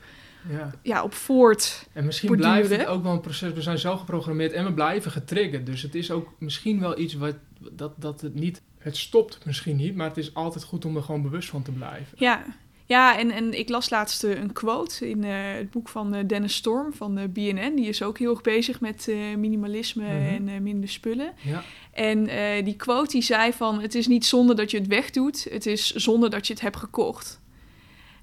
ja. 0.48 0.70
Ja, 0.82 1.02
op 1.02 1.14
voort. 1.14 1.88
En 1.92 2.04
misschien 2.04 2.36
blijft 2.36 2.70
het 2.70 2.86
ook 2.86 3.02
wel 3.02 3.12
een 3.12 3.20
proces. 3.20 3.52
We 3.52 3.62
zijn 3.62 3.78
zo 3.78 3.96
geprogrammeerd 3.96 4.52
en 4.52 4.64
we 4.64 4.72
blijven 4.72 5.10
getriggerd. 5.10 5.66
Dus 5.66 5.82
het 5.82 5.94
is 5.94 6.10
ook 6.10 6.32
misschien 6.38 6.80
wel 6.80 6.98
iets 6.98 7.14
wat 7.14 7.34
dat, 7.70 7.92
dat 7.96 8.20
het 8.20 8.34
niet 8.34 8.62
het 8.82 8.96
stopt 8.96 9.44
misschien 9.44 9.76
niet, 9.76 9.94
maar 9.94 10.08
het 10.08 10.16
is 10.16 10.34
altijd 10.34 10.64
goed 10.64 10.84
om 10.84 10.96
er 10.96 11.02
gewoon 11.02 11.22
bewust 11.22 11.48
van 11.48 11.62
te 11.62 11.70
blijven. 11.70 12.18
Ja, 12.18 12.44
Ja, 12.92 13.18
en, 13.18 13.30
en 13.30 13.58
ik 13.58 13.68
las 13.68 13.90
laatst 13.90 14.24
eh, 14.24 14.40
een 14.40 14.52
quote 14.52 15.08
in 15.08 15.24
eh, 15.24 15.30
het 15.32 15.70
boek 15.70 15.88
van 15.88 16.14
eh, 16.14 16.24
Dennis 16.26 16.54
Storm 16.54 16.92
van 16.92 17.14
de 17.14 17.28
BNN. 17.28 17.74
Die 17.74 17.88
is 17.88 18.02
ook 18.02 18.18
heel 18.18 18.30
erg 18.30 18.40
bezig 18.40 18.80
met 18.80 19.06
minimalisme 19.36 20.04
Mhm. 20.04 20.48
en 20.48 20.62
minder 20.62 20.88
spullen. 20.88 21.32
Ja. 21.40 21.62
En 21.92 22.24
die 22.64 22.76
quote 22.76 23.10
die 23.10 23.22
zei 23.22 23.52
van... 23.52 23.80
het 23.80 23.94
is 23.94 24.06
niet 24.06 24.24
zonde 24.26 24.54
dat 24.54 24.70
je 24.70 24.78
het 24.78 24.86
wegdoet, 24.86 25.46
het 25.50 25.66
is 25.66 25.94
zonde 25.94 26.28
dat 26.28 26.46
je 26.46 26.52
het 26.52 26.62
hebt 26.62 26.76
gekocht. 26.76 27.40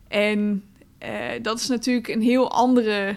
En 0.08 0.64
dat 1.42 1.60
is 1.60 1.68
natuurlijk 1.68 2.08
een 2.08 2.22
heel 2.22 2.52
andere 2.52 3.16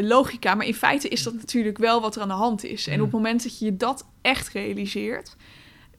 logica. 0.00 0.54
Maar 0.54 0.66
in 0.66 0.74
feite 0.74 1.08
is 1.08 1.22
dat 1.22 1.34
natuurlijk 1.34 1.78
wel 1.78 2.00
wat 2.00 2.16
er 2.16 2.22
aan 2.22 2.28
de 2.28 2.34
hand 2.34 2.64
is. 2.64 2.86
En 2.86 2.98
op 2.98 3.04
het 3.04 3.12
moment 3.14 3.42
dat 3.42 3.58
je 3.58 3.76
dat 3.76 4.06
echt 4.22 4.48
realiseert... 4.48 5.36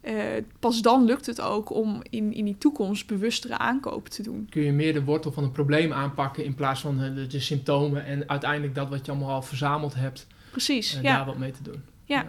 eh, 0.01 0.43
pas 0.59 0.81
dan 0.81 1.05
lukt 1.05 1.25
het 1.25 1.41
ook 1.41 1.69
om 1.69 2.01
in, 2.09 2.33
in 2.33 2.45
die 2.45 2.57
toekomst 2.57 3.07
bewustere 3.07 3.57
aankopen 3.57 4.11
te 4.11 4.23
doen. 4.23 4.47
Kun 4.49 4.61
je 4.61 4.71
meer 4.71 4.93
de 4.93 5.03
wortel 5.03 5.31
van 5.31 5.43
een 5.43 5.51
probleem 5.51 5.91
aanpakken 5.91 6.43
in 6.43 6.55
plaats 6.55 6.81
van 6.81 7.03
eh, 7.03 7.15
de, 7.15 7.27
de 7.27 7.39
symptomen 7.39 8.05
en 8.05 8.29
uiteindelijk 8.29 8.75
dat 8.75 8.89
wat 8.89 9.05
je 9.05 9.11
allemaal 9.11 9.29
al 9.29 9.41
verzameld 9.41 9.95
hebt, 9.95 10.27
Precies, 10.51 10.95
eh, 10.95 11.01
ja. 11.01 11.15
daar 11.15 11.25
wat 11.25 11.37
mee 11.37 11.51
te 11.51 11.63
doen. 11.63 11.81
Ja. 12.03 12.25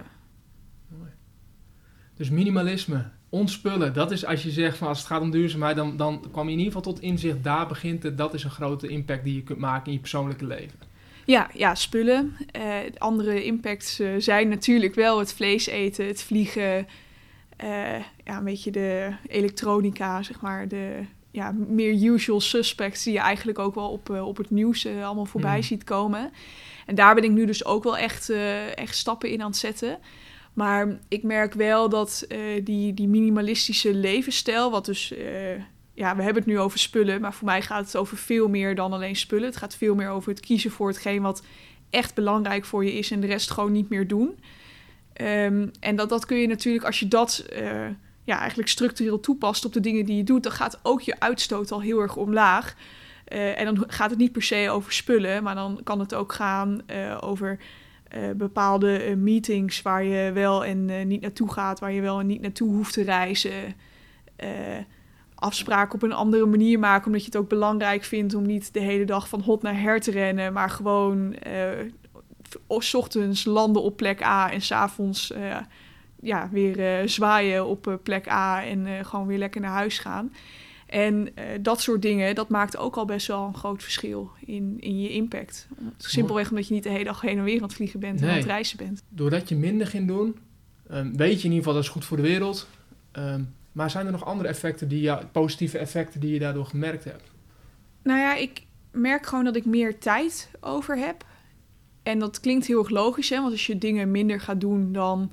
Mooi. 0.88 1.10
Dus 2.14 2.30
minimalisme, 2.30 3.10
ontspullen, 3.28 3.92
dat 3.92 4.10
is 4.10 4.24
als 4.24 4.42
je 4.42 4.50
zegt 4.50 4.76
van 4.76 4.88
als 4.88 4.98
het 4.98 5.06
gaat 5.06 5.20
om 5.20 5.30
duurzaamheid, 5.30 5.76
dan, 5.76 5.96
dan 5.96 6.24
kwam 6.30 6.46
je 6.46 6.52
in 6.52 6.58
ieder 6.58 6.72
geval 6.72 6.92
tot 6.92 7.02
inzicht, 7.02 7.44
daar 7.44 7.66
begint 7.66 8.02
het, 8.02 8.18
dat 8.18 8.34
is 8.34 8.44
een 8.44 8.50
grote 8.50 8.88
impact 8.88 9.24
die 9.24 9.34
je 9.34 9.42
kunt 9.42 9.58
maken 9.58 9.86
in 9.86 9.92
je 9.92 9.98
persoonlijke 9.98 10.46
leven. 10.46 10.78
Ja, 11.24 11.50
ja, 11.54 11.74
spullen. 11.74 12.36
Andere 12.98 13.44
impacts 13.44 14.00
zijn 14.18 14.48
natuurlijk 14.48 14.94
wel 14.94 15.18
het 15.18 15.32
vlees 15.32 15.66
eten, 15.66 16.06
het 16.06 16.22
vliegen, 16.22 16.86
eh, 17.60 18.04
ja, 18.24 18.36
een 18.36 18.44
beetje 18.44 18.70
de 18.70 19.12
elektronica, 19.26 20.22
zeg 20.22 20.40
maar, 20.40 20.68
de 20.68 21.04
ja, 21.30 21.54
meer 21.68 22.12
usual 22.12 22.40
suspects 22.40 23.04
die 23.04 23.12
je 23.12 23.18
eigenlijk 23.18 23.58
ook 23.58 23.74
wel 23.74 23.90
op, 23.90 24.10
eh, 24.10 24.26
op 24.26 24.36
het 24.36 24.50
nieuws 24.50 24.84
eh, 24.84 25.06
allemaal 25.06 25.26
voorbij 25.26 25.56
Mm. 25.56 25.62
ziet 25.62 25.84
komen. 25.84 26.32
En 26.86 26.94
daar 26.94 27.14
ben 27.14 27.24
ik 27.24 27.30
nu 27.30 27.46
dus 27.46 27.64
ook 27.64 27.84
wel 27.84 27.96
echt, 27.96 28.30
echt 28.74 28.96
stappen 28.96 29.30
in 29.30 29.40
aan 29.42 29.50
het 29.50 29.56
zetten. 29.56 29.98
Maar 30.52 30.98
ik 31.08 31.22
merk 31.22 31.54
wel 31.54 31.88
dat 31.88 32.26
die, 32.64 32.94
die 32.94 33.08
minimalistische 33.08 33.94
levensstijl, 33.94 34.70
wat 34.70 34.84
dus, 34.84 35.14
ja, 35.94 36.16
we 36.16 36.22
hebben 36.22 36.42
het 36.42 36.46
nu 36.46 36.58
over 36.58 36.78
spullen, 36.78 37.20
maar 37.20 37.34
voor 37.34 37.46
mij 37.46 37.62
gaat 37.62 37.84
het 37.84 37.96
over 37.96 38.16
veel 38.16 38.48
meer 38.48 38.74
dan 38.74 38.92
alleen 38.92 39.16
spullen. 39.16 39.44
Het 39.44 39.56
gaat 39.56 39.76
veel 39.76 39.94
meer 39.94 40.08
over 40.08 40.30
het 40.30 40.40
kiezen 40.40 40.70
voor 40.70 40.88
hetgeen 40.88 41.22
wat 41.22 41.42
echt 41.90 42.14
belangrijk 42.14 42.64
voor 42.64 42.84
je 42.84 42.92
is 42.92 43.10
en 43.10 43.20
de 43.20 43.26
rest 43.26 43.50
gewoon 43.50 43.72
niet 43.72 43.88
meer 43.88 44.08
doen. 44.08 44.38
Ehm, 45.20 45.66
en 45.80 45.96
dat, 45.96 46.08
dat 46.08 46.26
kun 46.26 46.36
je 46.36 46.46
natuurlijk, 46.46 46.84
als 46.84 47.00
je 47.00 47.08
dat 47.08 47.44
eh, 47.52 47.86
ja, 48.24 48.38
eigenlijk 48.38 48.68
structureel 48.68 49.20
toepast 49.20 49.64
op 49.64 49.72
de 49.72 49.80
dingen 49.80 50.04
die 50.04 50.16
je 50.16 50.24
doet, 50.24 50.42
dan 50.42 50.52
gaat 50.52 50.80
ook 50.82 51.00
je 51.00 51.20
uitstoot 51.20 51.72
al 51.72 51.82
heel 51.82 52.00
erg 52.00 52.16
omlaag. 52.16 52.74
Eh, 53.24 53.60
en 53.60 53.64
dan 53.64 53.84
gaat 53.86 54.10
het 54.10 54.18
niet 54.18 54.32
per 54.32 54.42
se 54.42 54.70
over 54.70 54.92
spullen, 54.92 55.42
maar 55.42 55.54
dan 55.54 55.80
kan 55.84 55.98
het 56.00 56.14
ook 56.14 56.32
gaan 56.32 56.82
eh, 56.86 57.18
over 57.20 57.58
bepaalde 58.36 59.14
meetings 59.16 59.82
waar 59.82 60.04
je 60.04 60.32
wel 60.32 60.64
en 60.64 61.08
niet 61.08 61.20
naartoe 61.20 61.52
gaat, 61.52 61.80
waar 61.80 61.92
je 61.92 62.00
wel 62.00 62.20
en 62.20 62.26
niet 62.26 62.40
naartoe 62.40 62.74
hoeft 62.74 62.92
te 62.92 63.02
reizen. 63.02 63.74
Afspraken 65.34 65.94
op 65.94 66.02
een 66.02 66.12
andere 66.12 66.46
manier 66.46 66.78
maken, 66.78 67.06
omdat 67.06 67.20
je 67.20 67.26
het 67.26 67.36
ook 67.36 67.48
belangrijk 67.48 68.04
vindt 68.04 68.34
om 68.34 68.46
niet 68.46 68.72
de 68.72 68.80
hele 68.80 69.04
dag 69.04 69.28
van 69.28 69.40
hot 69.40 69.62
naar 69.62 69.80
her 69.80 70.00
te 70.00 70.10
rennen, 70.10 70.52
maar 70.52 70.70
gewoon 70.70 71.34
s 72.78 72.94
ochtends 72.94 73.44
landen 73.44 73.82
op 73.82 73.96
plek 73.96 74.22
A 74.22 74.52
en 74.52 74.60
s'avonds 74.60 75.32
eh 75.32 75.56
ja, 76.22 76.48
weer 76.52 77.00
eh, 77.00 77.06
zwaaien 77.06 77.66
op 77.66 77.86
eh, 77.86 77.94
plek 78.02 78.28
A 78.28 78.64
en 78.64 79.04
gewoon 79.04 79.26
weer 79.26 79.38
lekker 79.38 79.60
naar 79.60 79.70
huis 79.70 79.98
gaan. 79.98 80.32
En 80.86 81.28
dat 81.60 81.80
soort 81.80 82.02
dingen, 82.02 82.34
dat 82.34 82.48
maakt 82.48 82.76
ook 82.76 82.96
al 82.96 83.04
best 83.04 83.26
wel 83.26 83.46
een 83.46 83.56
groot 83.56 83.82
verschil 83.82 84.30
in, 84.46 84.76
in 84.80 85.00
je 85.00 85.08
impact. 85.08 85.68
Simpelweg 85.96 86.50
omdat 86.50 86.68
je 86.68 86.74
niet 86.74 86.82
de 86.82 86.88
hele 86.88 87.04
dag 87.04 87.20
heen 87.20 87.38
en 87.38 87.44
weer 87.44 87.56
aan 87.56 87.62
het 87.62 87.74
vliegen 87.74 88.00
bent 88.00 88.20
en 88.20 88.28
aan 88.28 88.34
het 88.34 88.44
reizen 88.44 88.76
bent. 88.76 89.02
Doordat 89.08 89.48
je 89.48 89.56
minder 89.56 89.86
ging 89.86 90.06
doen, 90.06 90.36
ehm, 90.88 91.12
weet 91.16 91.40
je 91.40 91.48
in 91.48 91.54
ieder 91.54 91.56
geval 91.56 91.74
dat 91.74 91.82
is 91.82 91.88
goed 91.88 92.04
voor 92.04 92.16
de 92.16 92.22
wereld. 92.22 92.68
Ehm, 93.12 93.42
maar 93.72 93.90
zijn 93.90 94.06
er 94.06 94.12
nog 94.12 94.24
andere 94.24 94.48
effecten, 94.48 94.88
die 94.88 95.00
jou, 95.00 95.24
positieve 95.24 95.78
effecten 95.78 96.20
die 96.20 96.32
je 96.32 96.38
daardoor 96.38 96.66
gemerkt 96.66 97.04
hebt? 97.04 97.30
Nou 98.02 98.18
ja, 98.18 98.34
ik 98.34 98.62
merk 98.90 99.26
gewoon 99.26 99.44
dat 99.44 99.56
ik 99.56 99.64
meer 99.64 99.98
tijd 99.98 100.50
over 100.60 100.96
heb. 100.96 101.24
En 102.02 102.18
dat 102.18 102.40
klinkt 102.40 102.66
heel 102.66 102.78
erg 102.78 102.90
logisch, 102.90 103.28
hè? 103.28 103.40
want 103.40 103.52
als 103.52 103.66
je 103.66 103.78
dingen 103.78 104.10
minder 104.10 104.40
gaat 104.40 104.60
doen, 104.60 104.92
dan 104.92 105.32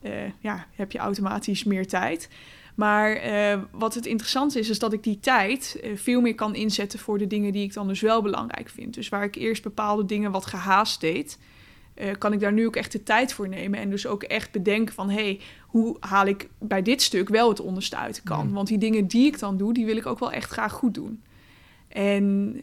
eh, 0.00 0.12
ja, 0.40 0.66
heb 0.74 0.92
je 0.92 0.98
automatisch 0.98 1.64
meer 1.64 1.86
tijd. 1.86 2.28
Maar 2.74 3.12
eh, 3.12 3.58
wat 3.70 3.94
het 3.94 4.06
interessante 4.06 4.58
is, 4.58 4.68
is 4.68 4.78
dat 4.78 4.92
ik 4.92 5.02
die 5.02 5.20
tijd 5.20 5.80
eh, 5.82 5.90
veel 5.96 6.20
meer 6.20 6.34
kan 6.34 6.54
inzetten 6.54 6.98
voor 6.98 7.18
de 7.18 7.26
dingen 7.26 7.52
die 7.52 7.64
ik 7.64 7.72
dan 7.72 7.88
dus 7.88 8.00
wel 8.00 8.22
belangrijk 8.22 8.68
vind. 8.68 8.94
Dus 8.94 9.08
waar 9.08 9.24
ik 9.24 9.34
eerst 9.34 9.62
bepaalde 9.62 10.04
dingen 10.04 10.30
wat 10.30 10.46
gehaast 10.46 11.00
deed, 11.00 11.38
kan 12.18 12.32
ik 12.32 12.40
daar 12.40 12.52
nu 12.52 12.66
ook 12.66 12.76
echt 12.76 12.92
de 12.92 13.02
tijd 13.02 13.32
voor 13.32 13.48
nemen. 13.48 13.78
En 13.80 13.90
dus 13.90 14.06
ook 14.06 14.22
echt 14.22 14.50
bedenken 14.50 14.94
van, 14.94 15.10
hé, 15.10 15.22
hey, 15.22 15.40
hoe 15.66 15.96
haal 16.00 16.26
ik 16.26 16.48
bij 16.58 16.82
dit 16.82 17.02
stuk 17.02 17.28
wel 17.28 17.48
het 17.48 17.60
onderste 17.60 17.96
uit 17.96 18.14
de 18.14 18.22
kan? 18.22 18.46
Mm. 18.46 18.52
Want 18.52 18.68
die 18.68 18.78
dingen 18.78 19.06
die 19.06 19.26
ik 19.26 19.38
dan 19.38 19.56
doe, 19.56 19.72
die 19.72 19.86
wil 19.86 19.96
ik 19.96 20.06
ook 20.06 20.18
wel 20.18 20.32
echt 20.32 20.50
graag 20.50 20.72
goed 20.72 20.94
doen. 20.94 21.22
En 21.88 22.56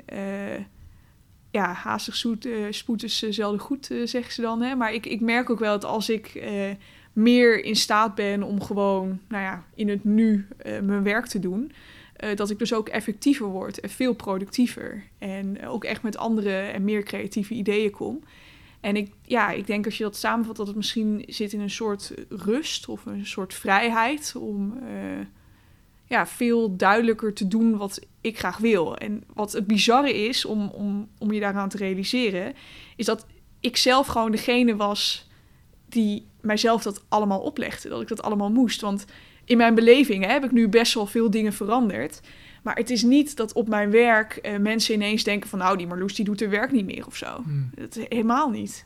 ja, 1.51 1.73
haastig 1.73 2.15
zoet, 2.15 2.45
eh, 2.45 2.53
spoed 2.69 3.03
is 3.03 3.23
eh, 3.23 3.31
zelden 3.31 3.59
goed, 3.59 3.91
eh, 3.91 3.97
zeggen 4.03 4.33
ze 4.33 4.41
dan. 4.41 4.61
Hè? 4.61 4.75
Maar 4.75 4.93
ik, 4.93 5.05
ik 5.05 5.21
merk 5.21 5.49
ook 5.49 5.59
wel 5.59 5.79
dat 5.79 5.89
als 5.89 6.09
ik 6.09 6.43
meer 7.13 7.63
in 7.63 7.75
staat 7.75 8.15
ben 8.15 8.43
om 8.43 8.61
gewoon 8.61 9.19
nou 9.27 9.43
ja, 9.43 9.63
in 9.75 9.89
het 9.89 10.03
nu 10.03 10.47
mijn 10.63 11.03
werk 11.03 11.25
te 11.25 11.39
doen, 11.39 11.71
dat 12.35 12.49
ik 12.49 12.59
dus 12.59 12.73
ook 12.73 12.89
effectiever 12.89 13.45
word 13.45 13.79
en 13.79 13.89
veel 13.89 14.13
productiever. 14.13 15.03
En 15.17 15.67
ook 15.67 15.83
echt 15.83 16.01
met 16.01 16.17
andere 16.17 16.57
en 16.57 16.83
meer 16.83 17.03
creatieve 17.03 17.53
ideeën 17.53 17.91
kom. 17.91 18.23
En 18.79 18.95
ik, 18.95 19.11
ja, 19.21 19.51
ik 19.51 19.67
denk 19.67 19.85
als 19.85 19.97
je 19.97 20.03
dat 20.03 20.17
samenvat, 20.17 20.55
dat 20.55 20.67
het 20.67 20.75
misschien 20.75 21.23
zit 21.27 21.53
in 21.53 21.59
een 21.59 21.69
soort 21.69 22.13
rust 22.29 22.87
of 22.87 23.05
een 23.05 23.25
soort 23.25 23.53
vrijheid 23.53 24.33
om 24.37 24.79
ja, 26.07 26.27
veel 26.27 26.75
duidelijker 26.75 27.33
te 27.33 27.47
doen 27.47 27.77
wat 27.77 28.01
ik 28.21 28.37
graag 28.39 28.57
wil. 28.57 28.97
En 28.97 29.23
wat 29.33 29.51
het 29.51 29.67
bizarre 29.67 30.13
is 30.27 30.45
om, 30.45 30.67
om, 30.67 31.09
om 31.17 31.31
je 31.31 31.39
daaraan 31.39 31.69
te 31.69 31.77
realiseren, 31.77 32.53
is 32.95 33.05
dat 33.05 33.25
ik 33.59 33.77
zelf 33.77 34.07
gewoon 34.07 34.31
degene 34.31 34.75
was 34.75 35.29
die 35.89 36.27
mijzelf 36.41 36.83
dat 36.83 37.05
allemaal 37.07 37.39
oplegde. 37.39 37.89
Dat 37.89 38.01
ik 38.01 38.07
dat 38.07 38.21
allemaal 38.21 38.51
moest. 38.51 38.81
Want 38.81 39.05
in 39.45 39.57
mijn 39.57 39.75
beleving 39.75 40.25
hè, 40.25 40.31
heb 40.31 40.43
ik 40.43 40.51
nu 40.51 40.67
best 40.67 40.93
wel 40.93 41.05
veel 41.05 41.31
dingen 41.31 41.53
veranderd. 41.53 42.21
Maar 42.63 42.75
het 42.75 42.89
is 42.89 43.03
niet 43.03 43.35
dat 43.35 43.53
op 43.53 43.67
mijn 43.67 43.91
werk 43.91 44.35
eh, 44.35 44.57
mensen 44.57 44.93
ineens 44.93 45.23
denken 45.23 45.49
van... 45.49 45.59
nou, 45.59 45.77
die 45.77 45.87
Marloes 45.87 46.15
die 46.15 46.25
doet 46.25 46.39
haar 46.39 46.49
werk 46.49 46.71
niet 46.71 46.85
meer 46.85 47.05
of 47.05 47.15
zo. 47.15 47.41
Hmm. 47.43 47.69
Dat 47.75 47.99
helemaal 48.09 48.49
niet. 48.49 48.85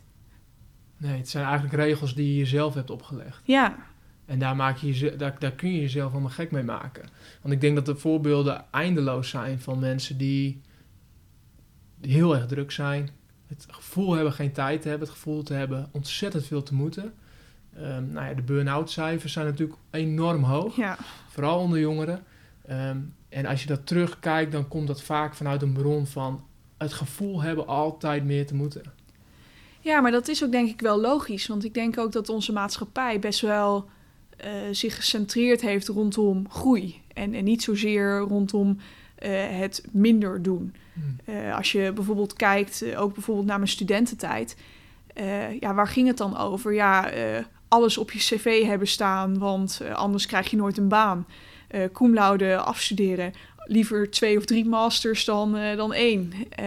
Nee, 0.98 1.18
het 1.18 1.30
zijn 1.30 1.46
eigenlijk 1.46 1.76
regels 1.76 2.16
die 2.16 2.28
je 2.28 2.38
jezelf 2.38 2.74
hebt 2.74 2.90
opgelegd. 2.90 3.42
Ja, 3.44 3.78
En 4.32 4.40
daar, 4.40 4.56
maak 4.56 4.78
je 4.78 5.16
daar, 5.16 5.36
daar 5.40 5.52
kun 5.52 5.74
je 5.74 5.82
jezelf 5.82 6.12
allemaal 6.12 6.30
gek 6.30 6.52
mee 6.52 6.64
maken. 6.64 7.04
Want 7.42 7.54
ik 7.54 7.62
denk 7.62 7.76
dat 7.76 7.86
de 7.86 7.96
voorbeelden 7.96 8.66
eindeloos 8.72 9.30
zijn 9.30 9.62
van 9.62 9.80
mensen 9.80 10.18
die 10.18 10.62
heel 12.02 12.36
erg 12.36 12.46
druk 12.46 12.72
zijn. 12.72 13.10
Het 13.48 13.66
gevoel 13.70 14.14
hebben 14.14 14.34
geen 14.34 14.52
tijd 14.52 14.82
te 14.82 14.90
hebben, 14.90 15.08
het 15.08 15.18
gevoel 15.18 15.44
te 15.44 15.54
hebben 15.54 15.90
ontzettend 15.92 16.46
veel 16.46 16.64
te 16.64 16.74
moeten. 16.74 17.14
Ehm, 17.76 18.12
nou 18.12 18.28
ja, 18.28 18.34
de 18.34 18.42
burn-out 18.42 18.90
cijfers 18.90 19.34
zijn 19.34 19.46
natuurlijk 19.46 19.80
enorm 19.90 20.44
hoog, 20.44 20.76
ja. 20.76 20.98
vooral 21.28 21.60
onder 21.60 21.80
jongeren. 21.80 22.24
Ehm, 22.66 22.98
en 23.30 23.46
als 23.46 23.62
je 23.62 23.68
dat 23.68 23.88
terugkijkt, 23.88 24.52
dan 24.52 24.68
komt 24.68 24.88
dat 24.88 25.02
vaak 25.02 25.36
vanuit 25.36 25.62
een 25.62 25.74
bron 25.74 26.08
van 26.08 26.44
het 26.78 26.94
gevoel 26.94 27.42
hebben 27.42 27.68
altijd 27.68 28.24
meer 28.24 28.48
te 28.48 28.56
moeten. 28.56 28.84
Ja, 29.80 30.02
maar 30.02 30.12
dat 30.12 30.28
is 30.28 30.44
ook 30.44 30.52
denk 30.52 30.70
ik 30.70 30.82
wel 30.82 31.02
logisch. 31.02 31.48
Want 31.48 31.64
ik 31.64 31.74
denk 31.74 31.98
ook 31.98 32.12
dat 32.12 32.30
onze 32.30 32.54
maatschappij 32.54 33.20
best 33.20 33.42
wel 33.42 33.90
eh, 34.42 34.52
zich 34.72 34.96
gecentreerd 34.96 35.62
heeft 35.62 35.88
rondom 35.88 36.50
groei. 36.50 37.02
En, 37.14 37.34
en 37.34 37.44
niet 37.44 37.64
zozeer 37.64 38.18
rondom 38.18 38.78
eh, 39.16 39.32
het 39.60 39.84
minder 39.92 40.42
doen. 40.42 40.76
Hmm. 40.94 41.36
Eh, 41.36 41.56
als 41.56 41.72
je 41.72 41.92
bijvoorbeeld 41.94 42.34
kijkt, 42.34 42.96
ook 42.96 43.14
bijvoorbeeld 43.14 43.48
naar 43.48 43.58
mijn 43.58 43.70
studententijd. 43.70 44.56
ja, 45.60 45.74
waar 45.74 45.88
ging 45.88 46.08
het 46.08 46.18
dan 46.18 46.38
over? 46.38 46.74
Ja, 46.74 47.12
alles 47.68 47.98
op 47.98 48.12
je 48.12 48.20
cv 48.20 48.66
hebben 48.66 48.88
staan, 48.88 49.38
want 49.38 49.82
anders 49.94 50.26
krijg 50.26 50.50
je 50.50 50.58
nooit 50.58 50.78
een 50.78 50.88
baan. 50.88 51.26
Cum 51.94 52.14
laude 52.14 52.58
afstuderen. 52.58 53.34
Liever 53.66 54.12
twee 54.12 54.38
of 54.38 54.46
drie 54.46 54.66
masters 54.66 55.26
dan, 55.26 55.58
eh, 55.58 55.76
dan 55.78 55.94
één. 55.94 56.34
Eh, 56.50 56.66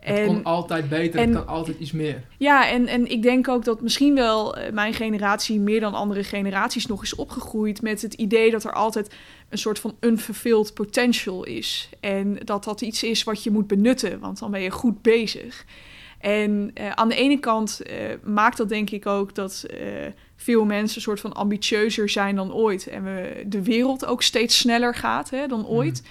Het 0.00 0.18
en- 0.18 0.26
kon 0.26 0.42
altijd 0.44 0.88
beter, 0.88 1.20
en- 1.20 1.28
het 1.28 1.36
kan 1.36 1.46
altijd 1.46 1.78
iets 1.78 1.92
meer. 1.92 2.22
ja, 2.38 2.68
en, 2.68 2.86
en 2.86 3.10
ik 3.10 3.22
denk 3.22 3.48
ook 3.48 3.64
dat 3.64 3.80
misschien 3.80 4.14
wel 4.14 4.56
eh, 4.56 4.72
mijn 4.72 4.94
generatie 4.94 5.60
meer 5.60 5.80
dan 5.80 5.94
andere 5.94 6.24
generaties 6.24 6.86
nog 6.86 7.02
is 7.02 7.14
opgegroeid 7.14 7.82
met 7.82 8.02
het 8.02 8.14
idee 8.14 8.50
dat 8.50 8.64
er 8.64 8.72
altijd 8.72 9.14
een 9.48 9.58
soort 9.58 9.78
van 9.78 9.96
unfulfilled 10.00 10.74
potential 10.74 11.44
is. 11.44 11.88
En 12.00 12.38
dat 12.44 12.64
dat 12.64 12.80
iets 12.80 13.02
is 13.02 13.24
wat 13.24 13.42
je 13.42 13.50
moet 13.50 13.66
benutten, 13.66 14.20
want 14.20 14.38
dan 14.38 14.50
ben 14.50 14.60
je 14.60 14.70
goed 14.70 15.02
bezig. 15.02 15.64
En 16.20 16.70
aan 16.94 17.08
de 17.08 17.14
ene 17.14 17.38
kant 17.38 17.82
maakt 18.22 18.56
dat 18.56 18.68
denk 18.68 18.90
ik 18.90 19.06
ook 19.06 19.34
dat 19.34 19.66
veel 20.40 20.64
mensen 20.64 20.96
een 20.96 21.02
soort 21.02 21.20
van 21.20 21.32
ambitieuzer 21.32 22.08
zijn 22.08 22.36
dan 22.36 22.52
ooit. 22.52 22.86
En 22.86 23.04
we, 23.04 23.44
de 23.46 23.62
wereld 23.62 24.06
ook 24.06 24.22
steeds 24.22 24.58
sneller 24.58 24.94
gaat 24.94 25.30
hè, 25.30 25.46
dan 25.46 25.66
ooit. 25.66 26.02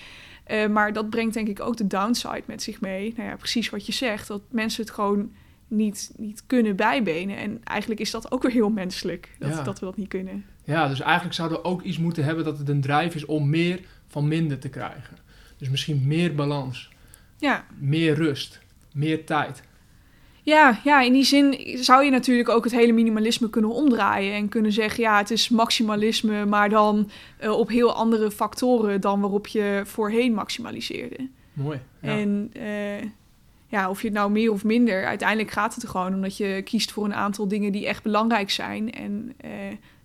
Eh, 0.44 0.68
maar 0.68 0.94
dat 0.94 1.10
brengt 1.10 1.34
denk 1.34 1.48
ik 1.48 1.60
ook 1.60 1.78
de 1.78 1.88
downside 1.88 2.44
met 2.46 2.64
zich 2.64 2.82
mee. 2.82 3.14
Nou 3.18 3.30
ja, 3.30 3.36
precies 3.36 3.70
wat 3.70 3.86
je 3.86 3.92
zegt, 3.92 4.28
dat 4.28 4.42
mensen 4.50 4.82
het 4.84 4.94
gewoon 4.94 5.32
niet, 5.68 6.12
niet 6.18 6.44
kunnen 6.48 6.76
bijbenen. 6.76 7.38
En 7.38 7.64
eigenlijk 7.64 8.00
is 8.00 8.12
dat 8.12 8.32
ook 8.32 8.42
weer 8.42 8.52
heel 8.52 8.70
menselijk, 8.70 9.30
dat, 9.40 9.50
Ja. 9.50 9.64
dat 9.64 9.80
we 9.80 9.86
dat 9.86 9.98
niet 9.98 10.08
kunnen. 10.08 10.46
Ja, 10.64 10.88
dus 10.88 11.00
eigenlijk 11.00 11.36
zouden 11.36 11.58
we 11.58 11.64
ook 11.64 11.82
iets 11.82 11.98
moeten 11.98 12.24
hebben 12.24 12.44
dat 12.46 12.58
het 12.58 12.70
een 12.70 12.82
drijf 12.82 13.16
is 13.16 13.26
om 13.26 13.50
meer 13.50 13.80
van 14.08 14.28
minder 14.28 14.60
te 14.60 14.70
krijgen. 14.70 15.18
Dus 15.58 15.70
misschien 15.70 16.08
meer 16.08 16.36
balans, 16.36 16.90
Ja, 17.40 17.66
meer 17.78 18.14
rust, 18.14 18.60
meer 18.94 19.26
tijd. 19.26 19.62
Ja, 20.48 20.80
ja, 20.84 21.02
in 21.02 21.14
die 21.14 21.24
zin 21.24 21.60
zou 21.84 22.04
je 22.04 22.12
natuurlijk 22.12 22.50
ook 22.50 22.64
het 22.64 22.74
hele 22.74 22.92
minimalisme 22.92 23.50
kunnen 23.50 23.72
omdraaien 23.72 24.34
en 24.34 24.50
kunnen 24.50 24.72
zeggen, 24.72 25.04
ja, 25.04 25.18
het 25.18 25.32
is 25.32 25.50
maximalisme, 25.50 26.46
maar 26.46 26.70
dan 26.70 27.10
eh, 27.38 27.52
op 27.52 27.70
heel 27.70 27.94
andere 27.94 28.32
factoren 28.32 29.02
dan 29.02 29.20
waarop 29.22 29.48
je 29.48 29.82
voorheen 29.86 30.34
maximaliseerde. 30.34 31.30
Mooi. 31.54 31.80
Ja. 32.02 32.18
En 32.18 32.50
eh, 32.54 33.04
ja, 33.68 33.90
of 33.90 34.02
je 34.02 34.08
het 34.08 34.16
nou 34.16 34.32
meer 34.32 34.52
of 34.52 34.64
minder, 34.64 35.06
uiteindelijk 35.06 35.52
gaat 35.52 35.74
het 35.74 35.84
er 35.84 35.90
gewoon 35.90 36.14
omdat 36.14 36.38
je 36.38 36.62
kiest 36.64 36.92
voor 36.92 37.06
een 37.06 37.14
aantal 37.16 37.48
dingen 37.48 37.72
die 37.72 37.88
echt 37.88 38.04
belangrijk 38.04 38.50
zijn. 38.50 38.92
En 38.92 39.34
eh, 39.38 39.50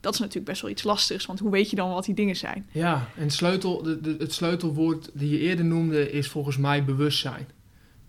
dat 0.01 0.15
is 0.15 0.21
natuurlijk 0.21 0.47
best 0.47 0.63
wel 0.63 0.71
iets 0.71 0.83
lastigs, 0.83 1.27
want 1.27 1.39
hoe 1.39 1.51
weet 1.51 1.71
je 1.71 1.77
dan 1.77 1.91
wat 1.91 2.05
die 2.05 2.15
dingen 2.15 2.37
zijn? 2.37 2.67
Ja, 2.73 3.09
en 3.17 3.31
sleutel, 3.31 3.83
de, 3.83 4.01
de- 4.01 4.17
het 4.19 4.33
sleutelwoord 4.33 5.11
die 5.13 5.31
je 5.31 5.39
eerder 5.39 5.65
noemde 5.65 6.11
is 6.13 6.29
volgens 6.29 6.57
mij 6.57 6.85
bewustzijn. 6.85 7.47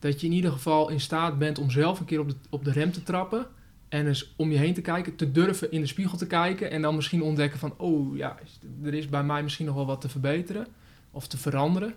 Dat 0.04 0.22
je 0.22 0.28
in 0.28 0.34
ieder 0.34 0.52
geval 0.52 0.90
in 0.90 1.00
staat 1.00 1.38
bent 1.38 1.60
om 1.60 1.72
zelf 1.72 2.00
een 2.00 2.06
keer 2.06 2.20
op 2.20 2.30
de, 2.30 2.36
op 2.50 2.66
de 2.66 2.72
rem 2.72 2.92
te 2.92 3.04
trappen. 3.04 3.48
En 3.90 4.08
eens 4.08 4.34
om 4.36 4.52
je 4.52 4.58
heen 4.58 4.74
te 4.74 4.82
kijken, 4.82 5.16
te 5.16 5.32
durven 5.32 5.72
in 5.72 5.82
de 5.82 5.88
spiegel 5.88 6.18
te 6.18 6.28
kijken. 6.28 6.72
En 6.72 6.82
dan 6.82 6.96
misschien 6.96 7.22
ontdekken 7.22 7.60
van, 7.60 7.74
oh 7.78 8.18
ja, 8.18 8.38
er 8.84 8.94
is 8.94 9.10
bij 9.10 9.24
mij 9.24 9.44
misschien 9.44 9.66
nog 9.66 9.76
wel 9.76 9.86
wat 9.86 10.02
te 10.02 10.10
verbeteren 10.10 10.68
of 11.12 11.28
te 11.28 11.38
veranderen. 11.38 11.94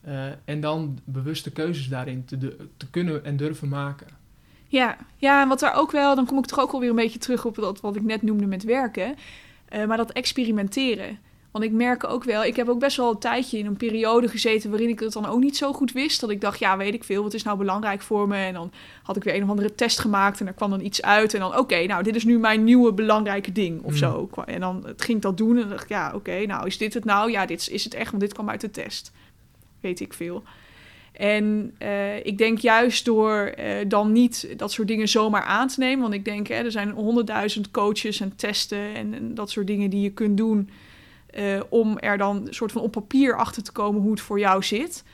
Eh, 0.00 0.26
en 0.44 0.60
dan 0.60 0.98
bewuste 1.04 1.50
keuzes 1.50 1.88
daarin 1.88 2.24
te, 2.24 2.56
te 2.76 2.90
kunnen 2.90 3.24
en 3.24 3.36
durven 3.36 3.68
maken. 3.68 4.06
Ja, 4.66 4.96
ja, 5.16 5.42
en 5.42 5.48
wat 5.48 5.60
daar 5.60 5.74
ook 5.74 5.90
wel, 5.90 6.14
dan 6.14 6.26
kom 6.26 6.38
ik 6.38 6.46
toch 6.46 6.60
ook 6.60 6.72
alweer 6.72 6.90
een 6.90 6.96
beetje 6.96 7.18
terug 7.18 7.44
op 7.44 7.54
dat 7.54 7.80
wat 7.80 7.96
ik 7.96 8.02
net 8.02 8.22
noemde 8.22 8.46
met 8.46 8.64
werken. 8.64 9.14
Eh, 9.68 9.86
maar 9.86 9.96
dat 9.96 10.12
experimenteren. 10.12 11.18
Want 11.58 11.70
ik 11.70 11.76
merk 11.76 12.04
ook 12.04 12.24
wel, 12.24 12.44
ik 12.44 12.56
heb 12.56 12.68
ook 12.68 12.78
best 12.78 12.96
wel 12.96 13.10
een 13.10 13.18
tijdje 13.18 13.58
in 13.58 13.66
een 13.66 13.76
periode 13.76 14.28
gezeten 14.28 14.70
waarin 14.70 14.88
ik 14.88 15.00
het 15.00 15.12
dan 15.12 15.26
ook 15.26 15.40
niet 15.40 15.56
zo 15.56 15.72
goed 15.72 15.92
wist. 15.92 16.20
Dat 16.20 16.30
ik 16.30 16.40
dacht, 16.40 16.58
ja, 16.58 16.76
weet 16.76 16.94
ik 16.94 17.04
veel, 17.04 17.22
wat 17.22 17.34
is 17.34 17.42
nou 17.42 17.58
belangrijk 17.58 18.02
voor 18.02 18.28
me? 18.28 18.36
En 18.36 18.52
dan 18.54 18.72
had 19.02 19.16
ik 19.16 19.24
weer 19.24 19.34
een 19.34 19.42
of 19.42 19.48
andere 19.48 19.74
test 19.74 19.98
gemaakt 19.98 20.40
en 20.40 20.46
er 20.46 20.52
kwam 20.52 20.70
dan 20.70 20.80
iets 20.80 21.02
uit. 21.02 21.34
En 21.34 21.40
dan, 21.40 21.56
oké, 21.56 21.86
nou, 21.86 22.02
dit 22.02 22.16
is 22.16 22.24
nu 22.24 22.38
mijn 22.38 22.64
nieuwe 22.64 22.92
belangrijke 22.92 23.52
ding 23.52 23.82
of 23.82 23.88
Hmm. 23.88 23.96
zo. 23.98 24.28
En 24.44 24.60
dan 24.60 24.82
het 24.86 25.02
ging 25.02 25.16
ik 25.16 25.22
dat 25.22 25.36
doen 25.36 25.54
en 25.54 25.60
dan 25.60 25.68
dacht 25.68 25.82
ik, 25.82 25.88
ja, 25.88 26.12
oké, 26.14 26.46
nou, 26.46 26.66
is 26.66 26.78
dit 26.78 26.94
het 26.94 27.04
nou? 27.04 27.30
Ja, 27.30 27.46
dit 27.46 27.60
is, 27.60 27.68
is 27.68 27.84
het 27.84 27.94
echt, 27.94 28.10
want 28.10 28.22
dit 28.22 28.32
kwam 28.32 28.50
uit 28.50 28.60
de 28.60 28.70
test. 28.70 29.12
Weet 29.80 30.00
ik 30.00 30.12
veel. 30.12 30.42
En 31.12 31.74
eh, 31.78 32.24
ik 32.24 32.38
denk 32.38 32.58
juist 32.58 33.04
door 33.04 33.36
eh, 33.36 33.74
dan 33.88 34.12
niet 34.12 34.48
dat 34.56 34.72
soort 34.72 34.88
dingen 34.88 35.08
zomaar 35.08 35.42
aan 35.42 35.68
te 35.68 35.80
nemen. 35.80 36.02
Want 36.02 36.14
ik 36.14 36.24
denk, 36.24 36.46
hè, 36.46 36.54
er 36.54 36.72
zijn 36.72 36.90
honderdduizend 36.90 37.70
coaches 37.70 38.20
en 38.20 38.36
testen 38.36 38.94
en, 38.94 39.14
en 39.14 39.34
dat 39.34 39.50
soort 39.50 39.66
dingen 39.66 39.90
die 39.90 40.00
je 40.00 40.10
kunt 40.10 40.36
doen. 40.36 40.70
Eh, 41.38 41.60
om 41.68 41.98
er 41.98 42.18
dan 42.18 42.46
een 42.46 42.54
soort 42.54 42.72
van 42.72 42.82
op 42.82 42.92
papier 42.92 43.36
achter 43.36 43.62
te 43.62 43.72
komen 43.72 44.00
hoe 44.02 44.10
het 44.10 44.20
voor 44.20 44.38
jou 44.38 44.62
zit. 44.62 45.04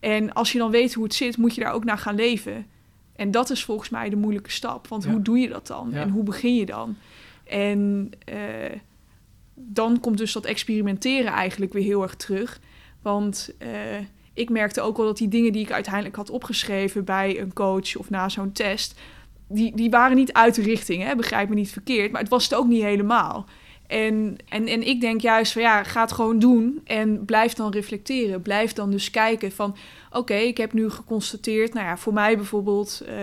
En 0.00 0.32
als 0.32 0.52
je 0.52 0.58
dan 0.58 0.70
weet 0.70 0.94
hoe 0.94 1.04
het 1.04 1.14
zit, 1.14 1.36
moet 1.36 1.54
je 1.54 1.60
daar 1.60 1.72
ook 1.72 1.84
naar 1.84 1.98
gaan 1.98 2.14
leven. 2.14 2.66
En 3.16 3.30
dat 3.30 3.50
is 3.50 3.64
volgens 3.64 3.88
mij 3.88 4.08
de 4.08 4.16
moeilijke 4.16 4.50
stap. 4.50 4.88
Want 4.88 5.04
Ja. 5.04 5.10
hoe 5.10 5.22
doe 5.22 5.38
je 5.38 5.48
dat 5.48 5.66
dan? 5.66 5.88
Ja. 5.92 6.00
En 6.00 6.08
hoe 6.10 6.22
begin 6.22 6.54
je 6.54 6.66
dan? 6.66 6.96
En 7.44 8.10
eh, 8.24 8.36
dan 9.54 10.00
komt 10.00 10.18
dus 10.18 10.32
dat 10.32 10.44
experimenteren 10.44 11.32
eigenlijk 11.32 11.72
weer 11.72 11.82
heel 11.82 12.02
erg 12.02 12.14
terug. 12.16 12.60
Want 13.02 13.50
eh, 13.58 13.68
ik 14.34 14.50
merkte 14.50 14.80
ook 14.80 14.96
wel 14.96 15.06
dat 15.06 15.16
die 15.16 15.28
dingen 15.28 15.52
die 15.52 15.62
ik 15.62 15.72
uiteindelijk 15.72 16.16
had 16.16 16.30
opgeschreven 16.30 17.04
bij 17.04 17.40
een 17.40 17.52
coach 17.52 17.96
of 17.96 18.10
na 18.10 18.28
zo'n 18.28 18.52
test, 18.52 19.00
die, 19.48 19.76
die 19.76 19.90
waren 19.90 20.16
niet 20.16 20.32
uit 20.32 20.54
de 20.54 20.62
richting, 20.62 21.02
hè? 21.02 21.16
begrijp 21.16 21.48
me 21.48 21.54
niet 21.54 21.70
verkeerd, 21.72 22.12
maar 22.12 22.20
het 22.20 22.30
was 22.30 22.44
het 22.44 22.54
ook 22.54 22.66
niet 22.66 22.82
helemaal. 22.82 23.46
En, 23.90 24.36
en, 24.48 24.66
en 24.66 24.86
ik 24.86 25.00
denk 25.00 25.20
juist 25.20 25.52
van 25.52 25.62
ja, 25.62 25.82
ga 25.82 26.00
het 26.00 26.12
gewoon 26.12 26.38
doen 26.38 26.80
en 26.84 27.24
blijf 27.24 27.52
dan 27.52 27.72
reflecteren. 27.72 28.42
Blijf 28.42 28.72
dan 28.72 28.90
dus 28.90 29.10
kijken 29.10 29.52
van 29.52 29.76
oké, 30.10 30.34
ik 30.34 30.56
heb 30.56 30.72
nu 30.72 30.90
geconstateerd, 30.90 31.74
nou 31.74 31.86
ja, 31.86 31.96
voor 31.96 32.12
mij 32.12 32.36
bijvoorbeeld, 32.36 33.02
eh, 33.06 33.14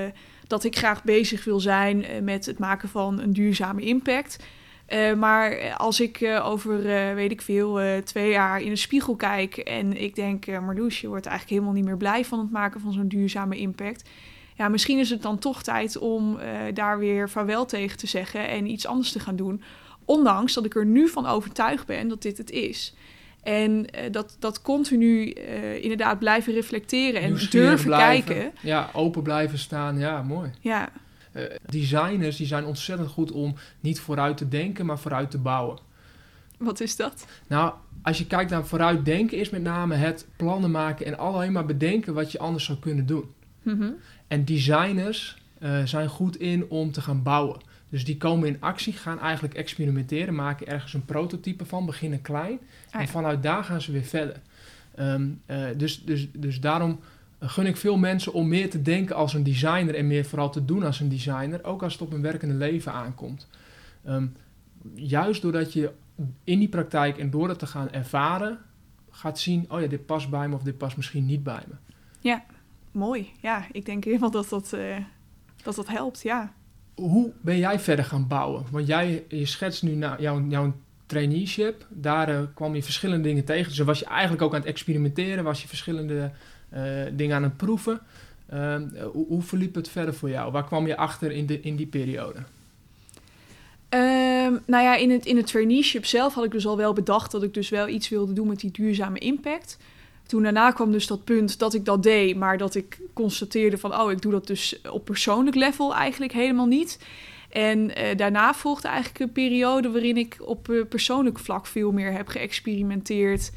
dat 0.47 0.63
ik 0.63 0.77
graag 0.77 1.03
bezig 1.03 1.43
wil 1.43 1.59
zijn 1.59 2.05
eh, 2.05 2.21
met 2.21 2.45
het 2.45 2.59
maken 2.59 2.89
van 2.89 3.19
een 3.19 3.33
duurzame 3.33 3.81
impact. 3.81 4.43
Eh, 4.85 5.13
maar 5.13 5.73
als 5.77 5.99
ik 5.99 6.39
over, 6.43 6.83
weet 7.15 7.31
ik 7.31 7.41
veel, 7.41 7.79
twee 8.03 8.29
jaar 8.29 8.61
in 8.61 8.69
de 8.69 8.75
spiegel 8.75 9.15
kijk 9.15 9.57
en 9.57 10.01
ik 10.01 10.15
denk, 10.15 10.45
eh 10.45 10.59
Marloes, 10.59 11.01
je 11.01 11.07
wordt 11.07 11.25
eigenlijk 11.25 11.55
helemaal 11.57 11.79
niet 11.81 11.89
meer 11.89 11.97
blij 11.97 12.25
van 12.25 12.39
het 12.39 12.51
maken 12.51 12.81
van 12.81 12.93
zo'n 12.93 13.07
duurzame 13.07 13.57
impact. 13.57 14.09
Ja, 14.55 14.67
misschien 14.67 14.99
is 14.99 15.09
het 15.09 15.21
dan 15.21 15.39
toch 15.39 15.63
tijd 15.63 15.97
om 15.97 16.39
daar 16.73 16.99
weer 16.99 17.29
vaarwel 17.29 17.65
tegen 17.65 17.97
te 17.97 18.07
zeggen 18.07 18.47
en 18.47 18.69
iets 18.69 18.87
anders 18.87 19.11
te 19.11 19.19
gaan 19.19 19.35
doen. 19.35 19.61
Ondanks 20.07 20.53
dat 20.53 20.65
ik 20.65 20.75
er 20.75 20.85
nu 20.85 21.07
van 21.07 21.25
overtuigd 21.25 21.85
ben 21.85 22.07
dat 22.07 22.21
dit 22.21 22.37
het 22.37 22.51
is. 22.51 22.93
En 23.43 23.89
eh, 23.89 24.11
dat, 24.11 24.35
dat 24.39 24.61
continu 24.61 25.29
eh, 25.31 25.83
inderdaad 25.83 26.19
blijven 26.19 26.53
reflecteren 26.53 27.21
en 27.21 27.37
durven 27.49 27.85
blijven. 27.85 28.35
kijken. 28.35 28.51
Ja, 28.61 28.89
open 28.93 29.23
blijven 29.23 29.57
staan. 29.57 29.97
Ja, 29.99 30.21
mooi. 30.21 30.51
Ja, 30.59 30.89
Eh, 31.31 31.43
designers 31.69 32.35
die 32.37 32.47
zijn 32.47 32.65
ontzettend 32.65 33.09
goed 33.09 33.31
om 33.31 33.55
niet 33.79 33.99
vooruit 33.99 34.37
te 34.37 34.47
denken, 34.47 34.85
maar 34.85 34.99
vooruit 34.99 35.31
te 35.31 35.37
bouwen. 35.37 35.77
wat 36.57 36.79
is 36.79 36.95
dat? 36.95 37.25
Nou, 37.47 37.73
als 38.01 38.17
je 38.17 38.27
kijkt 38.27 38.51
naar 38.51 38.65
vooruitdenken, 38.65 39.37
is 39.37 39.49
met 39.49 39.61
name 39.61 39.95
het 39.95 40.27
plannen 40.35 40.71
maken 40.71 41.05
en 41.05 41.17
alleen 41.17 41.51
maar 41.51 41.65
bedenken 41.65 42.13
wat 42.13 42.31
je 42.31 42.39
anders 42.39 42.65
zou 42.65 42.77
kunnen 42.77 43.05
doen. 43.05 43.25
Mhm. 43.61 43.89
En 44.27 44.45
designers 44.45 45.37
zijn 45.83 46.09
goed 46.09 46.37
in 46.37 46.65
om 46.69 46.91
te 46.91 47.01
gaan 47.01 47.23
bouwen. 47.23 47.59
Dus 47.89 48.05
die 48.05 48.17
komen 48.17 48.47
in 48.47 48.57
actie, 48.59 48.93
gaan 48.93 49.19
eigenlijk 49.19 49.53
experimenteren, 49.53 50.35
maken 50.35 50.67
ergens 50.67 50.93
een 50.93 51.05
prototype 51.05 51.65
van, 51.65 51.85
beginnen 51.85 52.21
klein. 52.21 52.59
Ah, 52.89 52.99
En 52.99 53.01
ja. 53.01 53.07
vanuit 53.07 53.43
daar 53.43 53.63
gaan 53.63 53.81
ze 53.81 53.91
weer 53.91 54.03
verder. 54.03 54.41
Ehm, 54.95 55.29
eh, 55.45 55.65
dus, 55.77 56.03
dus, 56.03 56.27
dus 56.33 56.59
daarom 56.59 56.99
gun 57.39 57.65
ik 57.65 57.77
veel 57.77 57.97
mensen 57.97 58.33
om 58.33 58.47
meer 58.47 58.69
te 58.69 58.81
denken 58.81 59.15
als 59.15 59.33
een 59.33 59.43
designer 59.43 59.95
en 59.95 60.07
meer 60.07 60.25
vooral 60.25 60.51
te 60.51 60.65
doen 60.65 60.83
als 60.83 60.99
een 60.99 61.09
designer, 61.09 61.63
ook 61.63 61.83
als 61.83 61.93
het 61.93 62.01
op 62.01 62.11
hun 62.11 62.21
werkende 62.21 62.53
leven 62.53 62.91
aankomt. 62.91 63.47
Ehm, 64.03 64.27
juist 64.93 65.41
doordat 65.41 65.73
je 65.73 65.91
in 66.43 66.59
die 66.59 66.69
praktijk 66.69 67.17
en 67.17 67.29
door 67.29 67.47
dat 67.47 67.59
te 67.59 67.67
gaan 67.67 67.91
ervaren, 67.91 68.59
gaat 69.09 69.39
zien, 69.39 69.65
oh 69.69 69.81
ja, 69.81 69.87
dit 69.87 70.05
past 70.05 70.29
bij 70.29 70.47
me 70.47 70.55
of 70.55 70.63
dit 70.63 70.77
past 70.77 70.97
misschien 70.97 71.25
niet 71.25 71.43
bij 71.43 71.63
me. 71.67 71.75
Mooi. 72.91 73.31
Ja, 73.41 73.65
ik 73.71 73.85
denk 73.85 74.03
helemaal 74.03 74.31
dat 74.31 74.49
dat, 74.49 74.73
eh, 74.73 74.97
dat, 75.63 75.75
dat 75.75 75.87
helpt, 75.87 76.21
ja. 76.21 76.53
Hoe 76.97 77.31
ben 77.41 77.57
jij 77.57 77.79
verder 77.79 78.05
gaan 78.05 78.27
bouwen? 78.27 78.65
Want 78.71 78.87
jij 78.87 79.23
je 79.27 79.45
schetst 79.45 79.83
nu 79.83 79.95
nou, 79.95 80.21
jouw, 80.21 80.45
jouw 80.47 80.73
traineeship. 81.05 81.85
Daar 81.89 82.29
eh, 82.29 82.41
kwam 82.53 82.75
je 82.75 82.83
verschillende 82.83 83.27
dingen 83.27 83.43
tegen. 83.43 83.69
Dus 83.69 83.77
was 83.77 83.99
je 83.99 84.05
eigenlijk 84.05 84.41
ook 84.41 84.53
aan 84.53 84.59
het 84.59 84.69
experimenteren. 84.69 85.43
Was 85.43 85.61
je 85.61 85.67
verschillende 85.67 86.31
eh, 86.69 86.81
dingen 87.13 87.35
aan 87.35 87.43
het 87.43 87.57
proeven. 87.57 87.99
Ehm, 88.49 88.87
eh, 88.95 89.05
hoe, 89.05 89.41
verliep 89.41 89.75
het 89.75 89.89
verder 89.89 90.13
voor 90.13 90.29
jou? 90.29 90.51
Waar 90.51 90.65
kwam 90.65 90.87
je 90.87 90.97
achter 90.97 91.31
in, 91.31 91.45
de, 91.45 91.61
in 91.61 91.75
die 91.75 91.87
periode? 91.87 92.39
Ehm, 93.89 94.53
nou 94.65 94.83
ja, 94.83 94.95
in 94.95 95.11
het, 95.11 95.25
in 95.25 95.37
het 95.37 95.47
traineeship 95.47 96.05
zelf 96.05 96.33
had 96.33 96.43
ik 96.43 96.51
dus 96.51 96.67
al 96.67 96.77
wel 96.77 96.93
bedacht 96.93 97.31
dat 97.31 97.43
ik 97.43 97.53
dus 97.53 97.69
wel 97.69 97.87
iets 97.87 98.09
wilde 98.09 98.33
doen 98.33 98.47
met 98.47 98.59
die 98.59 98.71
duurzame 98.71 99.19
impact. 99.19 99.77
Toen 100.27 100.43
daarna 100.43 100.71
kwam 100.71 100.91
dus 100.91 101.07
dat 101.07 101.23
punt 101.23 101.59
dat 101.59 101.73
ik 101.73 101.85
dat 101.85 102.03
deed, 102.03 102.35
maar 102.35 102.57
dat 102.57 102.75
ik 102.75 102.99
constateerde 103.13 103.77
van, 103.77 103.99
oh, 103.99 104.11
ik 104.11 104.21
doe 104.21 104.31
dat 104.31 104.47
dus 104.47 104.81
op 104.91 105.05
persoonlijk 105.05 105.55
level 105.55 105.95
eigenlijk 105.95 106.31
helemaal 106.31 106.65
niet. 106.65 106.99
En 107.49 107.95
eh, 107.95 108.17
daarna 108.17 108.53
volgde 108.53 108.87
eigenlijk 108.87 109.19
een 109.19 109.31
periode 109.31 109.91
waarin 109.91 110.17
ik 110.17 110.37
op 110.39 110.69
eh, 110.69 110.85
persoonlijk 110.89 111.39
vlak 111.39 111.65
veel 111.65 111.91
meer 111.91 112.11
heb 112.11 112.27
geëxperimenteerd. 112.27 113.51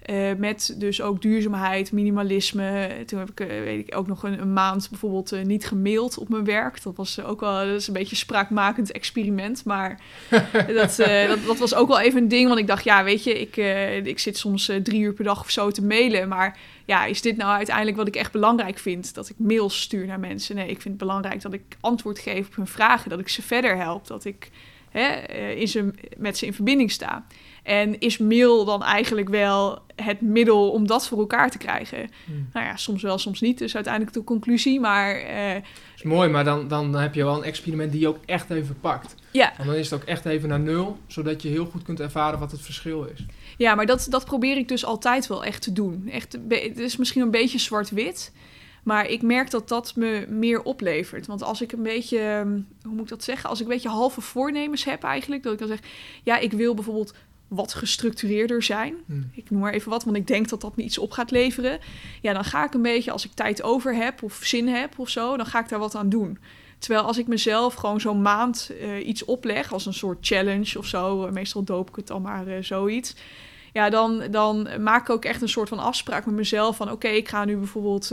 Eh, 0.00 0.32
met 0.36 0.74
dus 0.78 1.02
ook 1.02 1.22
duurzaamheid, 1.22 1.92
minimalisme. 1.92 2.88
Toen 3.06 3.18
heb 3.18 3.30
ik, 3.30 3.40
eh, 3.40 3.46
weet 3.48 3.88
ik, 3.88 3.96
ook 3.96 4.06
nog 4.06 4.22
een, 4.22 4.40
een 4.40 4.52
maand 4.52 4.90
bijvoorbeeld 4.90 5.32
eh, 5.32 5.42
niet 5.42 5.66
gemaild 5.66 6.18
op 6.18 6.28
mijn 6.28 6.44
werk. 6.44 6.82
Dat 6.82 6.96
was 6.96 7.22
ook 7.22 7.40
wel 7.40 7.66
dat 7.66 7.74
is 7.74 7.86
een 7.86 7.92
beetje 7.92 8.10
een 8.10 8.16
spraakmakend 8.16 8.92
experiment. 8.92 9.64
Maar 9.64 10.00
dat, 10.74 10.96
dat, 10.96 11.38
dat 11.46 11.58
was 11.58 11.74
ook 11.74 11.88
wel 11.88 12.00
even 12.00 12.22
een 12.22 12.28
ding. 12.28 12.48
Want 12.48 12.60
ik 12.60 12.66
dacht, 12.66 12.84
ja, 12.84 13.04
weet 13.04 13.24
je, 13.24 13.40
ik, 13.40 13.56
ik 14.06 14.18
zit 14.18 14.38
soms 14.38 14.70
drie 14.82 15.00
uur 15.00 15.12
per 15.12 15.24
dag 15.24 15.40
of 15.40 15.50
zo 15.50 15.70
te 15.70 15.82
mailen. 15.82 16.28
Maar 16.28 16.58
ja, 16.84 17.04
is 17.04 17.22
dit 17.22 17.36
nou 17.36 17.56
uiteindelijk 17.56 17.96
wat 17.96 18.08
ik 18.08 18.16
echt 18.16 18.32
belangrijk 18.32 18.78
vind? 18.78 19.14
Dat 19.14 19.28
ik 19.28 19.36
mails 19.38 19.80
stuur 19.80 20.06
naar 20.06 20.20
mensen? 20.20 20.56
Nee, 20.56 20.68
ik 20.68 20.80
vind 20.80 20.84
het 20.84 20.96
belangrijk 20.96 21.42
dat 21.42 21.52
ik 21.52 21.62
antwoord 21.80 22.18
geef 22.18 22.46
op 22.46 22.56
hun 22.56 22.66
vragen. 22.66 23.10
Dat 23.10 23.20
ik 23.20 23.28
ze 23.28 23.42
verder 23.42 23.76
help. 23.76 24.06
Dat 24.06 24.24
ik 24.24 24.50
hè, 24.90 25.12
in 25.52 25.68
zijn, 25.68 25.98
met 26.16 26.38
ze 26.38 26.46
in 26.46 26.54
verbinding 26.54 26.90
sta. 26.90 27.26
En 27.62 28.00
is 28.00 28.18
mail 28.18 28.64
dan 28.64 28.82
eigenlijk 28.82 29.28
wel 29.28 29.78
het 29.96 30.20
middel 30.20 30.70
om 30.70 30.86
dat 30.86 31.08
voor 31.08 31.18
elkaar 31.18 31.50
te 31.50 31.58
krijgen? 31.58 32.10
Hmm. 32.24 32.48
Nou 32.52 32.66
ja, 32.66 32.76
soms 32.76 33.02
wel, 33.02 33.18
soms 33.18 33.40
niet. 33.40 33.58
Dus 33.58 33.74
uiteindelijk 33.74 34.14
de 34.14 34.24
conclusie. 34.24 34.80
Maar 34.80 35.14
eh, 35.16 35.56
is 35.96 36.02
mooi, 36.02 36.28
maar 36.28 36.44
dan, 36.44 36.68
dan 36.68 36.94
heb 36.94 37.14
je 37.14 37.24
wel 37.24 37.36
een 37.36 37.44
experiment 37.44 37.92
die 37.92 38.00
je 38.00 38.08
ook 38.08 38.18
echt 38.26 38.50
even 38.50 38.80
pakt. 38.80 39.14
ja, 39.30 39.58
En 39.58 39.66
dan 39.66 39.74
is 39.74 39.90
het 39.90 40.00
ook 40.00 40.08
echt 40.08 40.24
even 40.24 40.48
naar 40.48 40.60
nul, 40.60 40.98
zodat 41.06 41.42
je 41.42 41.48
heel 41.48 41.66
goed 41.66 41.82
kunt 41.82 42.00
ervaren 42.00 42.38
wat 42.38 42.50
het 42.50 42.60
verschil 42.60 43.04
is. 43.04 43.24
Ja, 43.56 43.74
maar 43.74 43.86
dat, 43.86 44.06
dat 44.10 44.24
probeer 44.24 44.56
ik 44.56 44.68
dus 44.68 44.84
altijd 44.84 45.26
wel 45.26 45.44
echt 45.44 45.62
te 45.62 45.72
doen. 45.72 46.08
Echt, 46.12 46.38
het 46.48 46.78
is 46.78 46.96
misschien 46.96 47.22
een 47.22 47.30
beetje 47.30 47.58
zwart-wit. 47.58 48.32
Maar 48.82 49.06
ik 49.06 49.22
merk 49.22 49.50
dat 49.50 49.68
dat 49.68 49.92
me 49.96 50.26
meer 50.28 50.62
oplevert. 50.62 51.26
Want 51.26 51.42
als 51.42 51.60
ik 51.60 51.72
een 51.72 51.82
beetje, 51.82 52.18
ehm, 52.18 52.60
hoe 52.82 52.92
moet 52.92 53.00
ik 53.00 53.08
dat 53.08 53.24
zeggen? 53.24 53.50
Als 53.50 53.58
ik 53.60 53.64
een 53.66 53.72
beetje 53.72 53.88
halve 53.88 54.20
voornemens 54.20 54.84
heb 54.84 55.02
eigenlijk. 55.02 55.42
Dat 55.42 55.52
ik 55.52 55.58
dan 55.58 55.68
zeg, 55.68 55.78
ja, 56.22 56.38
ik 56.38 56.52
wil 56.52 56.74
bijvoorbeeld 56.74 57.14
wat 57.50 57.74
gestructureerder 57.74 58.62
zijn. 58.62 58.94
Hmm. 59.06 59.30
Ik 59.32 59.50
noem 59.50 59.60
maar 59.60 59.72
even 59.72 59.90
wat, 59.90 60.04
want 60.04 60.16
ik 60.16 60.26
denk 60.26 60.48
dat 60.48 60.60
dat 60.60 60.76
me 60.76 60.82
iets 60.82 60.98
op 60.98 61.10
gaat 61.10 61.30
leveren. 61.30 61.78
Ja, 62.20 62.32
dan 62.32 62.44
ga 62.44 62.64
ik 62.64 62.74
een 62.74 62.82
beetje, 62.82 63.10
als 63.10 63.24
ik 63.24 63.30
tijd 63.34 63.62
over 63.62 63.94
heb 63.94 64.22
of 64.22 64.40
zin 64.42 64.68
heb 64.68 64.98
of 64.98 65.08
zo, 65.08 65.36
dan 65.36 65.46
ga 65.46 65.60
ik 65.60 65.68
daar 65.68 65.78
wat 65.78 65.94
aan 65.94 66.08
doen. 66.08 66.38
Terwijl 66.78 67.04
als 67.04 67.18
ik 67.18 67.26
mezelf 67.26 67.74
gewoon 67.74 68.00
zo'n 68.00 68.22
maand 68.22 68.70
eh, 68.80 69.06
iets 69.06 69.24
opleg, 69.24 69.72
als 69.72 69.86
een 69.86 69.94
soort 69.94 70.18
challenge 70.20 70.78
of 70.78 70.86
zo, 70.86 71.26
eh, 71.26 71.32
meestal 71.32 71.64
doop 71.64 71.88
ik 71.88 71.96
het 71.96 72.06
dan 72.06 72.22
maar 72.22 72.46
eh, 72.46 72.62
zoiets. 72.62 73.14
Ja, 73.72 73.90
dan, 73.90 74.22
dan 74.30 74.68
maak 74.82 75.00
ik 75.02 75.10
ook 75.10 75.24
echt 75.24 75.42
een 75.42 75.48
soort 75.48 75.68
van 75.68 75.78
afspraak 75.78 76.26
met 76.26 76.34
mezelf 76.34 76.76
van 76.76 76.90
oké, 76.90 77.08
ik 77.08 77.28
ga 77.28 77.44
nu 77.44 77.56
bijvoorbeeld 77.56 78.12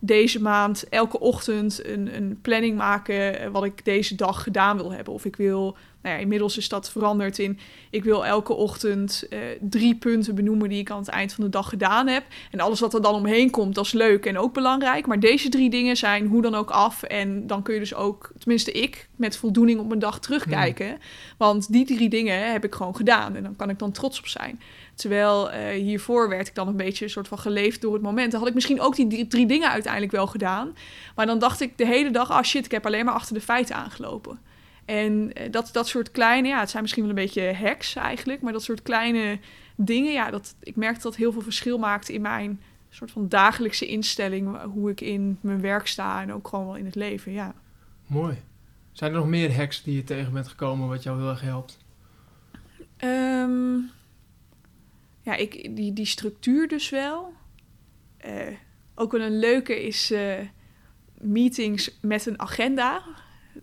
deze 0.00 0.42
maand 0.42 0.88
elke 0.88 1.20
ochtend 1.20 1.86
een, 1.86 2.16
een 2.16 2.38
planning 2.42 2.76
maken 2.76 3.52
wat 3.52 3.64
ik 3.64 3.84
deze 3.84 4.14
dag 4.14 4.42
gedaan 4.42 4.76
wil 4.76 4.92
hebben. 4.92 5.14
Of 5.14 5.24
ik 5.24 5.36
wil, 5.36 5.76
nou 6.06 6.18
ja, 6.18 6.24
inmiddels 6.24 6.56
is 6.56 6.68
dat 6.68 6.90
veranderd 6.90 7.38
in 7.38 7.58
ik 7.90 8.04
wil 8.04 8.26
elke 8.26 8.52
ochtend 8.52 9.26
eh, 9.30 9.38
drie 9.60 9.94
punten 9.94 10.34
benoemen 10.34 10.68
die 10.68 10.78
ik 10.78 10.90
aan 10.90 10.98
het 10.98 11.08
eind 11.08 11.32
van 11.32 11.44
de 11.44 11.50
dag 11.50 11.68
gedaan 11.68 12.06
heb. 12.06 12.24
En 12.50 12.60
alles 12.60 12.80
wat 12.80 12.94
er 12.94 13.02
dan 13.02 13.14
omheen 13.14 13.50
komt, 13.50 13.74
dat 13.74 13.84
is 13.84 13.92
leuk 13.92 14.26
en 14.26 14.38
ook 14.38 14.52
belangrijk. 14.52 15.06
Maar 15.06 15.20
deze 15.20 15.48
drie 15.48 15.70
dingen 15.70 15.96
zijn 15.96 16.26
hoe 16.26 16.42
dan 16.42 16.54
ook 16.54 16.70
af. 16.70 17.02
En 17.02 17.46
dan 17.46 17.62
kun 17.62 17.74
je 17.74 17.80
dus 17.80 17.94
ook, 17.94 18.32
tenminste 18.38 18.72
ik, 18.72 19.08
met 19.16 19.36
voldoening 19.36 19.80
op 19.80 19.86
mijn 19.86 20.00
dag 20.00 20.20
terugkijken. 20.20 20.98
Want 21.38 21.72
die 21.72 21.84
drie 21.84 22.08
dingen 22.08 22.52
heb 22.52 22.64
ik 22.64 22.74
gewoon 22.74 22.96
gedaan. 22.96 23.36
En 23.36 23.42
dan 23.42 23.56
kan 23.56 23.70
ik 23.70 23.78
dan 23.78 23.92
trots 23.92 24.18
op 24.18 24.26
zijn. 24.26 24.60
Terwijl 24.94 25.50
eh, 25.50 25.82
hiervoor 25.82 26.28
werd 26.28 26.48
ik 26.48 26.54
dan 26.54 26.68
een 26.68 26.76
beetje 26.76 27.04
een 27.04 27.10
soort 27.10 27.28
van 27.28 27.38
geleefd 27.38 27.80
door 27.80 27.92
het 27.92 28.02
moment. 28.02 28.30
Dan 28.30 28.40
had 28.40 28.48
ik 28.48 28.54
misschien 28.54 28.80
ook 28.80 28.96
die 28.96 29.26
drie, 29.26 29.46
dingen 29.46 29.70
uiteindelijk 29.70 30.12
wel 30.12 30.26
gedaan. 30.26 30.76
Maar 31.14 31.26
dan 31.26 31.38
dacht 31.38 31.60
ik 31.60 31.78
de 31.78 31.86
hele 31.86 32.10
dag, 32.10 32.30
ah 32.30 32.42
shit, 32.42 32.64
ik 32.64 32.70
heb 32.70 32.86
alleen 32.86 33.04
maar 33.04 33.14
achter 33.14 33.34
de 33.34 33.40
feiten 33.40 33.76
aangelopen. 33.76 34.38
En 34.86 35.32
eh, 35.32 35.50
dat, 35.50 35.68
dat 35.72 35.88
soort 35.88 36.10
kleine, 36.10 36.48
ja, 36.48 36.60
het 36.60 36.70
zijn 36.70 36.82
misschien 36.82 37.02
wel 37.02 37.10
een 37.10 37.24
beetje 37.24 37.54
hacks 37.54 37.94
eigenlijk, 37.94 38.40
maar 38.40 38.52
dat 38.52 38.62
soort 38.62 38.82
kleine 38.82 39.38
dingen, 39.76 40.12
ja, 40.12 40.30
dat, 40.30 40.54
ik 40.60 40.76
merk 40.76 40.94
dat 40.94 41.02
dat 41.02 41.16
heel 41.16 41.32
veel 41.32 41.42
verschil 41.42 41.78
maakt 41.78 42.08
in 42.08 42.20
mijn 42.20 42.60
soort 42.96 43.10
van 43.10 43.28
dagelijkse 43.28 43.86
instelling, 43.86 44.62
hoe 44.62 44.90
ik 44.90 45.00
in 45.00 45.38
mijn 45.40 45.60
werk 45.60 45.86
sta 45.86 46.22
en 46.22 46.32
ook 46.32 46.48
gewoon 46.48 46.66
wel 46.66 46.76
in 46.76 46.84
het 46.84 46.94
leven, 46.94 47.32
ja. 47.32 47.54
Mooi. 48.06 48.42
Zijn 48.92 49.12
er 49.12 49.18
nog 49.18 49.28
meer 49.28 49.56
hacks 49.56 49.82
die 49.82 49.96
je 49.96 50.04
tegen 50.04 50.32
bent 50.32 50.48
gekomen 50.48 50.88
wat 50.88 51.02
jou 51.02 51.18
heel 51.18 51.28
erg 51.28 51.40
helpt? 51.40 51.78
Ehm, 52.96 53.76
ja, 55.20 55.34
ik, 55.34 55.76
die, 55.76 55.92
die 55.92 56.06
structuur 56.06 56.68
dus 56.68 56.90
wel. 56.90 57.32
Eh, 58.16 58.52
ook 58.94 59.12
wel 59.12 59.20
een 59.20 59.38
leuke 59.38 59.86
is 59.86 60.10
eh, 60.10 60.38
meetings 61.18 61.98
met 62.00 62.26
een 62.26 62.40
agenda. 62.40 63.02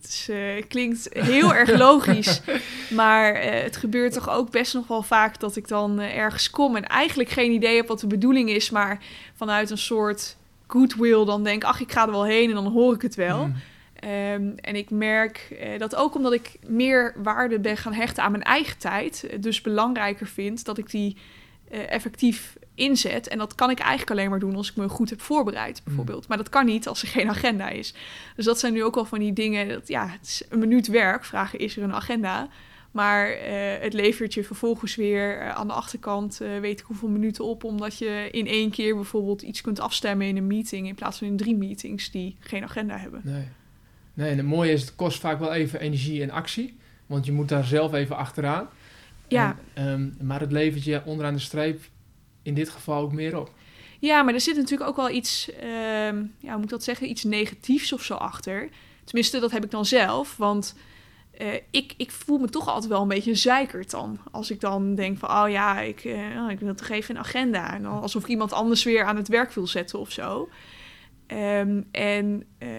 Het 0.03 0.11
is, 0.11 0.29
eh, 0.29 0.63
klinkt 0.67 1.09
heel 1.11 1.53
erg 1.53 1.77
logisch, 1.77 2.41
maar 2.89 3.33
eh, 3.33 3.63
het 3.63 3.77
gebeurt 3.77 4.13
toch 4.13 4.29
ook 4.29 4.51
best 4.51 4.73
nog 4.73 4.87
wel 4.87 5.03
vaak 5.03 5.39
dat 5.39 5.55
ik 5.55 5.67
dan 5.67 5.99
eh, 5.99 6.17
ergens 6.17 6.49
kom 6.49 6.75
en 6.75 6.87
eigenlijk 6.87 7.29
geen 7.29 7.51
idee 7.51 7.75
heb 7.75 7.87
wat 7.87 7.99
de 7.99 8.07
bedoeling 8.07 8.49
is, 8.49 8.69
maar 8.69 9.03
vanuit 9.33 9.69
een 9.69 9.77
soort 9.77 10.37
goodwill 10.67 11.25
dan 11.25 11.43
denk, 11.43 11.63
ach, 11.63 11.81
ik 11.81 11.91
ga 11.91 12.05
er 12.05 12.11
wel 12.11 12.25
heen 12.25 12.49
en 12.49 12.55
dan 12.55 12.71
hoor 12.71 12.93
ik 12.93 13.01
het 13.01 13.15
wel. 13.15 13.43
Hmm. 13.43 13.55
Ehm, 13.95 14.51
en 14.55 14.75
ik 14.75 14.89
merk 14.89 15.65
dat 15.77 15.95
ook 15.95 16.15
omdat 16.15 16.33
ik 16.33 16.51
meer 16.67 17.13
waarde 17.17 17.59
ben 17.59 17.77
gaan 17.77 17.93
hechten 17.93 18.23
aan 18.23 18.31
mijn 18.31 18.43
eigen 18.43 18.77
tijd, 18.77 19.27
dus 19.39 19.61
belangrijker 19.61 20.27
vind 20.27 20.65
dat 20.65 20.77
ik 20.77 20.89
die 20.89 21.17
effectief 21.69 22.55
inzet. 22.75 23.27
En 23.27 23.37
dat 23.37 23.55
kan 23.55 23.69
ik 23.69 23.79
eigenlijk 23.79 24.11
alleen 24.11 24.29
maar 24.29 24.39
doen 24.39 24.55
als 24.55 24.69
ik 24.69 24.75
me 24.75 24.89
goed 24.89 25.09
heb 25.09 25.21
voorbereid, 25.21 25.81
bijvoorbeeld. 25.83 26.27
Maar 26.27 26.37
dat 26.37 26.49
kan 26.49 26.65
niet 26.65 26.87
als 26.87 27.01
er 27.01 27.07
geen 27.07 27.29
agenda 27.29 27.69
is. 27.69 27.93
Dus 28.35 28.45
dat 28.45 28.59
zijn 28.59 28.73
nu 28.73 28.83
ook 28.83 28.95
wel 28.95 29.05
van 29.05 29.19
die 29.19 29.33
dingen. 29.33 29.67
Dat, 29.67 29.87
ja, 29.87 30.07
het 30.07 30.25
is 30.27 30.43
een 30.49 30.59
minuut 30.59 30.87
werk. 30.87 31.25
Vragen 31.25 31.59
is 31.59 31.77
er 31.77 31.83
een 31.83 31.93
agenda. 31.93 32.49
Maar 32.91 33.29
eh, 33.29 33.81
het 33.81 33.93
levert 33.93 34.33
je 34.33 34.43
vervolgens 34.43 34.95
weer 34.95 35.39
eh, 35.39 35.49
aan 35.49 35.67
de 35.67 35.73
achterkant, 35.73 36.41
eh, 36.41 36.59
weet 36.59 36.79
ik 36.79 36.85
hoeveel 36.85 37.09
minuten 37.09 37.45
op, 37.45 37.63
omdat 37.63 37.97
je 37.97 38.27
in 38.31 38.47
één 38.47 38.69
keer 38.69 38.95
bijvoorbeeld 38.95 39.41
iets 39.41 39.61
kunt 39.61 39.79
afstemmen 39.79 40.27
in 40.27 40.37
een 40.37 40.47
meeting 40.47 40.87
in 40.87 40.95
plaats 40.95 41.17
van 41.17 41.27
in 41.27 41.37
drie 41.37 41.55
meetings 41.55 42.11
die 42.11 42.35
geen 42.39 42.63
agenda 42.63 42.97
hebben. 42.97 43.21
Nee. 43.23 43.47
Nee, 44.13 44.29
en 44.29 44.37
het 44.37 44.45
mooie 44.45 44.71
is, 44.71 44.81
het 44.81 44.95
kost 44.95 45.19
vaak 45.19 45.39
wel 45.39 45.53
even 45.53 45.79
energie 45.79 46.21
en 46.21 46.29
actie. 46.29 46.77
Want 47.05 47.25
je 47.25 47.31
moet 47.31 47.49
daar 47.49 47.63
zelf 47.63 47.93
even 47.93 48.15
achteraan. 48.15 48.67
Ja, 49.27 49.57
En, 49.73 50.13
ehm, 50.17 50.27
maar 50.27 50.39
het 50.39 50.51
levert 50.51 50.83
je 50.83 51.01
onderaan 51.05 51.33
de 51.33 51.39
streep 51.39 51.81
in 52.43 52.53
dit 52.53 52.69
geval 52.69 53.01
ook 53.01 53.13
meer 53.13 53.39
op. 53.39 53.51
Ja, 53.99 54.23
maar 54.23 54.33
er 54.33 54.41
zit 54.41 54.55
natuurlijk 54.55 54.89
ook 54.89 54.95
wel 54.95 55.09
iets, 55.09 55.51
ehm, 55.51 56.25
ja, 56.39 56.49
hoe 56.49 56.55
moet 56.55 56.63
ik 56.63 56.69
dat 56.69 56.83
zeggen, 56.83 57.09
iets 57.09 57.23
negatiefs 57.23 57.93
of 57.93 58.03
zo 58.03 58.13
achter. 58.13 58.69
Tenminste, 59.03 59.39
dat 59.39 59.51
heb 59.51 59.63
ik 59.63 59.71
dan 59.71 59.85
zelf, 59.85 60.37
want 60.37 60.75
eh, 61.37 61.53
ik, 61.71 61.93
ik 61.97 62.11
voel 62.11 62.37
me 62.37 62.49
toch 62.49 62.67
altijd 62.67 62.91
wel 62.91 63.01
een 63.01 63.07
beetje 63.07 63.29
een 63.29 63.37
zeikert 63.37 63.91
dan. 63.91 64.19
Als 64.31 64.51
ik 64.51 64.59
dan 64.59 64.95
denk 64.95 65.17
van, 65.17 65.29
oh 65.29 65.49
ja, 65.49 65.79
ik, 65.79 66.03
eh, 66.03 66.43
oh, 66.43 66.51
ik 66.51 66.59
wil 66.59 66.75
toch 66.75 66.89
even 66.89 67.15
een 67.15 67.21
agenda. 67.21 67.73
En 67.73 67.83
dan 67.83 68.01
alsof 68.01 68.21
ik 68.21 68.27
iemand 68.27 68.53
anders 68.53 68.83
weer 68.83 69.03
aan 69.03 69.15
het 69.15 69.27
werk 69.27 69.51
wil 69.51 69.67
zetten 69.67 69.99
of 69.99 70.11
zo. 70.11 70.49
Ehm, 71.27 71.81
en 71.91 72.43
eh, 72.57 72.69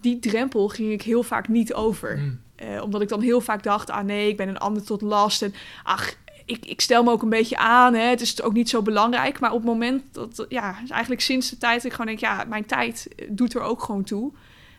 die 0.00 0.18
drempel 0.18 0.68
ging 0.68 0.92
ik 0.92 1.02
heel 1.02 1.22
vaak 1.22 1.48
niet 1.48 1.74
over. 1.74 2.18
Hmm. 2.18 2.40
Omdat 2.82 3.02
ik 3.02 3.08
dan 3.08 3.20
heel 3.20 3.40
vaak 3.40 3.62
dacht, 3.62 3.90
ah 3.90 4.04
nee, 4.04 4.28
ik 4.28 4.36
ben 4.36 4.48
een 4.48 4.58
ander 4.58 4.84
tot 4.84 5.00
last. 5.00 5.42
En 5.42 5.54
ach, 5.82 6.14
ik, 6.48 6.66
ik 6.66 6.80
stel 6.80 7.02
me 7.02 7.10
ook 7.10 7.22
een 7.22 7.28
beetje 7.28 7.56
aan. 7.56 7.94
Hè. 7.94 8.00
Het 8.04 8.20
is 8.20 8.42
ook 8.42 8.52
niet 8.52 8.68
zo 8.68 8.82
belangrijk. 8.82 9.40
Maar 9.40 9.50
op 9.52 9.56
het 9.56 9.66
moment 9.66 10.02
dat, 10.12 10.46
ja, 10.48 10.76
eigenlijk 10.90 11.20
sinds 11.20 11.50
de 11.50 11.58
tijd 11.58 11.74
dat 11.76 11.84
ik 11.84 11.90
gewoon 11.92 12.06
denk, 12.06 12.18
ja, 12.18 12.44
mijn 12.48 12.66
tijd 12.66 13.08
eh, 13.16 13.26
doet 13.30 13.54
er 13.54 13.60
ook 13.60 13.82
gewoon 13.82 14.04
toe. 14.04 14.32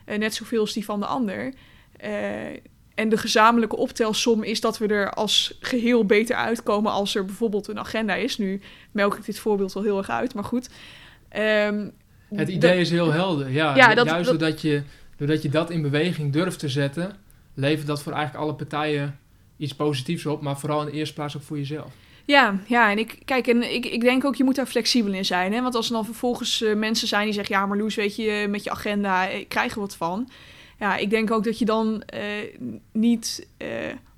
Eh, 0.04 0.18
net 0.18 0.34
zoveel 0.34 0.60
als 0.60 0.72
die 0.72 0.84
van 0.84 1.00
de 1.00 1.06
ander. 1.06 1.52
Eh, 1.96 2.10
en 2.94 3.08
de 3.08 3.16
gezamenlijke 3.16 3.76
optelsom 3.76 4.42
is 4.42 4.60
dat 4.60 4.78
we 4.78 4.86
er 4.86 5.10
als 5.12 5.56
geheel 5.60 6.04
beter 6.06 6.36
uitkomen 6.36 6.92
als 6.92 7.14
er 7.14 7.24
bijvoorbeeld 7.24 7.68
een 7.68 7.78
agenda 7.78 8.14
is. 8.14 8.38
Nu 8.38 8.60
melk 8.92 9.16
ik 9.16 9.24
dit 9.24 9.38
voorbeeld 9.38 9.72
wel 9.72 9.82
heel 9.82 9.98
erg 9.98 10.10
uit, 10.10 10.34
maar 10.34 10.44
goed. 10.44 10.68
Ehm, 11.28 11.88
Het 12.34 12.46
de- 12.46 12.52
idee 12.52 12.80
is 12.80 12.90
heel 12.90 13.12
helder. 13.12 13.50
Ja, 13.50 13.76
Ja, 13.76 13.88
Ju- 13.88 13.94
dat- 13.94 14.06
juist 14.06 14.30
dat- 14.30 14.38
Doordat, 14.38 14.60
je, 14.60 14.82
doordat 15.16 15.42
je 15.42 15.48
dat 15.48 15.70
in 15.70 15.82
beweging 15.82 16.32
durft 16.32 16.58
te 16.58 16.68
zetten, 16.68 17.16
levert 17.54 17.86
dat 17.86 18.02
voor 18.02 18.12
eigenlijk 18.12 18.44
alle 18.44 18.54
partijen 18.54 19.18
iets 19.60 19.74
positiefs 19.74 20.26
op. 20.26 20.42
Maar 20.42 20.58
vooral 20.58 20.80
in 20.80 20.86
de 20.86 20.92
eerste 20.92 21.14
plaats 21.14 21.36
ook 21.36 21.42
voor 21.42 21.58
jezelf. 21.58 21.92
Ja, 22.24 22.60
ja, 22.66 22.90
en 22.90 22.98
ik 22.98 23.18
kijk, 23.24 23.46
en 23.46 23.74
ik, 23.74 23.86
ik 23.86 24.00
denk 24.00 24.24
ook, 24.24 24.34
je 24.34 24.44
moet 24.44 24.54
daar 24.54 24.66
flexibel 24.66 25.12
in 25.12 25.24
zijn. 25.24 25.52
Hè? 25.52 25.62
Want 25.62 25.74
als 25.74 25.86
er 25.86 25.92
dan 25.92 26.04
vervolgens 26.04 26.62
eh, 26.62 26.74
mensen 26.74 27.08
zijn 27.08 27.24
die 27.24 27.32
zeggen: 27.32 27.54
Ja, 27.54 27.66
maar 27.66 27.78
Loes, 27.78 27.94
weet 27.94 28.16
je, 28.16 28.46
met 28.48 28.64
je 28.64 28.70
agenda, 28.70 29.28
ik 29.28 29.48
krijg 29.48 29.74
er 29.74 29.80
wat 29.80 29.96
van. 29.96 30.28
Ja, 30.78 30.96
ik 30.96 31.10
denk 31.10 31.30
ook 31.30 31.44
dat 31.44 31.58
je 31.58 31.64
dan 31.64 32.02
eh, 32.02 32.22
niet 32.92 33.46
eh, 33.56 33.68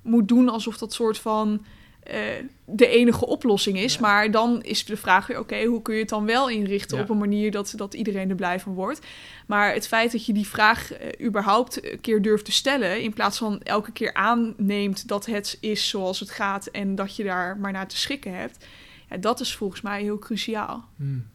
moet 0.01 0.27
doen 0.27 0.49
alsof 0.49 0.77
dat 0.77 0.93
soort 0.93 1.17
van 1.17 1.65
eh, 2.03 2.19
de 2.65 2.87
enige 2.87 3.25
oplossing 3.25 3.79
is. 3.79 3.93
Ja. 3.93 4.01
Maar 4.01 4.31
dan 4.31 4.61
is 4.61 4.85
de 4.85 4.97
vraag 4.97 5.27
weer: 5.27 5.39
Oké, 5.39 5.63
hoe 5.63 5.81
kun 5.81 5.93
je 5.93 5.99
het 5.99 6.09
dan 6.09 6.25
wel 6.25 6.49
inrichten 6.49 6.97
Ja. 6.97 7.03
op 7.03 7.09
een 7.09 7.17
manier 7.17 7.51
dat, 7.51 7.73
dat 7.75 7.93
iedereen 7.93 8.29
er 8.29 8.35
blij 8.35 8.59
van 8.59 8.73
wordt? 8.73 9.05
Maar 9.47 9.73
het 9.73 9.87
feit 9.87 10.11
dat 10.11 10.25
je 10.25 10.33
die 10.33 10.47
vraag 10.47 10.93
eh, 10.93 11.25
überhaupt 11.27 11.91
een 11.91 12.01
keer 12.01 12.21
durft 12.21 12.45
te 12.45 12.51
stellen, 12.51 13.01
in 13.01 13.13
plaats 13.13 13.37
van 13.37 13.61
elke 13.61 13.91
keer 13.91 14.13
aanneemt 14.13 15.07
dat 15.07 15.25
het 15.25 15.57
is 15.59 15.89
zoals 15.89 16.19
het 16.19 16.29
gaat 16.29 16.65
en 16.67 16.95
dat 16.95 17.15
je 17.15 17.23
daar 17.23 17.57
maar 17.57 17.71
naar 17.71 17.87
te 17.87 17.97
schikken 17.97 18.35
hebt, 18.35 18.65
ja, 19.09 19.17
dat 19.17 19.39
is 19.39 19.55
volgens 19.55 19.81
mij 19.81 20.01
heel 20.01 20.19
cruciaal. 20.19 20.85
Hmm. 20.95 21.25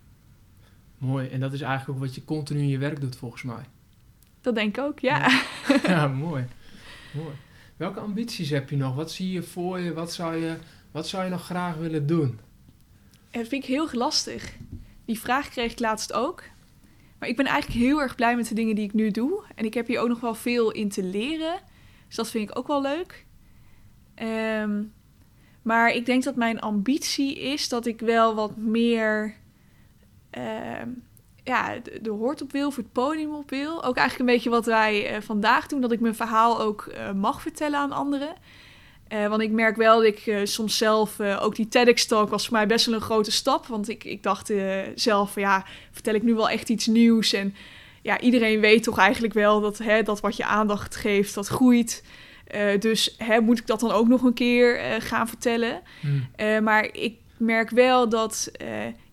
Mooi. 0.98 1.28
En 1.28 1.40
dat 1.40 1.52
is 1.52 1.60
eigenlijk 1.60 1.98
ook 1.98 2.04
wat 2.06 2.14
je 2.14 2.24
continu 2.24 2.60
in 2.60 2.68
je 2.68 2.78
werk 2.78 3.00
doet, 3.00 3.16
volgens 3.16 3.42
mij. 3.42 3.62
Dat 4.40 4.54
denk 4.54 4.76
ik 4.76 4.84
ook, 4.84 4.98
ja. 4.98 5.18
Ja. 5.18 5.40
ja, 5.94 6.06
mooi. 6.06 6.44
mooi. 7.12 7.34
Welke 7.78 8.00
ambities 8.00 8.50
heb 8.50 8.70
je 8.70 8.76
nog? 8.76 8.94
Wat 8.94 9.12
zie 9.12 9.32
je 9.32 9.42
voor 9.42 9.78
je? 9.78 9.92
Wat 9.92 10.12
zou 10.12 10.36
je, 10.36 10.56
wat 10.90 11.08
zou 11.08 11.24
je 11.24 11.30
nog 11.30 11.44
graag 11.44 11.76
willen 11.76 12.06
doen? 12.06 12.38
En 13.30 13.40
dat 13.40 13.48
vind 13.48 13.62
ik 13.62 13.68
heel 13.68 13.88
lastig. 13.92 14.56
Die 15.04 15.20
vraag 15.20 15.48
kreeg 15.48 15.72
ik 15.72 15.78
laatst 15.78 16.12
ook. 16.12 16.42
Maar 17.18 17.28
ik 17.28 17.36
ben 17.36 17.46
eigenlijk 17.46 17.80
heel 17.80 18.00
erg 18.00 18.14
blij 18.14 18.36
met 18.36 18.48
de 18.48 18.54
dingen 18.54 18.74
die 18.74 18.84
ik 18.84 18.92
nu 18.92 19.10
doe. 19.10 19.44
En 19.54 19.64
ik 19.64 19.74
heb 19.74 19.86
hier 19.86 20.00
ook 20.00 20.08
nog 20.08 20.20
wel 20.20 20.34
veel 20.34 20.70
in 20.70 20.88
te 20.88 21.02
leren. 21.02 21.60
Dus 22.06 22.16
dat 22.16 22.30
vind 22.30 22.50
ik 22.50 22.58
ook 22.58 22.66
wel 22.66 22.82
leuk. 22.82 23.26
Ehm, 24.14 24.82
maar 25.62 25.90
ik 25.90 26.06
denk 26.06 26.22
dat 26.22 26.36
mijn 26.36 26.60
ambitie 26.60 27.38
is 27.38 27.68
dat 27.68 27.86
ik 27.86 28.00
wel 28.00 28.34
wat 28.34 28.56
meer 28.56 29.34
ehm, 30.30 30.88
ja, 31.48 31.78
de, 31.82 31.98
de 32.02 32.10
hoort 32.10 32.42
op 32.42 32.52
wil, 32.52 32.70
voor 32.70 32.82
het 32.82 32.92
podium 32.92 33.34
op 33.34 33.50
wil. 33.50 33.84
Ook 33.84 33.96
eigenlijk 33.96 34.28
een 34.28 34.34
beetje 34.34 34.50
wat 34.50 34.66
wij 34.66 35.06
eh, 35.06 35.20
vandaag 35.20 35.66
doen, 35.66 35.80
dat 35.80 35.92
ik 35.92 36.00
mijn 36.00 36.14
verhaal 36.14 36.60
ook 36.60 36.86
eh, 36.86 37.12
mag 37.12 37.42
vertellen 37.42 37.78
aan 37.78 37.92
anderen. 37.92 38.34
Eh, 39.08 39.26
want 39.26 39.42
ik 39.42 39.50
merk 39.50 39.76
wel 39.76 39.96
dat 39.96 40.04
ik 40.04 40.40
soms 40.44 40.76
zelf, 40.76 41.20
ook 41.20 41.56
die 41.56 41.68
TEDx-talk 41.68 42.30
was 42.30 42.46
voor 42.46 42.56
mij 42.56 42.66
best 42.66 42.86
wel 42.86 42.94
een 42.94 43.00
grote 43.00 43.30
stap. 43.30 43.66
Want 43.66 43.88
ik, 43.88 44.04
ik 44.04 44.22
dacht 44.22 44.52
zelf, 44.94 45.34
ja, 45.34 45.64
vertel 45.90 46.14
ik 46.14 46.22
nu 46.22 46.34
wel 46.34 46.48
echt 46.48 46.68
iets 46.68 46.86
nieuws? 46.86 47.32
En 47.32 47.54
ja, 48.02 48.20
iedereen 48.20 48.60
weet 48.60 48.82
toch 48.82 48.98
eigenlijk 48.98 49.34
wel 49.34 49.60
dat, 49.60 49.78
hè, 49.78 50.02
dat 50.02 50.20
wat 50.20 50.36
je 50.36 50.44
aandacht 50.44 50.96
geeft, 50.96 51.34
dat 51.34 51.46
groeit. 51.46 52.04
Dus 52.78 53.14
hè, 53.18 53.40
moet 53.40 53.58
ik 53.58 53.66
dat 53.66 53.80
dan 53.80 53.90
ook 53.90 54.08
nog 54.08 54.22
een 54.22 54.34
keer 54.34 55.00
gaan 55.00 55.28
vertellen? 55.28 55.82
Hmm. 56.00 56.62
Maar 56.62 56.88
ik 56.92 57.16
merk 57.36 57.70
wel 57.70 58.08
dat 58.08 58.50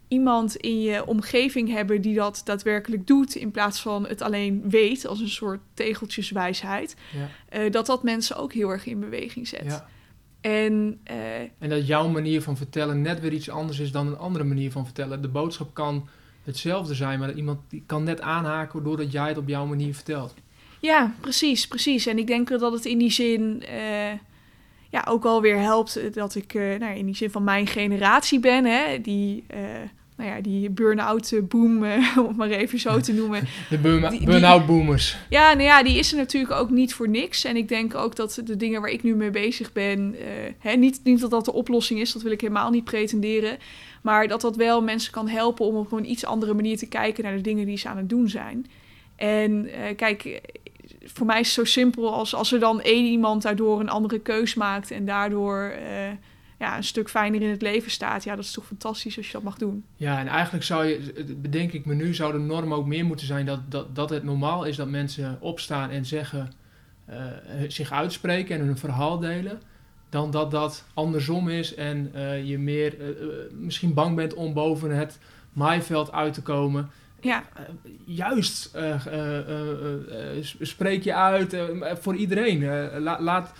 iemand 0.08 0.56
in 0.56 0.82
je 0.82 1.06
omgeving 1.06 1.70
hebben 1.70 2.02
die 2.02 2.16
dat 2.16 2.42
daadwerkelijk 2.46 3.08
doet, 3.08 3.36
in 3.36 3.52
plaats 3.52 3.82
van 3.82 4.08
het 4.08 4.22
alleen 4.22 4.64
weet 4.70 5.06
als 5.08 5.20
een 5.20 5.30
soort 5.30 5.60
tegeltjeswijsheid, 5.74 6.96
Ja. 7.14 7.30
eh, 7.50 7.72
dat 7.72 7.86
dat 7.86 8.04
mensen 8.04 8.36
ook 8.38 8.54
heel 8.54 8.70
erg 8.70 8.86
in 8.86 9.00
beweging 9.00 9.48
zet. 9.48 9.64
Ja. 9.66 9.88
En 10.42 11.00
eh, 11.04 11.40
En 11.60 11.70
dat 11.70 11.88
jouw 11.88 12.08
manier 12.08 12.42
van 12.42 12.58
vertellen 12.58 13.02
net 13.02 13.20
weer 13.20 13.34
iets 13.34 13.50
anders 13.50 13.80
is 13.80 13.92
dan 13.92 14.08
een 14.08 14.18
andere 14.18 14.44
manier 14.44 14.72
van 14.72 14.86
vertellen. 14.86 15.22
De 15.22 15.28
boodschap 15.28 15.74
kan 15.74 16.08
hetzelfde 16.44 16.94
zijn, 16.96 17.20
maar 17.20 17.34
iemand 17.34 17.60
die 17.70 17.84
kan 17.86 18.04
net 18.04 18.22
aanhaken 18.22 18.84
doordat 18.84 19.12
jij 19.12 19.28
het 19.28 19.38
op 19.38 19.48
jouw 19.48 19.66
manier 19.66 19.94
vertelt. 19.96 20.34
ja, 20.82 21.14
precies, 21.22 21.68
precies. 21.68 22.06
En 22.06 22.18
ik 22.18 22.28
denk 22.28 22.50
dat 22.60 22.72
het 22.74 22.86
in 22.86 22.98
die 22.98 23.12
zin 23.12 23.64
eh, 23.64 24.12
ja, 24.90 25.06
ook 25.10 25.26
alweer 25.26 25.60
helpt 25.60 25.96
eh, 25.96 26.14
dat 26.14 26.36
ik 26.36 26.54
eh, 26.54 26.80
nou, 26.80 26.98
in 26.98 27.06
die 27.06 27.16
zin 27.16 27.32
van 27.32 27.44
mijn 27.44 27.68
generatie 27.68 28.40
ben, 28.40 28.66
hè, 28.66 29.02
die, 29.02 29.44
eh, 29.48 29.60
nou 30.18 30.30
ja, 30.30 30.42
die 30.42 30.70
burn-out 30.70 31.34
boom, 31.44 31.78
om 32.20 32.28
het 32.28 32.36
maar 32.36 32.50
even 32.50 32.80
zo 32.80 33.00
te 33.00 33.14
noemen, 33.14 33.48
De 33.70 33.78
burn-out 34.26 34.66
boomers. 34.66 35.18
Ja, 35.30 35.54
nou 35.54 35.64
ja, 35.64 35.84
die 35.84 35.98
is 35.98 36.12
er 36.12 36.18
natuurlijk 36.18 36.54
ook 36.54 36.70
niet 36.70 36.94
voor 36.94 37.10
niks. 37.10 37.44
En 37.44 37.56
ik 37.56 37.68
denk 37.68 37.96
ook 37.96 38.16
dat 38.16 38.42
de 38.46 38.58
dingen 38.58 38.82
waar 38.82 38.90
ik 38.90 39.04
nu 39.04 39.16
mee 39.16 39.32
bezig 39.32 39.74
ben, 39.74 40.16
hè, 40.60 40.72
niet, 40.76 41.00
niet 41.04 41.20
dat 41.20 41.32
dat 41.32 41.46
de 41.46 41.54
oplossing 41.54 42.00
is, 42.00 42.12
dat 42.12 42.22
wil 42.22 42.32
ik 42.32 42.42
helemaal 42.42 42.70
niet 42.70 42.84
pretenderen. 42.84 43.58
Maar 44.02 44.28
dat 44.28 44.42
dat 44.42 44.56
wel 44.56 44.82
mensen 44.82 45.12
kan 45.12 45.28
helpen 45.28 45.66
om 45.66 45.76
op 45.76 45.92
een 45.92 46.10
iets 46.10 46.26
andere 46.26 46.54
manier 46.54 46.78
te 46.78 46.88
kijken 46.88 47.24
naar 47.24 47.36
de 47.36 47.42
dingen 47.42 47.66
die 47.66 47.78
ze 47.78 47.88
aan 47.90 47.98
het 47.98 48.10
doen 48.10 48.30
zijn. 48.30 48.66
En 49.16 49.70
kijk, 49.96 50.42
voor 51.14 51.26
mij 51.26 51.40
is 51.40 51.46
het 51.46 51.56
zo 51.56 51.64
simpel 51.80 52.14
als 52.14 52.36
als 52.36 52.54
er 52.54 52.60
dan 52.60 52.82
één 52.82 53.06
iemand 53.06 53.42
daardoor 53.42 53.80
een 53.80 53.90
andere 53.90 54.20
keus 54.20 54.54
maakt 54.54 54.92
en 54.92 55.06
daardoor 55.06 55.62
eh, 55.62 56.12
ja, 56.60 56.78
een 56.78 56.84
stuk 56.84 57.10
fijner 57.10 57.42
in 57.42 57.50
het 57.50 57.62
leven 57.62 57.92
staat. 57.92 58.24
Ja, 58.24 58.36
dat 58.36 58.44
is 58.44 58.52
toch 58.52 58.66
fantastisch 58.66 59.18
als 59.18 59.26
je 59.26 59.32
dat 59.32 59.44
mag 59.44 59.58
doen. 59.58 59.84
Ja, 59.96 60.20
en 60.20 60.28
eigenlijk 60.28 60.64
zou 60.64 60.86
je, 60.86 61.26
bedenk 61.38 61.72
ik 61.72 61.86
me 61.86 61.94
nu, 61.94 62.14
zou 62.14 62.32
de 62.32 62.40
norm 62.40 62.74
ook 62.74 62.86
meer 62.86 63.06
moeten 63.06 63.26
zijn 63.26 63.46
dat, 63.46 63.72
dat, 63.72 63.96
dat 63.96 64.10
het 64.10 64.24
normaal 64.24 64.64
is 64.64 64.76
dat 64.76 64.90
mensen 64.90 65.38
opstaan 65.40 65.90
en 65.90 66.06
zeggen, 66.06 66.52
eh, 67.06 67.18
zich 67.68 67.92
uitspreken 67.92 68.60
en 68.60 68.66
hun 68.66 68.78
verhaal 68.78 69.20
delen. 69.20 69.62
Dan 70.10 70.32
dat 70.32 70.52
dat 70.52 70.86
andersom 70.94 71.50
is 71.50 71.76
en 71.76 72.10
eh, 72.14 72.46
je 72.48 72.58
meer 72.58 73.00
eh, 73.00 73.10
eh, 73.10 73.16
misschien 73.52 73.94
bang 73.94 74.16
bent 74.16 74.34
om 74.34 74.54
boven 74.54 74.98
het 74.98 75.20
maaiveld 75.54 76.12
uit 76.12 76.34
te 76.34 76.42
komen. 76.42 76.90
Ja, 77.26 77.44
Eh, 77.54 77.64
juist, 78.06 78.70
eh, 78.74 79.06
eh, 79.06 80.44
spreek 80.60 81.04
je 81.04 81.14
uit 81.14 81.56
voor 82.02 82.16
iedereen. 82.16 82.66
La- 83.00 83.22
laat, 83.22 83.54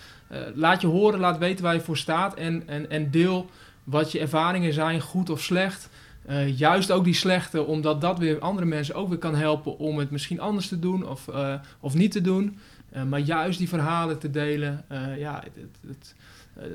laat 0.54 0.80
je 0.80 0.86
horen, 0.86 1.20
laat 1.20 1.38
weten 1.38 1.64
waar 1.64 1.74
je 1.74 1.80
voor 1.80 1.96
staat 1.96 2.34
en, 2.34 2.62
en, 2.66 2.90
en 2.90 3.10
deel 3.10 3.50
wat 3.84 4.12
je 4.12 4.18
ervaringen 4.18 4.72
zijn, 4.72 5.00
goed 5.00 5.30
of 5.30 5.40
slecht. 5.40 5.88
Juist 6.56 6.90
ook 6.90 7.04
die 7.04 7.14
slechte, 7.14 7.64
omdat 7.64 8.00
dat 8.00 8.18
weer 8.18 8.38
andere 8.38 8.66
mensen 8.66 8.94
ook 8.94 9.08
weer 9.08 9.18
kan 9.18 9.34
helpen 9.34 9.78
om 9.78 9.98
het 9.98 10.10
misschien 10.10 10.40
anders 10.40 10.68
te 10.68 10.78
doen 10.78 11.08
of, 11.08 11.28
of 11.80 11.94
niet 11.94 12.12
te 12.12 12.20
doen. 12.20 12.58
Maar 13.08 13.20
juist 13.20 13.58
die 13.58 13.68
verhalen 13.68 14.18
te 14.18 14.30
delen, 14.30 14.84
ja, 15.18 15.42
het, 15.44 15.68
het, 15.86 16.14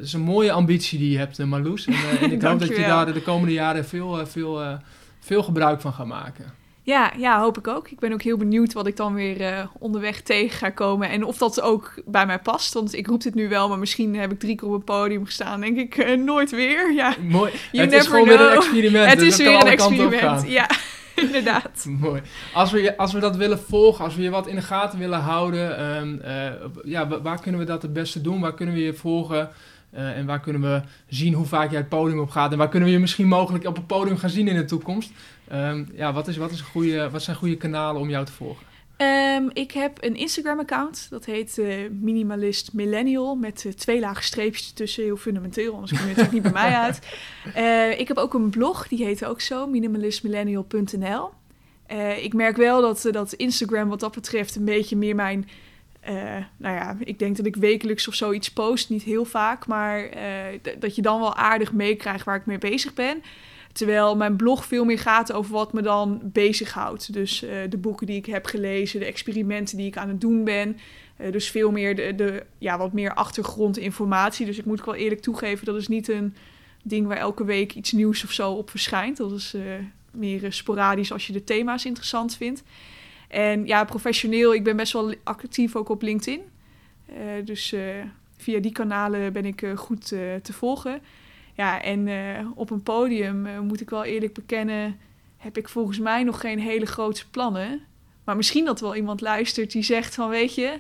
is 0.02 0.14
een 0.14 0.22
mooie 0.22 0.52
ambitie 0.52 1.00
die 1.00 1.12
je 1.12 1.18
hebt, 1.18 1.38
Marloes. 1.38 1.86
En, 1.86 1.96
en 2.22 2.32
ik 2.32 2.42
hoop 2.46 2.60
dat 2.60 2.68
je 2.68 2.76
daar 2.76 3.14
de 3.14 3.22
komende 3.22 3.54
jaren 3.54 3.86
veel, 3.86 4.28
veel, 4.28 4.80
veel 5.20 5.44
gebruik 5.44 5.82
van 5.82 5.94
gaat 5.94 6.06
maken. 6.08 6.60
Ja, 6.92 7.12
ja, 7.18 7.40
hoop 7.40 7.58
ik 7.58 7.68
ook. 7.68 7.90
Ik 7.90 8.00
ben 8.00 8.14
ook 8.14 8.22
heel 8.22 8.38
benieuwd 8.38 8.74
wat 8.74 8.88
ik 8.88 8.96
dan 8.98 9.14
weer 9.14 9.42
eh, 9.42 9.66
onderweg 9.80 10.22
tegen 10.22 10.58
ga 10.58 10.70
komen. 10.70 11.10
En 11.10 11.24
of 11.24 11.38
dat 11.38 11.62
ook 11.62 11.94
bij 12.06 12.26
mij 12.26 12.40
past. 12.40 12.74
Want 12.74 12.94
ik 12.96 13.08
roep 13.08 13.22
dit 13.22 13.36
nu 13.36 13.50
wel, 13.50 13.70
maar 13.70 13.80
misschien 13.80 14.16
heb 14.16 14.32
ik 14.32 14.40
drie 14.40 14.56
keer 14.56 14.68
op 14.68 14.74
een 14.74 14.84
podium 14.84 15.26
gestaan. 15.26 15.62
Denk 15.62 15.78
ik, 15.78 15.98
eh, 15.98 16.18
nooit 16.18 16.52
weer. 16.52 16.94
Ja, 16.94 17.16
Mooi. 17.28 17.52
You 17.72 17.84
het 17.86 17.94
is 17.94 18.08
gewoon 18.08 18.28
weer 18.28 18.42
een 18.42 18.56
experiment. 18.56 19.10
het 19.10 19.20
dus 19.20 19.28
is 19.28 19.38
weer 19.38 19.56
een 19.62 19.68
experiment. 19.68 20.48
Ja, 20.48 20.70
inderdaad. 21.26 21.86
Mooi. 22.00 22.22
Als 22.54 22.72
we, 22.72 22.98
als 22.98 23.14
we 23.14 23.20
dat 23.20 23.36
willen 23.36 23.60
volgen, 23.60 24.06
als 24.06 24.16
we 24.16 24.22
je 24.22 24.30
wat 24.30 24.48
in 24.48 24.56
de 24.56 24.62
gaten 24.62 25.00
willen 25.00 25.20
houden, 25.20 25.78
ehm, 25.78 26.18
eh, 26.20 26.52
ja, 26.84 27.08
wa- 27.08 27.22
waar 27.22 27.42
kunnen 27.42 27.60
we 27.60 27.66
dat 27.66 27.82
het 27.82 27.94
beste 27.94 28.22
doen? 28.22 28.40
Waar 28.42 28.54
kunnen 28.54 28.76
we 28.76 28.82
je 28.82 28.94
volgen? 28.94 29.50
Eh, 29.92 30.18
en 30.18 30.26
waar 30.26 30.40
kunnen 30.40 30.62
we 30.62 30.82
zien 31.08 31.34
hoe 31.34 31.46
vaak 31.46 31.70
jij 31.70 31.80
het 31.80 31.90
podium 31.90 32.20
op 32.20 32.30
gaat? 32.30 32.52
En 32.52 32.58
waar 32.58 32.70
kunnen 32.70 32.90
we 32.90 32.96
je 32.96 33.02
misschien 33.02 33.28
mogelijk 33.28 33.66
op 33.66 33.76
het 33.76 33.88
podium 33.88 34.18
gaan 34.18 34.30
zien 34.30 34.48
in 34.48 34.56
de 34.56 34.66
toekomst? 34.66 35.12
Ehm, 35.48 35.86
ja, 35.94 36.14
wat, 36.14 36.28
is, 36.28 36.38
wat, 36.38 36.52
is 36.52 36.60
een 36.60 36.66
goede, 36.66 37.10
wat 37.10 37.24
zijn 37.24 37.36
goede 37.36 37.58
kanalen 37.58 38.02
om 38.02 38.10
jou 38.10 38.26
te 38.26 38.32
volgen? 38.32 38.66
Ehm, 38.98 39.50
ik 39.54 39.72
heb 39.72 40.04
een 40.04 40.16
Instagram-account. 40.16 41.08
Dat 41.10 41.26
heet 41.26 41.58
eh, 41.58 41.76
Minimalist 41.90 42.74
Millennial. 42.74 43.36
Met 43.36 43.66
eh, 43.66 43.72
twee 43.72 44.00
lage 44.00 44.24
streepjes 44.24 44.72
tussen. 44.72 45.04
Heel 45.04 45.18
fundamenteel, 45.18 45.74
anders 45.74 45.92
kom 45.92 46.02
je 46.02 46.08
natuurlijk 46.08 46.34
niet 46.34 46.42
bij 46.42 46.52
mij 46.52 46.74
uit. 46.74 47.00
Ik 48.02 48.08
heb 48.08 48.18
ook 48.18 48.34
een 48.34 48.50
blog. 48.50 48.88
Die 48.88 49.06
heet 49.06 49.26
ook 49.26 49.42
zo. 49.42 49.68
Minimalistmillennial.nl 49.68 51.30
Ik 52.22 52.34
merk 52.34 52.58
wel 52.58 52.82
dat, 52.82 53.08
dat 53.12 53.34
Instagram 53.34 53.90
wat 53.90 54.00
dat 54.00 54.12
betreft 54.12 54.56
een 54.56 54.66
beetje 54.66 54.96
meer 54.96 55.16
mijn... 55.16 55.48
eh, 56.02 56.14
nou 56.58 56.76
ja, 56.76 56.98
ik 57.00 57.20
denk 57.20 57.38
dat 57.38 57.46
ik 57.46 57.56
wekelijks 57.56 58.08
of 58.08 58.14
zoiets 58.14 58.52
post. 58.52 58.90
Niet 58.90 59.04
heel 59.04 59.26
vaak. 59.26 59.68
Maar 59.68 60.06
eh, 60.06 60.60
dat 60.80 60.96
je 60.96 61.02
dan 61.02 61.20
wel 61.20 61.36
aardig 61.36 61.74
meekrijgt 61.74 62.26
waar 62.26 62.36
ik 62.36 62.46
mee 62.46 62.58
bezig 62.58 62.94
ben. 62.94 63.24
Terwijl 63.72 64.16
mijn 64.16 64.36
blog 64.36 64.66
veel 64.66 64.86
meer 64.86 65.00
gaat 65.00 65.32
over 65.34 65.52
wat 65.52 65.74
me 65.74 65.82
dan 65.82 66.20
bezighoudt. 66.24 67.14
Dus 67.14 67.44
eh, 67.44 67.58
de 67.70 67.78
boeken 67.78 68.08
die 68.08 68.18
ik 68.18 68.26
heb 68.26 68.46
gelezen, 68.46 69.00
de 69.00 69.06
experimenten 69.06 69.78
die 69.78 69.88
ik 69.88 69.98
aan 69.98 70.10
het 70.10 70.22
doen 70.22 70.44
ben. 70.44 70.78
Dus 71.32 71.50
veel 71.50 71.72
meer 71.72 72.18
de, 72.18 72.46
ja, 72.58 72.78
wat 72.78 72.94
meer 72.94 73.14
achtergrondinformatie. 73.14 74.46
Dus 74.46 74.58
ik 74.58 74.66
moet 74.66 74.80
ook 74.80 74.86
wel 74.86 74.96
eerlijk 74.96 75.22
toegeven, 75.22 75.66
dat 75.66 75.76
is 75.76 75.88
niet 75.88 76.08
een 76.08 76.36
ding 76.84 77.08
waar 77.08 77.18
elke 77.18 77.44
week 77.44 77.76
iets 77.76 77.92
nieuws 77.92 78.24
of 78.24 78.32
zo 78.32 78.52
op 78.52 78.70
verschijnt. 78.70 79.18
Dat 79.18 79.32
is 79.32 79.56
meer 80.12 80.54
sporadisch 80.54 81.12
als 81.12 81.28
je 81.28 81.34
de 81.34 81.44
thema's 81.44 81.86
interessant 81.86 82.36
vindt. 82.36 82.64
En 83.32 83.66
ja, 83.66 83.84
professioneel, 83.84 84.54
ik 84.54 84.64
ben 84.64 84.76
best 84.76 84.94
wel 84.94 85.14
actief 85.24 85.76
ook 85.76 85.90
op 85.90 86.02
LinkedIn. 86.02 86.42
Eh, 87.06 87.16
dus 87.46 87.74
eh, 87.74 87.82
via 88.38 88.60
die 88.60 88.72
kanalen 88.72 89.34
ben 89.34 89.46
ik 89.46 89.62
eh, 89.62 89.78
goed 89.78 90.08
te 90.42 90.54
volgen. 90.54 91.02
Ja, 91.54 91.82
en 91.82 92.10
op 92.56 92.70
een 92.70 92.84
podium, 92.84 93.48
moet 93.62 93.82
ik 93.82 93.90
wel 93.90 94.04
eerlijk 94.04 94.34
bekennen, 94.34 95.00
heb 95.38 95.58
ik 95.58 95.70
volgens 95.70 96.00
mij 96.00 96.24
nog 96.24 96.40
geen 96.40 96.60
hele 96.60 96.86
grote 96.86 97.30
plannen. 97.30 97.82
Maar 98.24 98.36
misschien 98.36 98.66
dat 98.66 98.80
wel 98.80 98.96
iemand 98.96 99.22
luistert 99.22 99.72
die 99.72 99.84
zegt 99.84 100.16
van, 100.16 100.30
weet 100.30 100.56
je, 100.56 100.80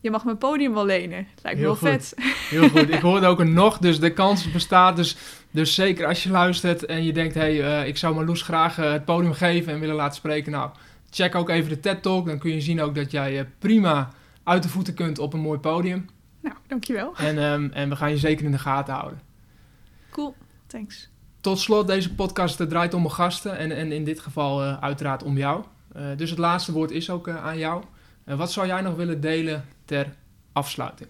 je 0.00 0.10
mag 0.10 0.24
mijn 0.24 0.38
podium 0.38 0.74
wel 0.74 0.86
lenen. 0.86 1.26
Lijkt 1.42 1.58
me 1.58 1.64
Heel 1.64 1.78
wel 1.80 1.92
goed. 1.92 2.14
vet. 2.14 2.14
Heel 2.50 2.68
goed. 2.68 2.90
Ik 2.90 3.00
hoorde 3.08 3.26
ook 3.26 3.40
een 3.40 3.52
nog, 3.52 3.78
dus 3.78 4.00
de 4.00 4.12
kans 4.12 4.50
bestaat. 4.50 4.96
Dus, 4.96 5.16
dus 5.50 5.74
zeker 5.74 6.06
als 6.06 6.22
je 6.22 6.30
luistert 6.30 6.86
en 6.86 7.04
je 7.04 7.12
denkt... 7.12 7.34
hé, 7.34 7.56
hey, 7.56 7.88
ik 7.88 7.96
zou 7.96 8.14
Marloes 8.14 8.42
graag 8.42 8.76
het 8.76 9.04
podium 9.04 9.32
geven 9.32 9.72
en 9.72 9.80
willen 9.80 9.94
laten 9.94 10.16
spreken. 10.16 10.52
Nou, 10.52 10.70
check 11.10 11.34
ook 11.34 11.48
even 11.48 11.68
de 11.68 11.80
TED-talk. 11.80 12.26
Dan 12.26 12.38
kun 12.38 12.52
je 12.52 12.60
zien 12.60 12.80
ook 12.80 12.94
dat 12.94 13.10
jij 13.10 13.38
eh, 13.38 13.44
prima 13.58 14.10
uit 14.42 14.62
de 14.62 14.68
voeten 14.68 14.94
kunt 14.94 15.18
op 15.18 15.32
een 15.32 15.40
mooi 15.40 15.58
podium. 15.58 16.08
Nou, 16.40 16.56
dankjewel. 16.66 17.16
En, 17.16 17.38
ehm, 17.38 17.68
en 17.72 17.88
we 17.88 17.96
gaan 17.96 18.10
je 18.10 18.18
zeker 18.18 18.44
in 18.44 18.50
de 18.50 18.58
gaten 18.58 18.94
houden. 18.94 19.20
Cool, 20.10 20.34
thanks. 20.66 21.08
Tot 21.40 21.58
slot, 21.58 21.86
deze 21.86 22.14
podcast 22.14 22.68
draait 22.68 22.94
om 22.94 23.02
mijn 23.02 23.14
gasten. 23.14 23.58
En, 23.58 23.72
en 23.72 23.92
in 23.92 24.04
dit 24.04 24.20
geval 24.20 24.62
eh, 24.62 24.82
uiteraard 24.82 25.22
om 25.22 25.36
jou. 25.36 25.64
Eh, 25.92 26.04
dus 26.16 26.30
het 26.30 26.38
laatste 26.38 26.72
woord 26.72 26.90
is 26.90 27.10
ook 27.10 27.28
aan 27.28 27.58
jou. 27.58 27.84
Wat 28.24 28.52
zou 28.52 28.66
jij 28.66 28.80
nog 28.80 28.96
willen 28.96 29.20
delen 29.20 29.64
ter 29.84 30.14
afsluiting? 30.52 31.08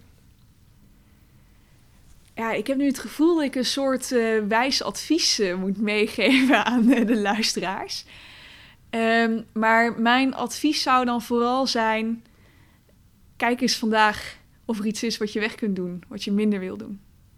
Ja, 2.35 2.51
ik 2.51 2.67
heb 2.67 2.77
nu 2.77 2.85
het 2.85 2.99
gevoel 2.99 3.35
dat 3.35 3.43
ik 3.43 3.55
een 3.55 3.65
soort 3.65 4.09
wijs 4.47 4.83
advies 4.83 5.41
moet 5.57 5.77
meegeven 5.77 6.65
aan 6.65 6.85
de 6.85 7.17
luisteraars. 7.17 8.05
Ehm, 8.89 9.41
maar 9.53 9.99
mijn 9.99 10.33
advies 10.33 10.81
zou 10.81 11.05
dan 11.05 11.21
vooral 11.21 11.67
zijn: 11.67 12.23
kijk 13.35 13.61
eens 13.61 13.77
vandaag 13.77 14.37
of 14.65 14.79
er 14.79 14.85
iets 14.85 15.03
is 15.03 15.17
wat 15.17 15.33
je 15.33 15.39
weg 15.39 15.55
kunt 15.55 15.75
doen, 15.75 16.03
wat 16.07 16.23
je 16.23 16.31
minder 16.31 16.59
wil 16.59 16.77
doen. 16.77 16.99